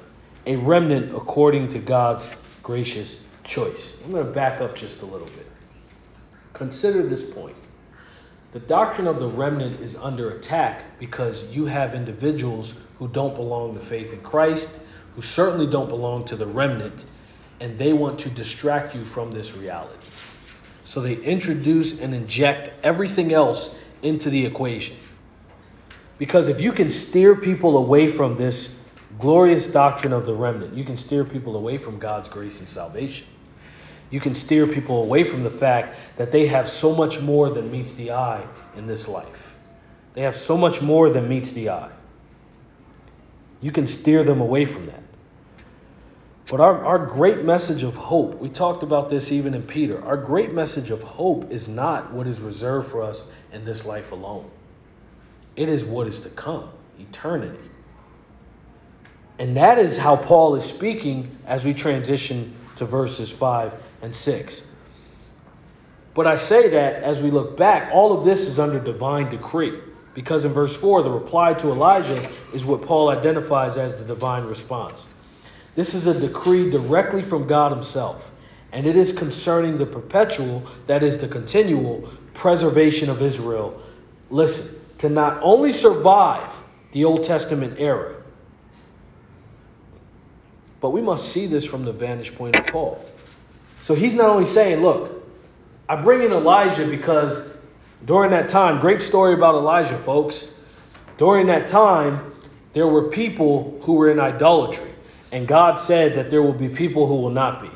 a 0.45 0.55
remnant 0.55 1.13
according 1.13 1.67
to 1.69 1.79
God's 1.79 2.33
gracious 2.63 3.19
choice. 3.43 3.97
I'm 4.05 4.11
going 4.13 4.25
to 4.25 4.31
back 4.31 4.61
up 4.61 4.73
just 4.73 5.01
a 5.01 5.05
little 5.05 5.27
bit. 5.27 5.50
Consider 6.61 7.01
this 7.01 7.27
point. 7.27 7.55
The 8.51 8.59
doctrine 8.59 9.07
of 9.07 9.19
the 9.19 9.25
remnant 9.25 9.81
is 9.81 9.95
under 9.95 10.37
attack 10.37 10.99
because 10.99 11.43
you 11.45 11.65
have 11.65 11.95
individuals 11.95 12.75
who 12.99 13.07
don't 13.07 13.33
belong 13.33 13.73
to 13.73 13.79
faith 13.79 14.13
in 14.13 14.21
Christ, 14.21 14.69
who 15.15 15.23
certainly 15.23 15.65
don't 15.65 15.89
belong 15.89 16.23
to 16.25 16.35
the 16.35 16.45
remnant, 16.45 17.05
and 17.61 17.79
they 17.79 17.93
want 17.93 18.19
to 18.19 18.29
distract 18.29 18.93
you 18.93 19.03
from 19.03 19.31
this 19.31 19.55
reality. 19.55 20.05
So 20.83 21.01
they 21.01 21.15
introduce 21.15 21.99
and 21.99 22.13
inject 22.13 22.69
everything 22.85 23.33
else 23.33 23.75
into 24.03 24.29
the 24.29 24.45
equation. 24.45 24.97
Because 26.19 26.47
if 26.47 26.61
you 26.61 26.73
can 26.73 26.91
steer 26.91 27.35
people 27.35 27.75
away 27.77 28.07
from 28.07 28.37
this 28.37 28.75
glorious 29.19 29.65
doctrine 29.65 30.13
of 30.13 30.27
the 30.27 30.33
remnant. 30.35 30.75
You 30.75 30.83
can 30.83 30.97
steer 30.97 31.23
people 31.23 31.55
away 31.55 31.77
from 31.79 31.99
God's 31.99 32.29
grace 32.29 32.59
and 32.59 32.69
salvation. 32.69 33.25
You 34.11 34.19
can 34.19 34.35
steer 34.35 34.67
people 34.67 35.03
away 35.03 35.23
from 35.23 35.43
the 35.43 35.49
fact 35.49 35.97
that 36.17 36.31
they 36.31 36.45
have 36.47 36.67
so 36.69 36.93
much 36.93 37.21
more 37.21 37.49
than 37.49 37.71
meets 37.71 37.93
the 37.93 38.11
eye 38.11 38.45
in 38.75 38.85
this 38.85 39.07
life. 39.07 39.55
They 40.13 40.21
have 40.21 40.35
so 40.35 40.57
much 40.57 40.81
more 40.81 41.09
than 41.09 41.29
meets 41.29 41.51
the 41.51 41.69
eye. 41.69 41.91
You 43.61 43.71
can 43.71 43.87
steer 43.87 44.23
them 44.23 44.41
away 44.41 44.65
from 44.65 44.87
that. 44.87 45.01
But 46.49 46.59
our, 46.59 46.83
our 46.83 47.05
great 47.05 47.45
message 47.45 47.83
of 47.83 47.95
hope, 47.95 48.37
we 48.39 48.49
talked 48.49 48.83
about 48.83 49.09
this 49.09 49.31
even 49.31 49.53
in 49.53 49.63
Peter. 49.63 50.03
Our 50.03 50.17
great 50.17 50.53
message 50.53 50.91
of 50.91 51.01
hope 51.01 51.49
is 51.49 51.69
not 51.69 52.11
what 52.11 52.27
is 52.27 52.41
reserved 52.41 52.91
for 52.91 53.01
us 53.03 53.31
in 53.53 53.63
this 53.63 53.85
life 53.85 54.11
alone, 54.11 54.49
it 55.55 55.69
is 55.69 55.85
what 55.85 56.07
is 56.07 56.19
to 56.21 56.29
come 56.29 56.69
eternity. 56.99 57.57
And 59.39 59.57
that 59.57 59.79
is 59.79 59.97
how 59.97 60.17
Paul 60.17 60.55
is 60.55 60.65
speaking 60.65 61.35
as 61.47 61.63
we 61.65 61.73
transition 61.73 62.53
to 62.75 62.85
verses 62.85 63.31
5 63.31 63.73
and 64.01 64.15
6. 64.15 64.67
But 66.13 66.27
I 66.27 66.35
say 66.35 66.69
that 66.69 67.03
as 67.03 67.21
we 67.21 67.31
look 67.31 67.55
back, 67.55 67.91
all 67.93 68.17
of 68.17 68.25
this 68.25 68.41
is 68.41 68.59
under 68.59 68.79
divine 68.79 69.29
decree. 69.29 69.79
Because 70.13 70.43
in 70.43 70.51
verse 70.51 70.75
4, 70.75 71.03
the 71.03 71.09
reply 71.09 71.53
to 71.53 71.67
Elijah 71.67 72.29
is 72.53 72.65
what 72.65 72.81
Paul 72.81 73.09
identifies 73.09 73.77
as 73.77 73.95
the 73.95 74.03
divine 74.03 74.43
response. 74.43 75.07
This 75.75 75.93
is 75.93 76.07
a 76.07 76.19
decree 76.19 76.69
directly 76.69 77.23
from 77.23 77.47
God 77.47 77.71
Himself, 77.71 78.29
and 78.73 78.85
it 78.85 78.97
is 78.97 79.13
concerning 79.13 79.77
the 79.77 79.85
perpetual, 79.85 80.67
that 80.87 81.01
is, 81.01 81.17
the 81.17 81.29
continual 81.29 82.11
preservation 82.33 83.09
of 83.09 83.21
Israel. 83.21 83.81
Listen, 84.29 84.75
to 84.97 85.09
not 85.09 85.39
only 85.41 85.71
survive 85.71 86.53
the 86.91 87.05
Old 87.05 87.23
Testament 87.23 87.79
era, 87.79 88.15
but 90.81 90.89
we 90.89 91.01
must 91.01 91.29
see 91.31 91.45
this 91.45 91.63
from 91.63 91.85
the 91.85 91.93
vantage 91.93 92.35
point 92.35 92.55
of 92.55 92.65
Paul. 92.67 93.03
So 93.91 93.95
he's 93.95 94.15
not 94.15 94.29
only 94.29 94.45
saying, 94.45 94.81
look, 94.81 95.21
I 95.89 95.97
bring 95.97 96.23
in 96.23 96.31
Elijah 96.31 96.87
because 96.87 97.49
during 98.05 98.31
that 98.31 98.47
time, 98.47 98.79
great 98.79 99.01
story 99.01 99.33
about 99.33 99.53
Elijah, 99.53 99.97
folks. 99.97 100.47
During 101.17 101.45
that 101.47 101.67
time, 101.67 102.33
there 102.71 102.87
were 102.87 103.09
people 103.09 103.77
who 103.83 103.95
were 103.95 104.09
in 104.09 104.17
idolatry. 104.17 104.91
And 105.33 105.45
God 105.45 105.77
said 105.77 106.15
that 106.15 106.29
there 106.29 106.41
will 106.41 106.53
be 106.53 106.69
people 106.69 107.05
who 107.05 107.15
will 107.15 107.31
not 107.31 107.61
be. 107.61 107.69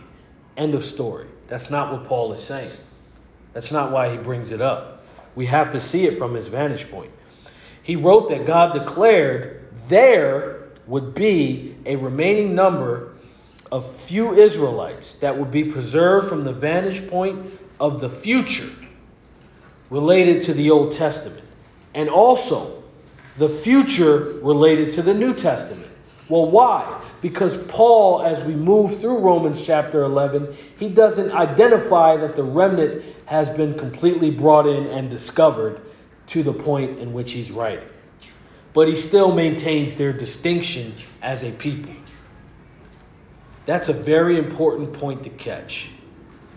End 0.55 0.73
of 0.73 0.85
story. 0.85 1.27
That's 1.49 1.69
not 1.69 1.91
what 1.91 2.07
Paul 2.07 2.31
is 2.31 2.41
saying. 2.41 2.71
That's 3.51 3.73
not 3.73 3.91
why 3.91 4.09
he 4.09 4.15
brings 4.15 4.51
it 4.51 4.61
up. 4.61 5.05
We 5.35 5.45
have 5.47 5.73
to 5.73 5.81
see 5.81 6.05
it 6.05 6.17
from 6.17 6.33
his 6.33 6.47
vantage 6.47 6.89
point. 6.89 7.11
He 7.83 7.97
wrote 7.97 8.29
that 8.29 8.45
God 8.45 8.71
declared 8.71 9.67
there 9.89 10.69
would 10.87 11.13
be 11.13 11.75
a 11.85 11.97
remaining 11.97 12.55
number 12.55 13.14
of 13.71 13.95
few 14.01 14.33
Israelites 14.33 15.19
that 15.19 15.37
would 15.37 15.51
be 15.51 15.65
preserved 15.65 16.29
from 16.29 16.43
the 16.43 16.53
vantage 16.53 17.09
point 17.09 17.59
of 17.79 17.99
the 17.99 18.09
future 18.09 18.69
related 19.89 20.43
to 20.43 20.53
the 20.53 20.71
Old 20.71 20.91
Testament, 20.91 21.43
and 21.93 22.09
also 22.09 22.83
the 23.37 23.49
future 23.49 24.39
related 24.41 24.93
to 24.93 25.01
the 25.01 25.13
New 25.13 25.33
Testament. 25.33 25.87
Well, 26.29 26.49
why? 26.49 27.01
Because 27.21 27.57
Paul, 27.67 28.21
as 28.23 28.43
we 28.43 28.55
move 28.55 28.99
through 28.99 29.19
Romans 29.19 29.65
chapter 29.65 30.03
11, 30.03 30.55
he 30.77 30.89
doesn't 30.89 31.31
identify 31.31 32.17
that 32.17 32.35
the 32.35 32.43
remnant 32.43 33.03
has 33.25 33.49
been 33.49 33.77
completely 33.77 34.31
brought 34.31 34.67
in 34.67 34.87
and 34.87 35.09
discovered 35.09 35.81
to 36.27 36.43
the 36.43 36.53
point 36.53 36.99
in 36.99 37.13
which 37.13 37.31
he's 37.31 37.51
writing. 37.51 37.87
But 38.73 38.87
he 38.87 38.95
still 38.95 39.33
maintains 39.33 39.95
their 39.95 40.13
distinction 40.13 40.95
as 41.21 41.43
a 41.43 41.51
people. 41.51 41.93
That's 43.65 43.89
a 43.89 43.93
very 43.93 44.37
important 44.37 44.93
point 44.93 45.23
to 45.23 45.29
catch. 45.29 45.89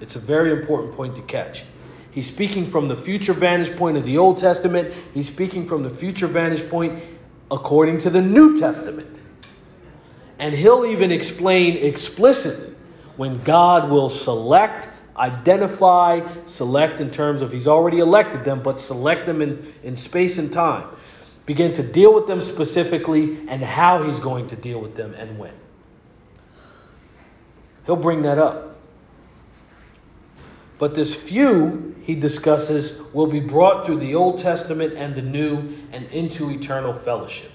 It's 0.01 0.17
a 0.17 0.21
very 0.21 0.53
important 0.53 0.95
point 0.95 1.17
to 1.17 1.23
catch. 1.23 1.65
He's 2.11 2.27
speaking 2.27 2.71
from 2.71 2.89
the 2.89 2.97
future 2.97 3.33
vantage 3.33 3.77
point 3.77 3.97
of 3.97 4.05
the 4.05 4.19
Old 4.19 4.39
Testament. 4.39 4.95
He's 5.15 5.27
speaking 5.27 5.67
from 5.67 5.83
the 5.83 5.91
future 5.91 6.27
vantage 6.27 6.69
point 6.69 7.03
according 7.51 7.99
to 7.99 8.11
the 8.11 8.21
New 8.21 8.57
Testament. 8.57 9.23
And 10.39 10.55
he'll 10.55 10.87
even 10.87 11.11
explain 11.11 11.79
explicitly 11.79 12.75
when 13.17 13.43
God 13.43 13.91
will 13.91 14.09
select, 14.09 14.89
identify, 15.17 16.21
select 16.45 17.01
in 17.01 17.11
terms 17.11 17.43
of 17.43 17.51
he's 17.51 17.67
already 17.67 17.99
elected 17.99 18.45
them, 18.45 18.63
but 18.63 18.81
select 18.81 19.27
them 19.27 19.43
in, 19.43 19.75
in 19.83 19.97
space 19.97 20.39
and 20.39 20.53
time. 20.53 20.87
Begin 21.47 21.73
to 21.73 21.83
deal 21.83 22.15
with 22.15 22.27
them 22.27 22.41
specifically 22.41 23.39
and 23.49 23.63
how 23.65 24.03
he's 24.03 24.21
going 24.21 24.47
to 24.49 24.57
deal 24.57 24.81
with 24.81 24.95
them 24.95 25.15
and 25.15 25.39
when. 25.39 25.55
He'll 27.89 27.97
bring 27.97 28.21
that 28.21 28.39
up. 28.39 28.77
But 30.79 30.95
this 30.95 31.15
few, 31.15 31.97
he 32.03 32.15
discusses, 32.15 33.01
will 33.15 33.29
be 33.29 33.41
brought 33.41 33.87
through 33.87 34.01
the 34.01 34.15
Old 34.15 34.41
Testament 34.41 34.93
and 34.93 35.15
the 35.15 35.23
New 35.23 35.75
and 35.91 36.05
into 36.11 36.51
eternal 36.51 36.93
fellowship. 36.93 37.51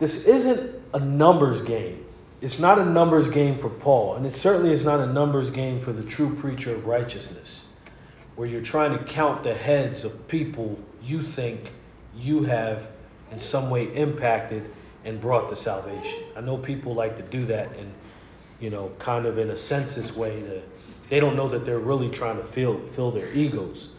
This 0.00 0.24
isn't 0.24 0.74
a 0.92 0.98
numbers 0.98 1.62
game. 1.62 2.04
It's 2.40 2.58
not 2.58 2.80
a 2.80 2.84
numbers 2.84 3.28
game 3.28 3.60
for 3.60 3.70
Paul, 3.70 4.16
and 4.16 4.26
it 4.26 4.32
certainly 4.32 4.72
is 4.72 4.82
not 4.82 4.98
a 4.98 5.06
numbers 5.06 5.52
game 5.52 5.78
for 5.78 5.92
the 5.92 6.02
true 6.02 6.34
preacher 6.34 6.74
of 6.74 6.86
righteousness, 6.86 7.66
where 8.34 8.48
you're 8.48 8.60
trying 8.60 8.98
to 8.98 9.04
count 9.04 9.44
the 9.44 9.54
heads 9.54 10.02
of 10.02 10.26
people 10.26 10.76
you 11.00 11.22
think 11.22 11.70
you 12.16 12.42
have 12.42 12.88
in 13.30 13.38
some 13.38 13.70
way 13.70 13.84
impacted 13.94 14.68
and 15.04 15.20
brought 15.20 15.48
to 15.48 15.56
salvation. 15.56 16.24
I 16.36 16.40
know 16.40 16.56
people 16.56 16.94
like 16.94 17.16
to 17.16 17.22
do 17.22 17.46
that 17.46 17.76
and 17.76 17.92
you 18.60 18.70
know, 18.70 18.90
kind 18.98 19.26
of 19.26 19.38
in 19.38 19.50
a 19.50 19.56
census 19.56 20.16
way 20.16 20.62
they 21.08 21.20
don't 21.20 21.36
know 21.36 21.48
that 21.48 21.64
they're 21.64 21.78
really 21.78 22.10
trying 22.10 22.36
to 22.36 22.44
fill 22.44 22.78
fill 22.88 23.10
their 23.10 23.32
egos. 23.32 23.92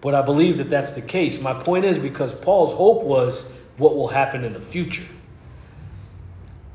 But 0.00 0.14
I 0.14 0.22
believe 0.22 0.58
that 0.58 0.70
that's 0.70 0.92
the 0.92 1.00
case. 1.00 1.40
My 1.40 1.54
point 1.54 1.84
is 1.84 1.98
because 1.98 2.34
Paul's 2.34 2.72
hope 2.72 3.02
was 3.02 3.50
what 3.78 3.96
will 3.96 4.08
happen 4.08 4.44
in 4.44 4.52
the 4.52 4.60
future. 4.60 5.08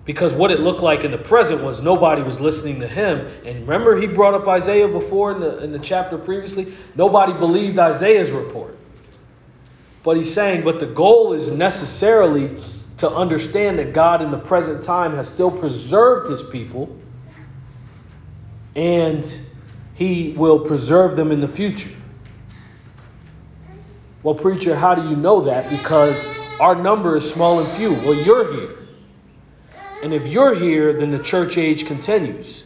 Because 0.03 0.33
what 0.33 0.49
it 0.49 0.61
looked 0.61 0.81
like 0.81 1.03
in 1.03 1.11
the 1.11 1.19
present 1.19 1.63
was 1.63 1.81
nobody 1.81 2.23
was 2.23 2.39
listening 2.39 2.79
to 2.79 2.87
him. 2.87 3.27
And 3.45 3.61
remember, 3.67 3.95
he 3.95 4.07
brought 4.07 4.33
up 4.33 4.47
Isaiah 4.47 4.87
before 4.87 5.31
in 5.33 5.39
the, 5.39 5.63
in 5.63 5.71
the 5.71 5.77
chapter 5.77 6.17
previously? 6.17 6.75
Nobody 6.95 7.31
believed 7.33 7.77
Isaiah's 7.77 8.31
report. 8.31 8.75
But 10.01 10.17
he's 10.17 10.33
saying, 10.33 10.63
but 10.63 10.79
the 10.79 10.87
goal 10.87 11.33
is 11.33 11.49
necessarily 11.49 12.57
to 12.99 13.09
understand 13.09 13.79
that 13.79 13.93
God 13.93 14.21
in 14.21 14.29
the 14.29 14.37
present 14.37 14.83
time 14.83 15.15
has 15.15 15.27
still 15.27 15.49
preserved 15.49 16.29
his 16.29 16.43
people 16.43 16.95
and 18.75 19.39
he 19.95 20.33
will 20.37 20.59
preserve 20.59 21.15
them 21.15 21.31
in 21.31 21.39
the 21.39 21.47
future. 21.47 21.95
Well, 24.21 24.35
preacher, 24.35 24.75
how 24.75 24.95
do 24.95 25.07
you 25.09 25.15
know 25.15 25.41
that? 25.41 25.69
Because 25.69 26.27
our 26.59 26.75
number 26.75 27.15
is 27.15 27.29
small 27.29 27.61
and 27.61 27.71
few. 27.71 27.93
Well, 27.93 28.15
you're 28.15 28.53
here. 28.53 28.77
And 30.03 30.13
if 30.13 30.27
you're 30.27 30.53
here, 30.53 30.93
then 30.93 31.11
the 31.11 31.23
church 31.23 31.57
age 31.57 31.85
continues. 31.85 32.65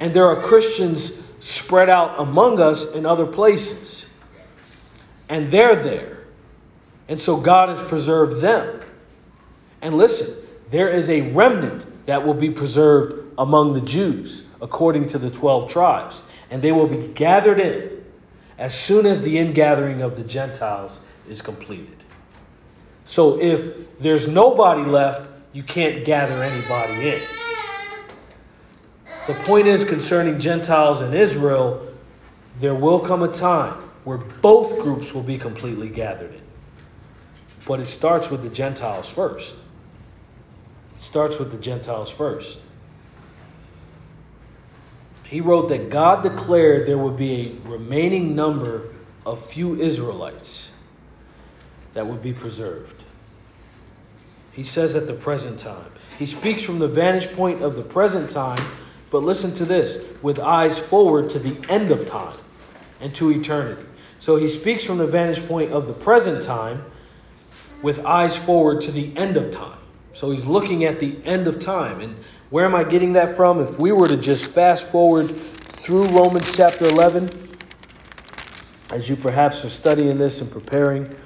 And 0.00 0.12
there 0.12 0.26
are 0.26 0.42
Christians 0.42 1.12
spread 1.38 1.88
out 1.88 2.18
among 2.18 2.60
us 2.60 2.90
in 2.90 3.06
other 3.06 3.26
places. 3.26 4.04
And 5.28 5.50
they're 5.50 5.76
there. 5.76 6.18
And 7.08 7.20
so 7.20 7.36
God 7.36 7.68
has 7.68 7.80
preserved 7.80 8.40
them. 8.40 8.80
And 9.82 9.96
listen, 9.96 10.34
there 10.68 10.88
is 10.88 11.10
a 11.10 11.32
remnant 11.32 12.06
that 12.06 12.24
will 12.24 12.34
be 12.34 12.50
preserved 12.50 13.34
among 13.36 13.74
the 13.74 13.80
Jews 13.80 14.44
according 14.60 15.08
to 15.08 15.18
the 15.18 15.30
12 15.30 15.70
tribes. 15.70 16.22
And 16.50 16.62
they 16.62 16.72
will 16.72 16.86
be 16.86 17.08
gathered 17.08 17.60
in 17.60 18.04
as 18.58 18.78
soon 18.78 19.06
as 19.06 19.20
the 19.22 19.38
ingathering 19.38 20.02
of 20.02 20.16
the 20.16 20.22
Gentiles 20.22 21.00
is 21.28 21.42
completed. 21.42 21.96
So 23.04 23.40
if 23.40 23.98
there's 23.98 24.28
nobody 24.28 24.82
left, 24.82 25.28
you 25.52 25.62
can't 25.62 26.04
gather 26.04 26.42
anybody 26.42 27.10
in. 27.10 27.22
The 29.26 29.34
point 29.34 29.66
is 29.66 29.84
concerning 29.84 30.38
Gentiles 30.38 31.00
and 31.00 31.14
Israel, 31.14 31.88
there 32.60 32.74
will 32.74 33.00
come 33.00 33.22
a 33.22 33.32
time 33.32 33.74
where 34.04 34.18
both 34.18 34.80
groups 34.80 35.12
will 35.12 35.22
be 35.22 35.38
completely 35.38 35.88
gathered 35.88 36.32
in. 36.34 36.40
But 37.66 37.80
it 37.80 37.86
starts 37.86 38.30
with 38.30 38.42
the 38.42 38.48
Gentiles 38.48 39.08
first. 39.08 39.54
Starts 41.12 41.38
with 41.38 41.50
the 41.50 41.58
Gentiles 41.58 42.08
first. 42.08 42.58
He 45.24 45.42
wrote 45.42 45.68
that 45.68 45.90
God 45.90 46.22
declared 46.22 46.88
there 46.88 46.96
would 46.96 47.18
be 47.18 47.60
a 47.62 47.68
remaining 47.68 48.34
number 48.34 48.88
of 49.26 49.44
few 49.44 49.78
Israelites 49.78 50.70
that 51.92 52.06
would 52.06 52.22
be 52.22 52.32
preserved. 52.32 53.04
He 54.52 54.62
says 54.62 54.96
at 54.96 55.06
the 55.06 55.12
present 55.12 55.60
time. 55.60 55.92
He 56.18 56.24
speaks 56.24 56.62
from 56.62 56.78
the 56.78 56.88
vantage 56.88 57.30
point 57.36 57.60
of 57.60 57.76
the 57.76 57.82
present 57.82 58.30
time, 58.30 58.64
but 59.10 59.22
listen 59.22 59.52
to 59.56 59.66
this 59.66 60.02
with 60.22 60.38
eyes 60.38 60.78
forward 60.78 61.28
to 61.28 61.38
the 61.38 61.58
end 61.70 61.90
of 61.90 62.06
time 62.06 62.38
and 63.02 63.14
to 63.16 63.30
eternity. 63.32 63.84
So 64.18 64.36
he 64.36 64.48
speaks 64.48 64.82
from 64.82 64.96
the 64.96 65.06
vantage 65.06 65.46
point 65.46 65.72
of 65.72 65.88
the 65.88 65.92
present 65.92 66.42
time 66.42 66.82
with 67.82 68.02
eyes 68.06 68.34
forward 68.34 68.80
to 68.84 68.92
the 68.92 69.14
end 69.14 69.36
of 69.36 69.50
time. 69.50 69.76
So 70.14 70.30
he's 70.30 70.44
looking 70.46 70.84
at 70.84 71.00
the 71.00 71.16
end 71.24 71.48
of 71.48 71.58
time. 71.58 72.00
And 72.00 72.16
where 72.50 72.64
am 72.64 72.74
I 72.74 72.84
getting 72.84 73.14
that 73.14 73.36
from? 73.36 73.60
If 73.60 73.78
we 73.78 73.92
were 73.92 74.08
to 74.08 74.16
just 74.16 74.44
fast 74.52 74.88
forward 74.90 75.34
through 75.68 76.06
Romans 76.08 76.54
chapter 76.54 76.86
11, 76.86 77.48
as 78.90 79.08
you 79.08 79.16
perhaps 79.16 79.64
are 79.64 79.70
studying 79.70 80.18
this 80.18 80.40
and 80.40 80.50
preparing, 80.50 81.16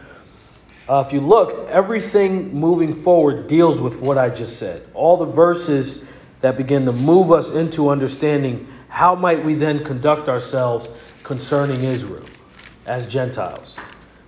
Uh, 0.89 1.03
if 1.05 1.13
you 1.13 1.21
look, 1.21 1.69
everything 1.69 2.55
moving 2.55 2.95
forward 2.95 3.49
deals 3.49 3.81
with 3.81 3.97
what 3.97 4.19
I 4.19 4.29
just 4.31 4.57
said. 4.59 4.87
All 4.95 5.17
the 5.17 5.25
verses 5.27 6.05
that 6.43 6.57
begin 6.57 6.87
to 6.87 6.93
move 6.93 7.33
us 7.33 7.51
into 7.51 7.89
understanding 7.89 8.69
how 8.89 9.17
might 9.17 9.45
we 9.45 9.55
then 9.55 9.85
conduct 9.85 10.29
ourselves 10.29 10.89
concerning 11.25 11.83
Israel 11.83 12.23
as 12.87 13.07
Gentiles. 13.09 13.77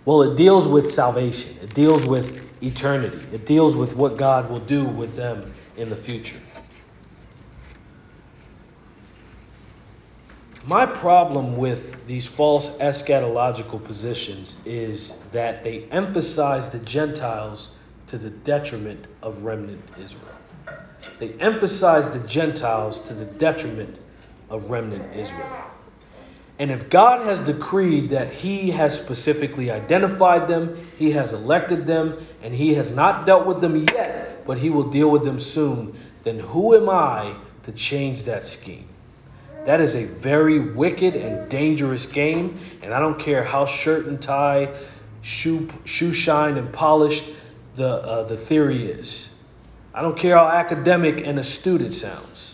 Well, 0.09 0.23
it 0.23 0.37
deals 0.37 0.67
with 0.67 0.91
salvation. 0.91 1.59
It 1.61 1.75
deals 1.75 2.07
with 2.07 2.41
eternity. 2.63 3.21
It 3.31 3.45
deals 3.45 3.77
with 3.77 3.95
what 3.95 4.17
God 4.17 4.49
will 4.49 4.59
do 4.59 4.87
with 4.87 5.15
them 5.15 5.53
in 5.77 5.91
the 5.91 5.97
future. 5.97 6.41
My 10.65 10.87
problem 10.87 11.59
with 11.59 12.07
these 12.07 12.27
false 12.27 12.71
eschatological 12.79 13.85
positions 13.85 14.57
is 14.65 15.13
that 15.33 15.63
they 15.63 15.83
emphasize 15.91 16.71
the 16.71 16.79
Gentiles 16.79 17.75
to 18.07 18.17
the 18.17 18.31
detriment 18.31 19.05
of 19.23 19.45
remnant 19.45 19.85
Israel. 20.01 20.25
They 21.19 21.35
emphasize 21.35 22.09
the 22.09 22.21
Gentiles 22.21 23.07
to 23.09 23.13
the 23.13 23.27
detriment 23.27 23.99
of 24.49 24.71
remnant 24.71 25.15
Israel. 25.15 25.69
And 26.59 26.73
if 26.73 26.91
God 26.91 27.23
has 27.23 27.39
decreed 27.41 28.11
that 28.11 28.33
He 28.33 28.71
has 28.71 28.99
specifically 29.01 29.71
identified 29.71 30.49
them, 30.49 30.87
He 30.99 31.13
has 31.13 31.33
elected 31.33 31.87
them, 31.87 32.27
and 32.43 32.53
He 32.53 32.75
has 32.75 32.91
not 32.91 33.27
dealt 33.27 33.47
with 33.47 33.61
them 33.61 33.87
yet, 33.93 34.45
but 34.45 34.59
He 34.59 34.71
will 34.71 34.91
deal 34.91 35.11
with 35.11 35.25
them 35.25 35.39
soon, 35.39 35.99
then 36.25 36.39
who 36.41 36.75
am 36.75 36.89
I 36.89 37.37
to 37.65 37.73
change 37.73 38.25
that 38.25 38.45
scheme? 38.45 38.89
That 39.67 39.81
is 39.81 39.95
a 39.95 40.05
very 40.05 40.59
wicked 40.59 41.15
and 41.15 41.49
dangerous 41.49 42.07
game, 42.07 42.59
and 42.83 42.93
I 42.93 43.01
don't 43.01 43.21
care 43.21 43.45
how 43.45 43.67
shirt 43.67 44.07
and 44.07 44.21
tie, 44.21 44.75
shoe, 45.23 45.69
shoe 45.85 46.13
shine, 46.13 46.57
and 46.57 46.73
polished 46.73 47.25
the, 47.77 47.89
uh, 47.89 48.23
the 48.25 48.37
theory 48.37 48.91
is. 48.91 49.29
I 49.95 50.03
don't 50.03 50.19
care 50.19 50.37
how 50.37 50.49
academic 50.49 51.27
and 51.27 51.39
astute 51.39 51.83
it 51.83 51.93
sounds. 51.93 52.48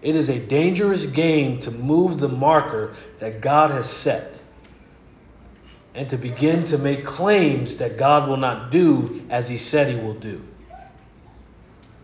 It 0.00 0.14
is 0.14 0.28
a 0.28 0.38
dangerous 0.38 1.06
game 1.06 1.60
to 1.60 1.70
move 1.70 2.20
the 2.20 2.28
marker 2.28 2.94
that 3.18 3.40
God 3.40 3.70
has 3.70 3.90
set 3.90 4.40
and 5.94 6.08
to 6.10 6.16
begin 6.16 6.62
to 6.64 6.78
make 6.78 7.04
claims 7.04 7.78
that 7.78 7.96
God 7.96 8.28
will 8.28 8.36
not 8.36 8.70
do 8.70 9.22
as 9.30 9.48
He 9.48 9.58
said 9.58 9.88
He 9.88 9.96
will 9.96 10.14
do. 10.14 10.46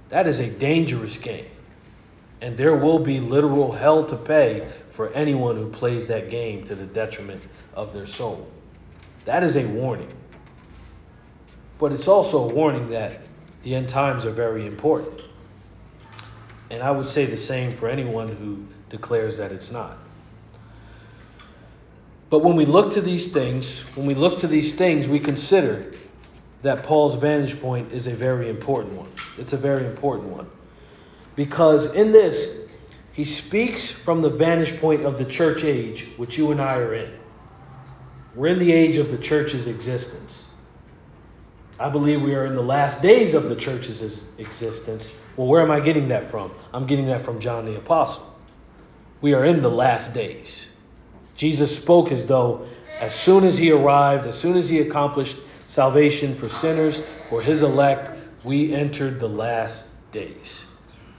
That 0.08 0.26
is 0.26 0.40
a 0.40 0.48
dangerous 0.48 1.16
game. 1.18 1.46
And 2.40 2.56
there 2.56 2.76
will 2.76 2.98
be 2.98 3.20
literal 3.20 3.72
hell 3.72 4.04
to 4.06 4.16
pay 4.16 4.68
for 4.90 5.12
anyone 5.12 5.56
who 5.56 5.70
plays 5.70 6.08
that 6.08 6.30
game 6.30 6.64
to 6.64 6.74
the 6.74 6.86
detriment 6.86 7.42
of 7.74 7.92
their 7.92 8.06
soul. 8.06 8.48
That 9.24 9.42
is 9.42 9.56
a 9.56 9.64
warning. 9.64 10.12
But 11.78 11.92
it's 11.92 12.08
also 12.08 12.50
a 12.50 12.52
warning 12.52 12.90
that 12.90 13.20
the 13.62 13.74
end 13.74 13.88
times 13.88 14.26
are 14.26 14.30
very 14.30 14.66
important. 14.66 15.22
And 16.74 16.82
I 16.82 16.90
would 16.90 17.08
say 17.08 17.24
the 17.24 17.36
same 17.36 17.70
for 17.70 17.88
anyone 17.88 18.26
who 18.26 18.66
declares 18.90 19.38
that 19.38 19.52
it's 19.52 19.70
not. 19.70 19.96
But 22.30 22.40
when 22.40 22.56
we 22.56 22.66
look 22.66 22.92
to 22.94 23.00
these 23.00 23.32
things, 23.32 23.82
when 23.94 24.06
we 24.06 24.14
look 24.14 24.38
to 24.38 24.48
these 24.48 24.74
things, 24.74 25.06
we 25.06 25.20
consider 25.20 25.92
that 26.62 26.82
Paul's 26.82 27.14
vantage 27.14 27.60
point 27.60 27.92
is 27.92 28.08
a 28.08 28.10
very 28.10 28.50
important 28.50 28.94
one. 28.94 29.12
It's 29.38 29.52
a 29.52 29.56
very 29.56 29.86
important 29.86 30.30
one. 30.30 30.50
Because 31.36 31.94
in 31.94 32.10
this, 32.10 32.56
he 33.12 33.24
speaks 33.24 33.88
from 33.88 34.20
the 34.20 34.30
vantage 34.30 34.80
point 34.80 35.04
of 35.04 35.16
the 35.16 35.24
church 35.24 35.62
age, 35.62 36.08
which 36.16 36.36
you 36.36 36.50
and 36.50 36.60
I 36.60 36.74
are 36.78 36.94
in. 36.94 37.14
We're 38.34 38.48
in 38.48 38.58
the 38.58 38.72
age 38.72 38.96
of 38.96 39.12
the 39.12 39.18
church's 39.18 39.68
existence. 39.68 40.48
I 41.78 41.88
believe 41.88 42.20
we 42.20 42.34
are 42.34 42.46
in 42.46 42.56
the 42.56 42.62
last 42.62 43.00
days 43.00 43.34
of 43.34 43.44
the 43.44 43.54
church's 43.54 44.24
existence. 44.38 45.12
Well, 45.36 45.48
where 45.48 45.62
am 45.62 45.70
I 45.70 45.80
getting 45.80 46.08
that 46.08 46.24
from? 46.24 46.52
I'm 46.72 46.86
getting 46.86 47.06
that 47.06 47.22
from 47.22 47.40
John 47.40 47.64
the 47.64 47.76
Apostle. 47.76 48.32
We 49.20 49.34
are 49.34 49.44
in 49.44 49.62
the 49.62 49.70
last 49.70 50.14
days. 50.14 50.68
Jesus 51.34 51.76
spoke 51.76 52.12
as 52.12 52.26
though 52.26 52.66
as 53.00 53.14
soon 53.14 53.44
as 53.44 53.58
he 53.58 53.72
arrived, 53.72 54.26
as 54.26 54.38
soon 54.38 54.56
as 54.56 54.68
he 54.68 54.80
accomplished 54.80 55.36
salvation 55.66 56.34
for 56.34 56.48
sinners, 56.48 57.02
for 57.28 57.42
his 57.42 57.62
elect, 57.62 58.10
we 58.44 58.72
entered 58.72 59.18
the 59.18 59.28
last 59.28 59.84
days. 60.12 60.64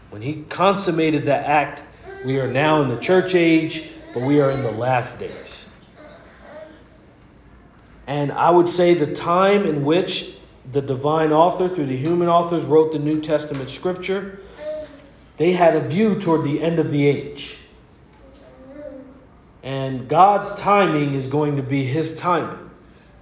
When 0.09 0.21
he 0.21 0.45
consummated 0.47 1.25
that 1.25 1.45
act, 1.45 1.81
we 2.23 2.39
are 2.39 2.47
now 2.47 2.81
in 2.81 2.89
the 2.89 2.97
church 2.97 3.35
age, 3.35 3.89
but 4.13 4.21
we 4.21 4.39
are 4.39 4.51
in 4.51 4.63
the 4.63 4.71
last 4.71 5.19
days. 5.19 5.67
And 8.07 8.31
I 8.31 8.49
would 8.49 8.69
say 8.69 8.93
the 8.93 9.13
time 9.13 9.65
in 9.65 9.83
which 9.83 10.34
the 10.71 10.81
divine 10.81 11.31
author, 11.31 11.69
through 11.69 11.87
the 11.87 11.97
human 11.97 12.27
authors, 12.27 12.63
wrote 12.63 12.93
the 12.93 12.99
New 12.99 13.21
Testament 13.21 13.69
scripture, 13.69 14.39
they 15.37 15.51
had 15.51 15.75
a 15.75 15.81
view 15.81 16.19
toward 16.19 16.43
the 16.43 16.61
end 16.61 16.79
of 16.79 16.91
the 16.91 17.05
age. 17.05 17.57
And 19.63 20.07
God's 20.07 20.51
timing 20.59 21.15
is 21.15 21.27
going 21.27 21.55
to 21.57 21.63
be 21.63 21.83
his 21.83 22.17
timing. 22.17 22.69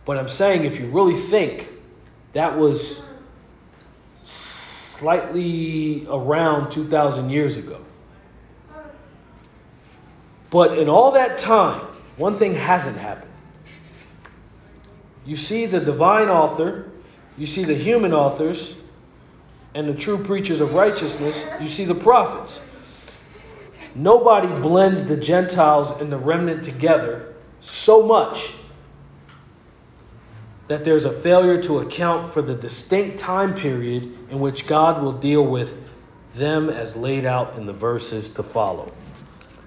But 0.06 0.18
I'm 0.18 0.28
saying 0.28 0.66
if 0.66 0.80
you 0.80 0.88
really 0.88 1.16
think 1.16 1.68
that 2.34 2.58
was 2.58 3.02
slightly 4.26 6.06
around 6.10 6.72
2,000 6.72 7.30
years 7.30 7.58
ago. 7.58 7.80
But 10.50 10.78
in 10.78 10.88
all 10.88 11.12
that 11.12 11.40
time, 11.40 11.82
one 12.18 12.38
thing 12.38 12.54
hasn't 12.54 12.98
happened. 12.98 13.32
You 15.26 15.36
see 15.38 15.66
the 15.66 15.80
divine 15.80 16.28
author, 16.28 16.92
you 17.38 17.46
see 17.46 17.64
the 17.64 17.76
human 17.76 18.14
authors, 18.14 18.76
and 19.76 19.88
the 19.88 19.94
true 19.94 20.24
preachers 20.24 20.62
of 20.62 20.74
righteousness, 20.74 21.44
you 21.60 21.68
see 21.68 21.86
the 21.86 21.96
prophets. 21.96 22.60
Nobody 23.96 24.48
blends 24.48 25.04
the 25.04 25.18
Gentiles 25.18 26.00
and 26.02 26.12
the 26.12 26.18
remnant 26.18 26.64
together 26.64 27.34
so 27.62 28.06
much 28.06 28.54
that 30.68 30.86
there's 30.86 31.06
a 31.06 31.12
failure 31.12 31.62
to 31.64 31.80
account 31.80 32.34
for 32.34 32.42
the 32.42 32.56
distinct 32.56 33.18
time 33.18 33.54
period 33.54 34.04
in 34.30 34.40
which 34.40 34.66
God 34.66 35.04
will 35.04 35.14
deal 35.14 35.46
with 35.46 35.78
them 36.36 36.70
as 36.70 36.96
laid 36.96 37.26
out 37.26 37.58
in 37.58 37.66
the 37.66 37.74
verses 37.74 38.30
to 38.32 38.44
follow. 38.44 38.92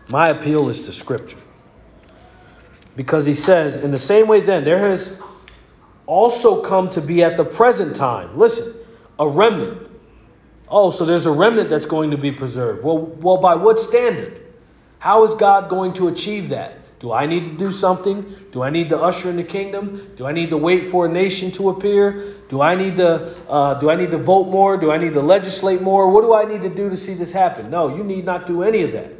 My 0.08 0.28
appeal 0.28 0.68
is 0.68 0.80
to 0.82 0.92
Scripture. 0.92 1.38
Because 2.96 3.26
he 3.26 3.34
says, 3.34 3.76
in 3.76 3.90
the 3.90 3.98
same 3.98 4.26
way, 4.26 4.40
then, 4.40 4.64
there 4.64 4.78
has 4.78 5.16
also 6.06 6.62
come 6.62 6.88
to 6.90 7.00
be 7.00 7.22
at 7.22 7.36
the 7.36 7.44
present 7.44 7.96
time, 7.96 8.36
listen, 8.38 8.74
a 9.18 9.28
remnant. 9.28 9.88
Oh, 10.68 10.90
so 10.90 11.04
there's 11.04 11.26
a 11.26 11.30
remnant 11.30 11.70
that's 11.70 11.86
going 11.86 12.10
to 12.10 12.16
be 12.16 12.32
preserved. 12.32 12.82
Well, 12.82 12.98
well, 12.98 13.36
by 13.38 13.54
what 13.54 13.78
standard? 13.78 14.42
How 14.98 15.24
is 15.24 15.34
God 15.34 15.68
going 15.68 15.94
to 15.94 16.08
achieve 16.08 16.48
that? 16.48 16.80
Do 16.98 17.12
I 17.12 17.26
need 17.26 17.44
to 17.44 17.50
do 17.50 17.70
something? 17.70 18.34
Do 18.52 18.62
I 18.62 18.70
need 18.70 18.88
to 18.88 18.98
usher 18.98 19.28
in 19.28 19.36
the 19.36 19.44
kingdom? 19.44 20.10
Do 20.16 20.26
I 20.26 20.32
need 20.32 20.50
to 20.50 20.56
wait 20.56 20.86
for 20.86 21.06
a 21.06 21.08
nation 21.08 21.50
to 21.52 21.68
appear? 21.68 22.34
Do 22.48 22.62
I 22.62 22.74
need 22.74 22.96
to 22.96 23.36
uh, 23.48 23.74
do 23.74 23.90
I 23.90 23.96
need 23.96 24.10
to 24.12 24.18
vote 24.18 24.48
more? 24.48 24.78
Do 24.78 24.90
I 24.90 24.96
need 24.96 25.12
to 25.12 25.20
legislate 25.20 25.82
more? 25.82 26.10
What 26.10 26.22
do 26.22 26.34
I 26.34 26.46
need 26.46 26.62
to 26.62 26.70
do 26.70 26.88
to 26.88 26.96
see 26.96 27.12
this 27.12 27.32
happen? 27.32 27.70
No, 27.70 27.94
you 27.94 28.02
need 28.02 28.24
not 28.24 28.46
do 28.46 28.62
any 28.62 28.82
of 28.82 28.92
that. 28.92 29.12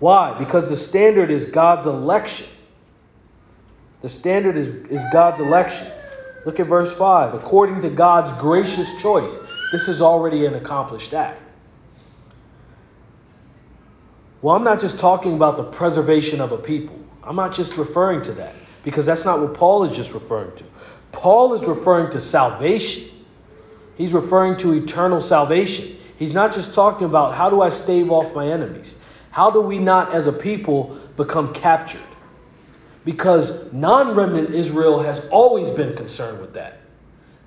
Why? 0.00 0.38
Because 0.38 0.68
the 0.68 0.76
standard 0.76 1.30
is 1.30 1.46
God's 1.46 1.86
election. 1.86 2.46
The 4.02 4.08
standard 4.10 4.58
is, 4.58 4.68
is 4.68 5.02
God's 5.10 5.40
election. 5.40 5.90
Look 6.44 6.60
at 6.60 6.66
verse 6.66 6.94
5. 6.94 7.34
According 7.34 7.80
to 7.82 7.90
God's 7.90 8.32
gracious 8.40 8.90
choice, 9.00 9.38
this 9.72 9.88
is 9.88 10.02
already 10.02 10.46
an 10.46 10.54
accomplished 10.54 11.14
act. 11.14 11.40
Well, 14.42 14.54
I'm 14.54 14.64
not 14.64 14.78
just 14.78 14.98
talking 14.98 15.34
about 15.34 15.56
the 15.56 15.64
preservation 15.64 16.40
of 16.40 16.52
a 16.52 16.58
people. 16.58 16.98
I'm 17.22 17.36
not 17.36 17.54
just 17.54 17.78
referring 17.78 18.20
to 18.22 18.32
that 18.32 18.54
because 18.82 19.06
that's 19.06 19.24
not 19.24 19.40
what 19.40 19.54
Paul 19.54 19.84
is 19.84 19.96
just 19.96 20.12
referring 20.12 20.54
to. 20.56 20.64
Paul 21.12 21.54
is 21.54 21.64
referring 21.64 22.10
to 22.10 22.20
salvation. 22.20 23.08
He's 23.96 24.12
referring 24.12 24.58
to 24.58 24.72
eternal 24.72 25.22
salvation. 25.22 25.96
He's 26.18 26.34
not 26.34 26.52
just 26.52 26.74
talking 26.74 27.06
about 27.06 27.34
how 27.34 27.48
do 27.48 27.62
I 27.62 27.70
stave 27.70 28.10
off 28.10 28.34
my 28.34 28.48
enemies? 28.48 29.00
How 29.30 29.50
do 29.50 29.60
we 29.60 29.78
not, 29.78 30.14
as 30.14 30.26
a 30.26 30.32
people, 30.32 30.98
become 31.16 31.54
captured? 31.54 32.02
Because 33.04 33.72
non 33.72 34.14
remnant 34.14 34.54
Israel 34.54 35.02
has 35.02 35.26
always 35.28 35.68
been 35.70 35.96
concerned 35.96 36.40
with 36.40 36.54
that. 36.54 36.80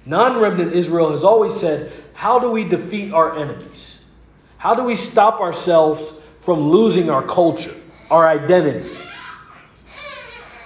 Non 0.06 0.40
remnant 0.40 0.74
Israel 0.74 1.12
has 1.12 1.24
always 1.24 1.54
said, 1.54 1.92
How 2.14 2.40
do 2.40 2.52
we 2.52 2.64
defeat 2.64 3.12
our 3.12 3.38
enemies? 3.38 4.06
How 4.58 4.76
do 4.76 4.84
we 4.84 4.96
stop 4.96 5.42
ourselves 5.42 6.14
from 6.42 6.70
losing 6.70 7.10
our 7.10 7.24
culture, 7.24 7.76
our 8.10 8.28
identity? 8.28 8.98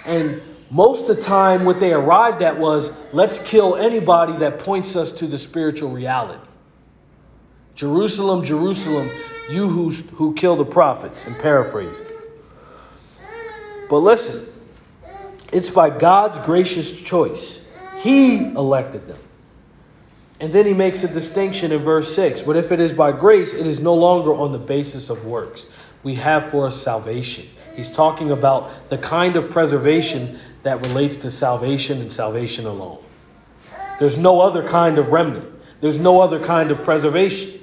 And 0.04 0.42
most 0.70 1.10
of 1.10 1.16
the 1.16 1.22
time, 1.22 1.66
what 1.66 1.80
they 1.80 1.92
arrived 1.94 2.42
at 2.42 2.58
was 2.58 2.98
let's 3.12 3.39
kill 3.39 3.76
anybody 3.76 4.38
that 4.38 4.60
points 4.60 4.96
us 4.96 5.12
to 5.14 5.28
the 5.28 5.38
spiritual 5.38 5.89
reality. 5.89 6.48
Jerusalem, 7.76 8.44
Jerusalem, 8.44 9.24
you 9.48 9.68
who, 9.68 9.89
who 9.89 10.34
kill 10.34 10.56
the 10.56 10.66
prophets, 10.66 11.28
and 11.28 11.38
paraphrasing. 11.38 12.08
But 13.88 13.98
listen, 13.98 14.48
it's 15.52 15.70
by 15.70 15.89
God's 15.89 16.38
gracious 16.45 16.91
choice. 16.91 17.62
He 17.97 18.45
elected 18.45 19.08
them. 19.08 19.20
And 20.39 20.52
then 20.52 20.66
he 20.66 20.74
makes 20.74 21.04
a 21.04 21.08
distinction 21.08 21.72
in 21.72 21.84
verse 21.84 22.16
6. 22.16 22.41
But 22.41 22.56
if 22.56 22.72
it 22.72 22.80
is 22.80 22.93
by 22.93 23.12
grace, 23.12 23.54
it 23.54 23.68
is 23.68 23.80
no 23.80 23.93
longer 23.93 24.34
on 24.34 24.52
the 24.52 24.58
basis 24.58 25.10
of 25.10 25.26
works. 25.26 25.68
We 26.04 26.16
have 26.16 26.49
for 26.49 26.66
us 26.66 26.82
salvation. 26.82 27.47
He's 27.76 27.91
talking 27.91 28.32
about 28.32 28.89
the 28.89 28.97
kind 28.97 29.36
of 29.36 29.52
preservation 29.52 30.39
that 30.64 30.86
relates 30.88 31.18
to 31.18 31.30
salvation 31.30 32.02
and 32.02 32.12
salvation 32.12 32.66
alone. 32.66 33.04
There's 33.99 34.18
no 34.18 34.41
other 34.41 34.68
kind 34.68 34.97
of 34.97 35.10
remnant, 35.10 35.47
there's 35.80 35.97
no 35.97 36.22
other 36.22 36.39
kind 36.39 36.72
of 36.72 36.84
preservation. 36.84 37.60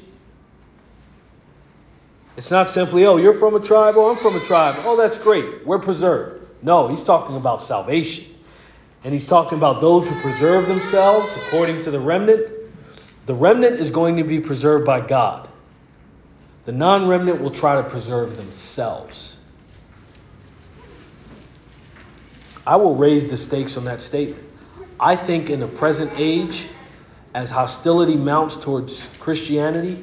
It's 2.37 2.53
not 2.53 2.71
simply, 2.71 3.05
oh, 3.05 3.17
you're 3.17 3.35
from 3.35 3.57
a 3.57 3.61
tribe, 3.61 3.97
oh, 3.97 4.11
I'm 4.11 4.17
from 4.17 4.37
a 4.37 4.41
tribe. 4.41 4.77
Oh, 4.85 4.97
that's 4.97 5.19
great. 5.19 5.67
We're 5.67 5.81
preserved. 5.81 6.38
No, 6.63 6.89
he's 6.89 7.03
talking 7.03 7.37
about 7.37 7.63
salvation. 7.63 8.35
And 9.05 9.13
he's 9.13 9.27
talking 9.27 9.59
about 9.59 9.81
those 9.81 10.09
who 10.09 10.21
preserve 10.21 10.67
themselves 10.67 11.37
according 11.37 11.83
to 11.83 11.91
the 11.91 12.01
remnant 12.01 12.53
the 13.29 13.35
remnant 13.35 13.79
is 13.79 13.91
going 13.91 14.17
to 14.17 14.25
be 14.25 14.41
preserved 14.41 14.87
by 14.87 15.07
God. 15.07 15.51
The 16.65 16.73
non 16.73 17.09
remnant 17.09 17.43
will 17.43 17.51
try 17.51 17.75
to 17.75 17.87
preserve 17.87 18.39
themselves. 18.39 19.37
I 22.67 22.77
will 22.77 22.97
raise 22.97 23.27
the 23.27 23.37
stakes 23.37 23.77
on 23.77 23.85
that 23.85 24.01
statement. 24.01 24.43
I 24.99 25.15
think 25.15 25.51
in 25.51 25.61
the 25.61 25.69
present 25.69 26.13
age, 26.17 26.69
as 27.35 27.51
hostility 27.51 28.17
mounts 28.17 28.57
towards 28.57 29.07
Christianity, 29.21 30.03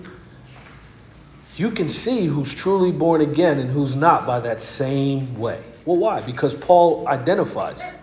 you 1.56 1.72
can 1.72 1.90
see 1.90 2.26
who's 2.26 2.54
truly 2.54 2.92
born 2.92 3.22
again 3.22 3.60
and 3.60 3.70
who's 3.70 3.96
not 3.96 4.26
by 4.26 4.40
that 4.42 4.62
same 4.62 5.38
way. 5.40 5.64
Well, 5.86 5.98
why? 5.98 6.22
Because 6.22 6.54
Paul 6.54 7.08
identifies 7.08 7.82
it. 7.82 7.94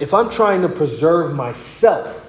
If 0.00 0.14
I'm 0.14 0.30
trying 0.30 0.62
to 0.62 0.68
preserve 0.68 1.34
myself, 1.34 2.28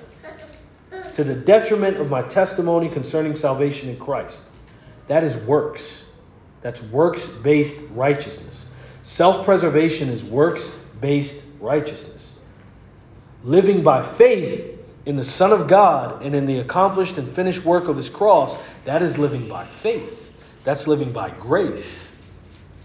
to 1.19 1.25
the 1.25 1.35
detriment 1.35 1.97
of 1.97 2.09
my 2.09 2.21
testimony 2.21 2.87
concerning 2.87 3.35
salvation 3.35 3.89
in 3.89 3.97
Christ. 3.97 4.41
That 5.07 5.21
is 5.25 5.35
works. 5.35 6.05
That's 6.61 6.81
works 6.81 7.27
based 7.27 7.75
righteousness. 7.91 8.69
Self 9.01 9.43
preservation 9.43 10.07
is 10.07 10.23
works 10.23 10.73
based 11.01 11.43
righteousness. 11.59 12.39
Living 13.43 13.83
by 13.83 14.01
faith 14.01 14.79
in 15.05 15.17
the 15.17 15.23
Son 15.25 15.51
of 15.51 15.67
God 15.67 16.23
and 16.23 16.33
in 16.33 16.45
the 16.45 16.59
accomplished 16.59 17.17
and 17.17 17.29
finished 17.29 17.65
work 17.65 17.89
of 17.89 17.97
his 17.97 18.07
cross, 18.07 18.57
that 18.85 19.01
is 19.01 19.17
living 19.17 19.45
by 19.49 19.65
faith. 19.65 20.28
That's 20.63 20.87
living 20.87 21.11
by 21.11 21.29
grace 21.31 22.15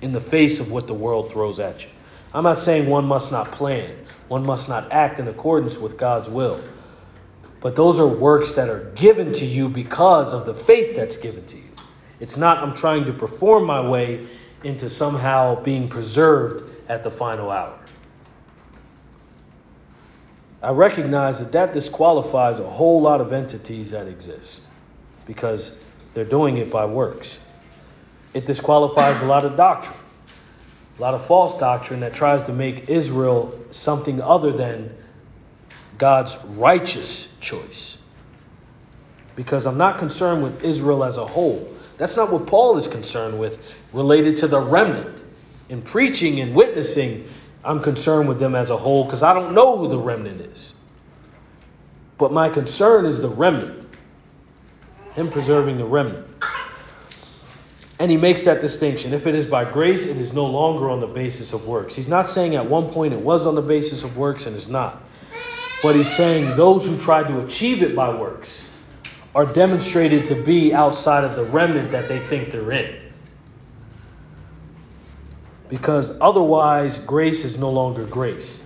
in 0.03 0.13
the 0.13 0.21
face 0.21 0.61
of 0.61 0.71
what 0.71 0.87
the 0.87 0.95
world 0.95 1.33
throws 1.33 1.59
at 1.59 1.85
you. 1.85 1.91
I'm 2.33 2.45
not 2.45 2.59
saying 2.59 2.89
one 2.89 3.05
must 3.05 3.33
not 3.33 3.53
plan, 3.53 3.97
one 4.29 4.45
must 4.45 4.69
not 4.69 4.91
act 4.93 5.19
in 5.19 5.29
accordance 5.29 5.79
with 5.79 5.97
God's 5.97 6.29
will. 6.29 6.61
But 7.61 7.77
those 7.77 7.99
are 7.99 8.07
works 8.07 8.53
that 8.53 8.69
are 8.69 8.91
given 8.97 9.33
to 9.35 9.45
you 9.45 9.69
because 9.69 10.35
of 10.35 10.45
the 10.45 10.55
faith 10.55 10.95
that's 10.95 11.17
given 11.17 11.47
to 11.47 11.57
you. 11.57 11.71
It's 12.21 12.37
not 12.37 12.59
I'm 12.59 12.75
trying 12.75 13.05
to 13.07 13.13
perform 13.13 13.65
my 13.65 13.81
way 13.81 14.29
into 14.65 14.91
somehow 14.91 15.63
being 15.63 15.89
preserved 15.89 16.71
at 16.89 17.05
the 17.05 17.11
final 17.11 17.51
hour. 17.51 17.79
I 20.63 20.71
recognize 20.71 21.39
that 21.41 21.53
that 21.53 21.73
disqualifies 21.73 22.59
a 22.59 22.69
whole 22.69 23.01
lot 23.01 23.21
of 23.21 23.33
entities 23.33 23.91
that 23.91 24.09
exist 24.09 24.63
because 25.27 25.79
they're 26.15 26.25
doing 26.25 26.57
it 26.57 26.71
by 26.71 26.87
works. 26.87 27.39
It 28.35 28.47
disqualifies 28.47 29.21
a 29.23 29.25
lot 29.25 29.45
of 29.45 29.57
doctrine, 29.57 29.97
a 30.99 31.03
lot 31.03 31.15
of 31.15 31.25
false 31.25 31.57
doctrine 31.59 32.01
that 32.01 32.15
tries 32.15 32.43
to 32.45 32.53
make 32.53 32.89
Israel 32.89 33.59
something 33.71 34.21
other 34.21 34.53
than 34.53 34.95
God's 35.99 36.37
righteous 36.45 37.33
choice. 37.41 37.99
Because 39.37 39.67
I'm 39.67 39.79
not 39.79 39.99
concerned 39.99 40.43
with 40.43 40.65
Israel 40.65 41.05
as 41.05 41.17
a 41.17 41.27
whole. 41.27 41.73
That's 41.97 42.17
not 42.17 42.33
what 42.33 42.47
Paul 42.47 42.77
is 42.77 42.89
concerned 42.89 43.39
with 43.39 43.61
related 43.93 44.37
to 44.39 44.49
the 44.49 44.61
remnant. 44.61 45.23
In 45.69 45.81
preaching 45.81 46.41
and 46.41 46.55
witnessing, 46.55 47.29
I'm 47.65 47.81
concerned 47.81 48.29
with 48.29 48.41
them 48.41 48.55
as 48.55 48.71
a 48.71 48.77
whole 48.77 49.05
because 49.05 49.23
I 49.23 49.33
don't 49.33 49.55
know 49.55 49.79
who 49.79 49.89
the 49.89 49.99
remnant 49.99 50.41
is. 50.41 50.75
But 52.19 52.33
my 52.33 52.49
concern 52.49 53.07
is 53.07 53.21
the 53.21 53.29
remnant, 53.29 53.89
Him 55.15 55.31
preserving 55.31 55.79
the 55.79 55.85
remnant. 55.85 56.27
And 58.05 58.11
he 58.11 58.19
makes 58.19 58.45
that 58.45 58.61
distinction. 58.61 59.15
If 59.15 59.27
it 59.27 59.35
is 59.35 59.47
by 59.47 59.65
grace, 59.65 60.05
it 60.05 60.19
is 60.19 60.35
no 60.35 60.45
longer 60.45 60.91
on 60.91 61.01
the 61.01 61.07
basis 61.07 61.55
of 61.55 61.67
works. 61.67 61.95
He's 61.95 62.07
not 62.07 62.29
saying 62.29 62.55
at 62.55 62.69
one 62.69 62.91
point 62.91 63.15
it 63.15 63.19
was 63.19 63.47
on 63.47 63.55
the 63.55 63.63
basis 63.63 64.03
of 64.03 64.19
works 64.19 64.45
and 64.45 64.55
is 64.55 64.69
not. 64.69 65.03
But 65.83 65.97
he's 65.97 66.15
saying 66.15 66.55
those 66.55 66.87
who 66.87 67.01
try 67.01 67.23
to 67.23 67.43
achieve 67.47 67.83
it 67.83 67.97
by 67.97 68.15
works 68.15 68.69
are 69.35 69.47
demonstrated 69.47 70.27
to 70.27 70.35
be 70.35 70.75
outside 70.75 71.25
of 71.25 71.35
the 71.35 71.45
remnant 71.45 71.93
that 71.93 72.07
they 72.07 72.19
think 72.19 72.53
they're 72.53 72.73
in. 72.73 73.01
Because 75.71 76.15
otherwise, 76.21 76.99
grace 76.99 77.43
is 77.43 77.57
no 77.57 77.71
longer 77.71 78.05
grace. 78.05 78.63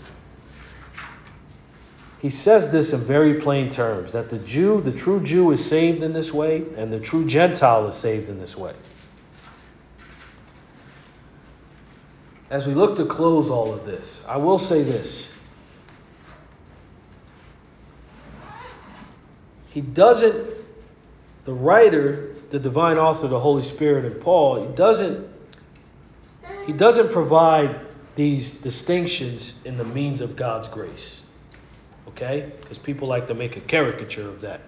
He 2.21 2.31
says 2.31 2.73
this 2.73 2.93
in 2.93 3.03
very 3.03 3.35
plain 3.35 3.69
terms 3.69 4.11
that 4.15 4.31
the 4.31 4.39
Jew, 4.39 4.81
the 4.81 4.91
true 4.91 5.23
Jew, 5.23 5.53
is 5.53 5.65
saved 5.65 6.03
in 6.03 6.13
this 6.13 6.33
way, 6.33 6.65
and 6.77 6.93
the 6.93 6.99
true 6.99 7.25
Gentile 7.25 7.87
is 7.87 7.95
saved 7.95 8.29
in 8.29 8.41
this 8.41 8.57
way. 8.57 8.75
As 12.51 12.67
we 12.67 12.75
look 12.75 12.97
to 12.97 13.05
close 13.05 13.51
all 13.51 13.73
of 13.73 13.85
this, 13.85 14.25
I 14.27 14.37
will 14.39 14.59
say 14.59 14.83
this. 14.83 15.31
he 19.79 19.83
doesn't, 19.83 20.51
the 21.45 21.53
writer, 21.53 22.35
the 22.51 22.59
divine 22.59 22.99
author, 22.99 23.29
the 23.29 23.39
Holy 23.39 23.63
Spirit, 23.63 24.05
and 24.05 24.21
Paul, 24.21 24.67
he 24.67 24.75
doesn't, 24.75 25.29
he 26.67 26.73
doesn't 26.73 27.13
provide 27.13 27.79
these 28.17 28.55
distinctions 28.55 29.61
in 29.65 29.77
the 29.77 29.85
means 29.85 30.21
of 30.21 30.35
God's 30.35 30.67
grace. 30.67 31.27
Okay? 32.09 32.51
Because 32.61 32.77
people 32.77 33.07
like 33.07 33.29
to 33.29 33.35
make 33.35 33.57
a 33.57 33.61
caricature 33.61 34.29
of 34.29 34.41
that. 34.41 34.63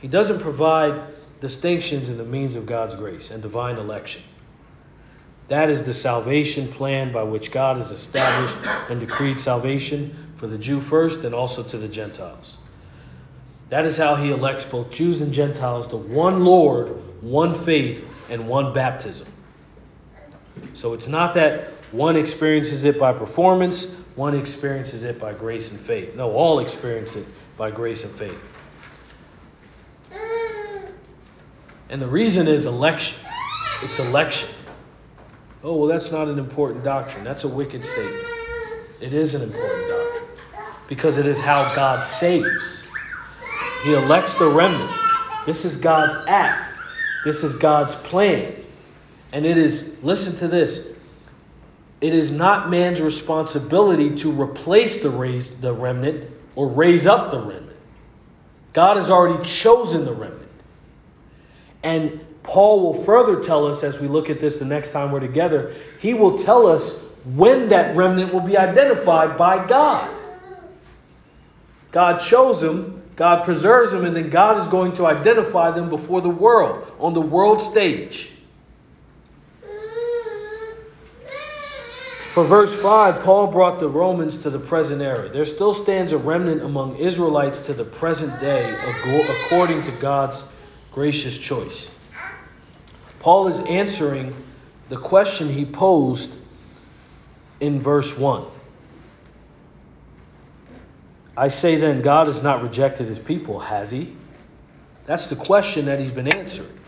He 0.00 0.08
doesn't 0.08 0.40
provide 0.40 1.00
distinctions 1.40 2.08
in 2.08 2.16
the 2.16 2.24
means 2.24 2.56
of 2.56 2.66
God's 2.66 2.96
grace 2.96 3.30
and 3.30 3.40
divine 3.40 3.76
election. 3.76 4.22
That 5.48 5.70
is 5.70 5.84
the 5.84 5.94
salvation 5.94 6.68
plan 6.68 7.12
by 7.12 7.22
which 7.22 7.52
God 7.52 7.76
has 7.76 7.90
established 7.90 8.56
and 8.90 8.98
decreed 8.98 9.38
salvation 9.38 10.32
for 10.36 10.46
the 10.46 10.58
Jew 10.58 10.80
first 10.80 11.24
and 11.24 11.34
also 11.34 11.62
to 11.62 11.78
the 11.78 11.88
Gentiles. 11.88 12.58
That 13.68 13.84
is 13.84 13.96
how 13.96 14.16
he 14.16 14.30
elects 14.30 14.64
both 14.64 14.90
Jews 14.90 15.20
and 15.20 15.32
Gentiles 15.32 15.88
to 15.88 15.96
one 15.96 16.44
Lord, 16.44 17.22
one 17.22 17.54
faith, 17.54 18.04
and 18.28 18.48
one 18.48 18.72
baptism. 18.72 19.26
So 20.74 20.94
it's 20.94 21.06
not 21.06 21.34
that 21.34 21.72
one 21.92 22.16
experiences 22.16 22.84
it 22.84 22.98
by 22.98 23.12
performance, 23.12 23.86
one 24.16 24.36
experiences 24.36 25.04
it 25.04 25.20
by 25.20 25.32
grace 25.32 25.70
and 25.70 25.80
faith. 25.80 26.16
No, 26.16 26.32
all 26.32 26.58
experience 26.58 27.16
it 27.16 27.26
by 27.56 27.70
grace 27.70 28.04
and 28.04 28.12
faith. 28.14 28.38
And 31.88 32.02
the 32.02 32.08
reason 32.08 32.48
is 32.48 32.66
election. 32.66 33.18
It's 33.82 33.98
election. 34.00 34.48
Oh, 35.62 35.76
well, 35.76 35.88
that's 35.88 36.12
not 36.12 36.28
an 36.28 36.38
important 36.38 36.84
doctrine. 36.84 37.24
That's 37.24 37.44
a 37.44 37.48
wicked 37.48 37.84
statement. 37.84 38.26
It 39.00 39.12
is 39.12 39.34
an 39.34 39.42
important 39.42 39.88
doctrine 39.88 40.28
because 40.88 41.18
it 41.18 41.26
is 41.26 41.40
how 41.40 41.74
God 41.74 42.04
saves. 42.04 42.84
He 43.82 43.94
elects 43.94 44.38
the 44.38 44.48
remnant. 44.48 44.92
This 45.44 45.64
is 45.64 45.76
God's 45.76 46.14
act. 46.28 46.76
This 47.24 47.42
is 47.44 47.54
God's 47.54 47.94
plan. 47.94 48.54
And 49.32 49.44
it 49.44 49.58
is, 49.58 49.96
listen 50.02 50.36
to 50.38 50.48
this, 50.48 50.86
it 52.00 52.14
is 52.14 52.30
not 52.30 52.70
man's 52.70 53.00
responsibility 53.00 54.14
to 54.16 54.30
replace 54.30 55.02
the, 55.02 55.10
raise, 55.10 55.50
the 55.56 55.72
remnant 55.72 56.30
or 56.54 56.68
raise 56.68 57.06
up 57.06 57.30
the 57.30 57.38
remnant. 57.38 57.76
God 58.72 58.96
has 58.96 59.10
already 59.10 59.42
chosen 59.44 60.04
the 60.04 60.12
remnant. 60.12 60.50
And 61.82 62.25
Paul 62.46 62.80
will 62.82 63.04
further 63.04 63.40
tell 63.42 63.66
us 63.66 63.82
as 63.82 64.00
we 64.00 64.08
look 64.08 64.30
at 64.30 64.40
this 64.40 64.58
the 64.58 64.64
next 64.64 64.92
time 64.92 65.12
we're 65.12 65.20
together, 65.20 65.74
he 66.00 66.14
will 66.14 66.38
tell 66.38 66.66
us 66.66 66.98
when 67.34 67.68
that 67.70 67.96
remnant 67.96 68.32
will 68.32 68.40
be 68.40 68.56
identified 68.56 69.36
by 69.36 69.66
God. 69.66 70.14
God 71.92 72.20
chose 72.20 72.60
them 72.60 72.96
God 73.16 73.44
preserves 73.44 73.92
them, 73.92 74.04
and 74.04 74.14
then 74.14 74.28
God 74.28 74.60
is 74.60 74.68
going 74.68 74.92
to 74.94 75.06
identify 75.06 75.70
them 75.70 75.88
before 75.88 76.20
the 76.20 76.28
world, 76.28 76.86
on 77.00 77.14
the 77.14 77.20
world 77.20 77.62
stage. 77.62 78.30
For 82.34 82.44
verse 82.44 82.78
5, 82.78 83.22
Paul 83.22 83.46
brought 83.46 83.80
the 83.80 83.88
Romans 83.88 84.36
to 84.42 84.50
the 84.50 84.58
present 84.58 85.00
era. 85.00 85.30
There 85.30 85.46
still 85.46 85.72
stands 85.72 86.12
a 86.12 86.18
remnant 86.18 86.60
among 86.60 86.98
Israelites 86.98 87.64
to 87.64 87.72
the 87.72 87.84
present 87.84 88.38
day, 88.38 88.70
according 88.70 89.82
to 89.84 89.92
God's 89.92 90.44
gracious 90.92 91.38
choice. 91.38 91.90
Paul 93.26 93.48
is 93.48 93.58
answering 93.58 94.36
the 94.88 94.96
question 94.96 95.48
he 95.48 95.64
posed 95.64 96.32
in 97.58 97.80
verse 97.80 98.16
1. 98.16 98.44
I 101.36 101.48
say 101.48 101.74
then, 101.74 102.02
God 102.02 102.28
has 102.28 102.40
not 102.40 102.62
rejected 102.62 103.08
his 103.08 103.18
people, 103.18 103.58
has 103.58 103.90
he? 103.90 104.14
That's 105.06 105.26
the 105.26 105.34
question 105.34 105.86
that 105.86 105.98
he's 105.98 106.12
been 106.12 106.28
answering. 106.36 106.78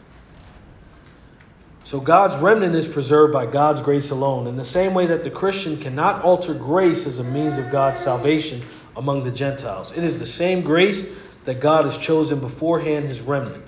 So 1.82 1.98
God's 1.98 2.36
remnant 2.36 2.76
is 2.76 2.86
preserved 2.86 3.32
by 3.32 3.46
God's 3.46 3.80
grace 3.80 4.10
alone, 4.10 4.46
in 4.46 4.54
the 4.54 4.62
same 4.62 4.94
way 4.94 5.06
that 5.06 5.24
the 5.24 5.30
Christian 5.32 5.76
cannot 5.80 6.22
alter 6.22 6.54
grace 6.54 7.08
as 7.08 7.18
a 7.18 7.24
means 7.24 7.58
of 7.58 7.72
God's 7.72 8.00
salvation 8.00 8.62
among 8.96 9.24
the 9.24 9.32
Gentiles. 9.32 9.90
It 9.90 10.04
is 10.04 10.20
the 10.20 10.26
same 10.26 10.62
grace 10.62 11.04
that 11.46 11.58
God 11.58 11.86
has 11.86 11.98
chosen 11.98 12.38
beforehand 12.38 13.06
his 13.06 13.20
remnant. 13.20 13.67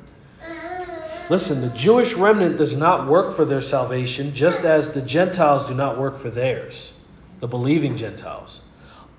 Listen, 1.30 1.60
the 1.60 1.68
Jewish 1.68 2.14
remnant 2.14 2.58
does 2.58 2.76
not 2.76 3.06
work 3.06 3.36
for 3.36 3.44
their 3.44 3.60
salvation, 3.60 4.34
just 4.34 4.64
as 4.64 4.92
the 4.92 5.00
Gentiles 5.00 5.68
do 5.68 5.74
not 5.74 5.96
work 5.96 6.18
for 6.18 6.28
theirs, 6.28 6.92
the 7.38 7.46
believing 7.46 7.96
Gentiles. 7.96 8.60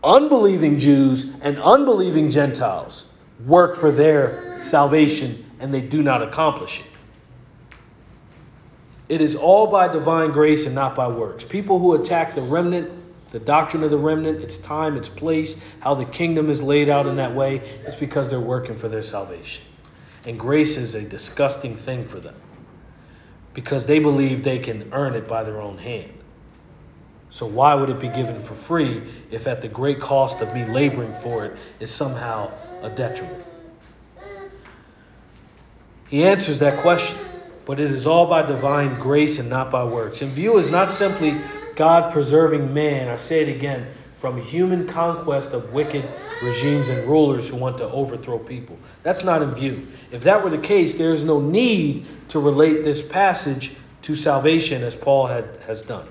Unbelieving 0.04 0.78
Jews 0.78 1.32
and 1.42 1.58
unbelieving 1.58 2.30
Gentiles 2.30 3.06
work 3.46 3.78
for 3.78 3.92
their 3.92 4.60
salvation, 4.60 5.50
and 5.62 5.74
they 5.74 5.80
do 5.80 6.04
not 6.04 6.22
accomplish 6.22 6.82
it. 6.82 6.86
It 9.08 9.22
is 9.22 9.38
all 9.38 9.68
by 9.68 9.88
divine 9.88 10.32
grace 10.32 10.66
and 10.66 10.76
not 10.76 10.96
by 10.96 11.08
works. 11.08 11.46
People 11.46 11.80
who 11.80 11.94
attack 11.94 12.36
the 12.36 12.42
remnant, 12.42 12.92
the 13.30 13.40
doctrine 13.40 13.84
of 13.84 13.90
the 13.92 13.98
remnant, 13.98 14.42
its 14.42 14.58
time, 14.58 14.98
its 14.98 15.08
place, 15.08 15.62
how 15.80 15.94
the 15.96 16.06
kingdom 16.06 16.50
is 16.50 16.62
laid 16.62 16.90
out 16.90 17.08
in 17.08 17.16
that 17.16 17.34
way, 17.34 17.60
it's 17.86 17.96
because 17.96 18.30
they're 18.30 18.42
working 18.42 18.78
for 18.78 18.90
their 18.90 19.02
salvation. 19.02 19.64
And 20.26 20.40
grace 20.40 20.78
is 20.78 20.96
a 20.96 21.02
disgusting 21.02 21.76
thing 21.76 22.06
for 22.06 22.20
them 22.20 22.36
because 23.54 23.86
they 23.86 24.00
believe 24.00 24.44
they 24.44 24.60
can 24.60 24.94
earn 24.94 25.16
it 25.16 25.28
by 25.28 25.44
their 25.44 25.60
own 25.60 25.78
hand. 25.78 26.12
So, 27.30 27.46
why 27.46 27.74
would 27.74 27.90
it 27.90 28.00
be 28.00 28.10
given 28.10 28.42
for 28.42 28.56
free 28.56 29.02
if 29.32 29.48
at 29.48 29.62
the 29.62 29.68
great 29.68 30.02
cost 30.02 30.42
of 30.42 30.54
me 30.54 30.66
laboring 30.66 31.14
for 31.14 31.46
it 31.46 31.58
is 31.80 31.90
somehow 31.90 32.52
a 32.82 32.90
detriment? 32.90 33.46
He 36.10 36.26
answers 36.26 36.60
that 36.60 36.82
question, 36.82 37.18
but 37.66 37.80
it 37.80 37.90
is 37.90 38.06
all 38.06 38.28
by 38.28 38.42
divine 38.42 39.00
grace 39.00 39.40
and 39.40 39.50
not 39.50 39.72
by 39.72 39.86
works. 39.86 40.22
In 40.22 40.30
view 40.32 40.58
is 40.58 40.70
not 40.70 40.92
simply 40.92 41.38
God 41.76 42.12
preserving 42.12 42.74
man, 42.74 43.08
I 43.08 43.16
say 43.16 43.42
it 43.42 43.50
again, 43.50 43.88
from 44.22 44.40
human 44.40 44.88
conquest 44.88 45.52
of 45.52 45.74
wicked 45.74 46.14
regimes 46.40 46.90
and 46.90 47.04
rulers 47.08 47.48
who 47.48 47.56
want 47.56 47.80
to 47.80 47.86
overthrow 47.86 48.38
people. 48.38 48.78
That's 49.02 49.24
not 49.24 49.42
in 49.42 49.56
view. 49.56 49.88
If 50.12 50.22
that 50.26 50.44
were 50.44 50.52
the 50.52 50.60
case, 50.60 50.94
there 50.94 51.12
is 51.12 51.24
no 51.24 51.42
need 51.42 52.06
to 52.30 52.40
relate 52.40 52.86
this 52.86 53.02
passage 53.02 53.72
to 54.04 54.16
salvation 54.16 54.84
as 54.84 54.94
Paul 54.94 55.26
had, 55.26 55.58
has 55.66 55.82
done. 55.82 56.08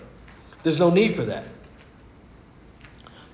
There's 0.64 0.80
no 0.80 0.90
need 0.90 1.14
for 1.14 1.24
that. 1.26 1.46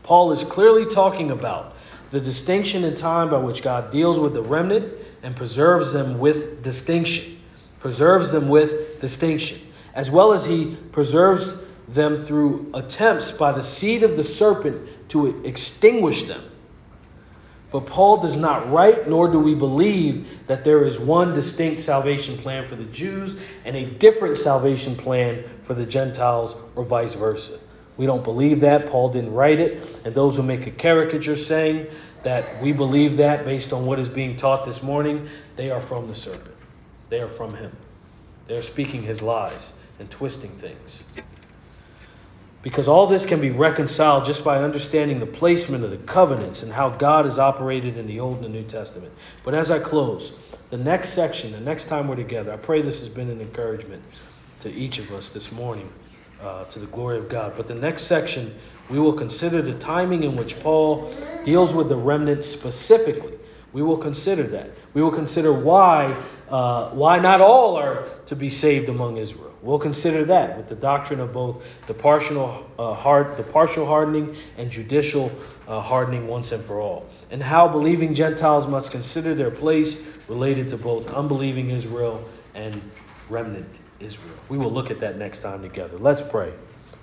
Paul 0.03 0.33
is 0.33 0.45
clearly 0.45 0.85
talking 0.85 1.31
about 1.31 1.74
the 2.11 2.20
distinction 2.20 2.85
in 2.85 2.97
time 2.97 3.31
by 3.31 3.39
which 3.39 3.62
God 3.62 3.91
deals 3.91 4.18
with 4.18 4.35
the 4.35 4.43
remnant 4.43 4.93
and 5.22 5.35
preserves 5.35 5.91
them 5.95 6.18
with 6.18 6.62
distinction. 6.62 7.41
Preserves 7.81 8.31
them 8.31 8.51
with 8.51 9.01
distinction. 9.01 9.59
As 9.95 10.11
well 10.11 10.35
as 10.35 10.45
he 10.45 10.77
preserves 10.93 11.51
them 11.89 12.24
through 12.24 12.70
attempts 12.74 13.30
by 13.30 13.53
the 13.53 13.62
seed 13.62 14.03
of 14.03 14.16
the 14.16 14.22
serpent 14.22 15.09
to 15.11 15.45
extinguish 15.45 16.24
them. 16.24 16.43
But 17.72 17.87
Paul 17.87 18.18
does 18.18 18.37
not 18.37 18.70
write, 18.70 19.09
nor 19.09 19.30
do 19.30 19.39
we 19.39 19.55
believe 19.55 20.47
that 20.47 20.64
there 20.64 20.84
is 20.84 20.99
one 20.99 21.34
distinct 21.34 21.80
salvation 21.80 22.39
plan 22.39 22.66
for 22.66 22.76
the 22.76 22.84
Jews 22.84 23.39
and 23.64 23.76
a 23.76 23.84
different 23.84 24.39
salvation 24.39 24.97
plan 24.97 25.45
for 25.62 25.74
the 25.74 25.84
Gentiles, 25.84 26.55
or 26.76 26.84
vice 26.84 27.14
versa. 27.14 27.59
We 27.97 28.07
don't 28.07 28.22
believe 28.22 28.61
that. 28.61 28.89
Paul 28.89 29.11
didn't 29.11 29.32
write 29.32 29.59
it. 29.59 29.84
And 30.05 30.14
those 30.14 30.37
who 30.37 30.43
make 30.43 30.66
a 30.66 30.70
caricature 30.70 31.37
saying 31.37 31.89
that 32.22 32.62
we 32.62 32.72
believe 32.72 33.16
that 33.16 33.45
based 33.45 33.72
on 33.72 33.84
what 33.87 33.99
is 33.99 34.09
being 34.09 34.37
taught 34.37 34.64
this 34.64 34.82
morning, 34.82 35.28
they 35.57 35.70
are 35.70 35.82
from 35.82 36.07
the 36.09 36.14
serpent. 36.14 36.55
They 37.09 37.20
are 37.20 37.28
from 37.28 37.55
him. 37.55 37.74
They 38.47 38.57
are 38.57 38.62
speaking 38.62 39.03
his 39.03 39.22
lies 39.22 39.72
and 39.99 40.11
twisting 40.11 40.51
things. 40.59 41.03
Because 42.67 42.89
all 42.89 43.07
this 43.07 43.25
can 43.25 43.41
be 43.41 43.51
reconciled 43.51 44.25
just 44.25 44.43
by 44.43 44.61
understanding 44.61 45.21
the 45.21 45.27
placement 45.27 45.85
of 45.85 45.93
the 45.93 45.99
covenants 45.99 46.64
and 46.64 46.73
how 46.73 46.89
God 46.89 47.25
has 47.25 47.39
operated 47.39 47.97
in 47.97 48.09
the 48.09 48.19
Old 48.19 48.39
and 48.39 48.45
the 48.47 48.49
New 48.49 48.64
Testament. 48.64 49.12
But 49.45 49.55
as 49.55 49.71
I 49.71 49.79
close, 49.79 50.37
the 50.71 50.77
next 50.77 51.11
section, 51.11 51.53
the 51.53 51.61
next 51.61 51.87
time 51.87 52.09
we're 52.09 52.17
together, 52.17 52.53
I 52.53 52.57
pray 52.57 52.83
this 52.83 52.99
has 52.99 53.09
been 53.09 53.31
an 53.31 53.41
encouragement 53.41 54.03
to 54.59 54.75
each 54.75 54.99
of 54.99 55.12
us 55.12 55.29
this 55.29 55.53
morning 55.53 55.89
uh, 56.41 56.64
to 56.64 56.81
the 56.81 56.87
glory 56.87 57.19
of 57.19 57.29
God. 57.29 57.53
But 57.57 57.69
the 57.69 57.75
next 57.77 58.03
section, 58.03 58.53
we 58.91 58.99
will 58.99 59.12
consider 59.12 59.62
the 59.62 59.75
timing 59.75 60.25
in 60.25 60.35
which 60.35 60.59
Paul 60.59 61.14
deals 61.45 61.73
with 61.73 61.89
the 61.89 61.95
remnant 61.95 62.43
specifically. 62.43 63.35
We 63.73 63.83
will 63.83 63.99
consider 63.99 64.43
that. 64.43 64.71
We 64.93 65.03
will 65.03 65.12
consider 65.12 65.53
why 65.53 66.21
uh, 66.49 66.91
why 66.91 67.21
not 67.21 67.41
all 67.41 67.77
are 67.77 68.09
to 68.27 68.35
be 68.35 68.51
saved 68.51 68.89
among 68.89 69.19
Israel. 69.19 69.45
We'll 69.62 69.78
consider 69.78 70.24
that 70.26 70.57
with 70.57 70.68
the 70.68 70.74
doctrine 70.74 71.20
of 71.20 71.32
both 71.32 71.64
the 71.86 71.94
partial 71.94 72.70
uh, 72.78 72.94
hard, 72.94 73.36
the 73.36 73.42
partial 73.42 73.86
hardening 73.86 74.36
and 74.57 74.70
judicial 74.70 75.32
uh, 75.66 75.80
hardening 75.80 76.26
once 76.26 76.52
and 76.52 76.64
for 76.64 76.80
all, 76.80 77.09
and 77.30 77.42
how 77.42 77.66
believing 77.66 78.14
Gentiles 78.14 78.66
must 78.66 78.90
consider 78.90 79.34
their 79.34 79.50
place 79.50 80.02
related 80.28 80.68
to 80.70 80.76
both 80.76 81.09
unbelieving 81.09 81.70
Israel 81.70 82.28
and 82.54 82.80
remnant 83.28 83.80
Israel. 84.00 84.36
We 84.48 84.59
will 84.59 84.70
look 84.70 84.90
at 84.90 85.00
that 85.00 85.18
next 85.18 85.40
time 85.40 85.62
together. 85.62 85.98
Let's 85.98 86.22
pray. 86.22 86.52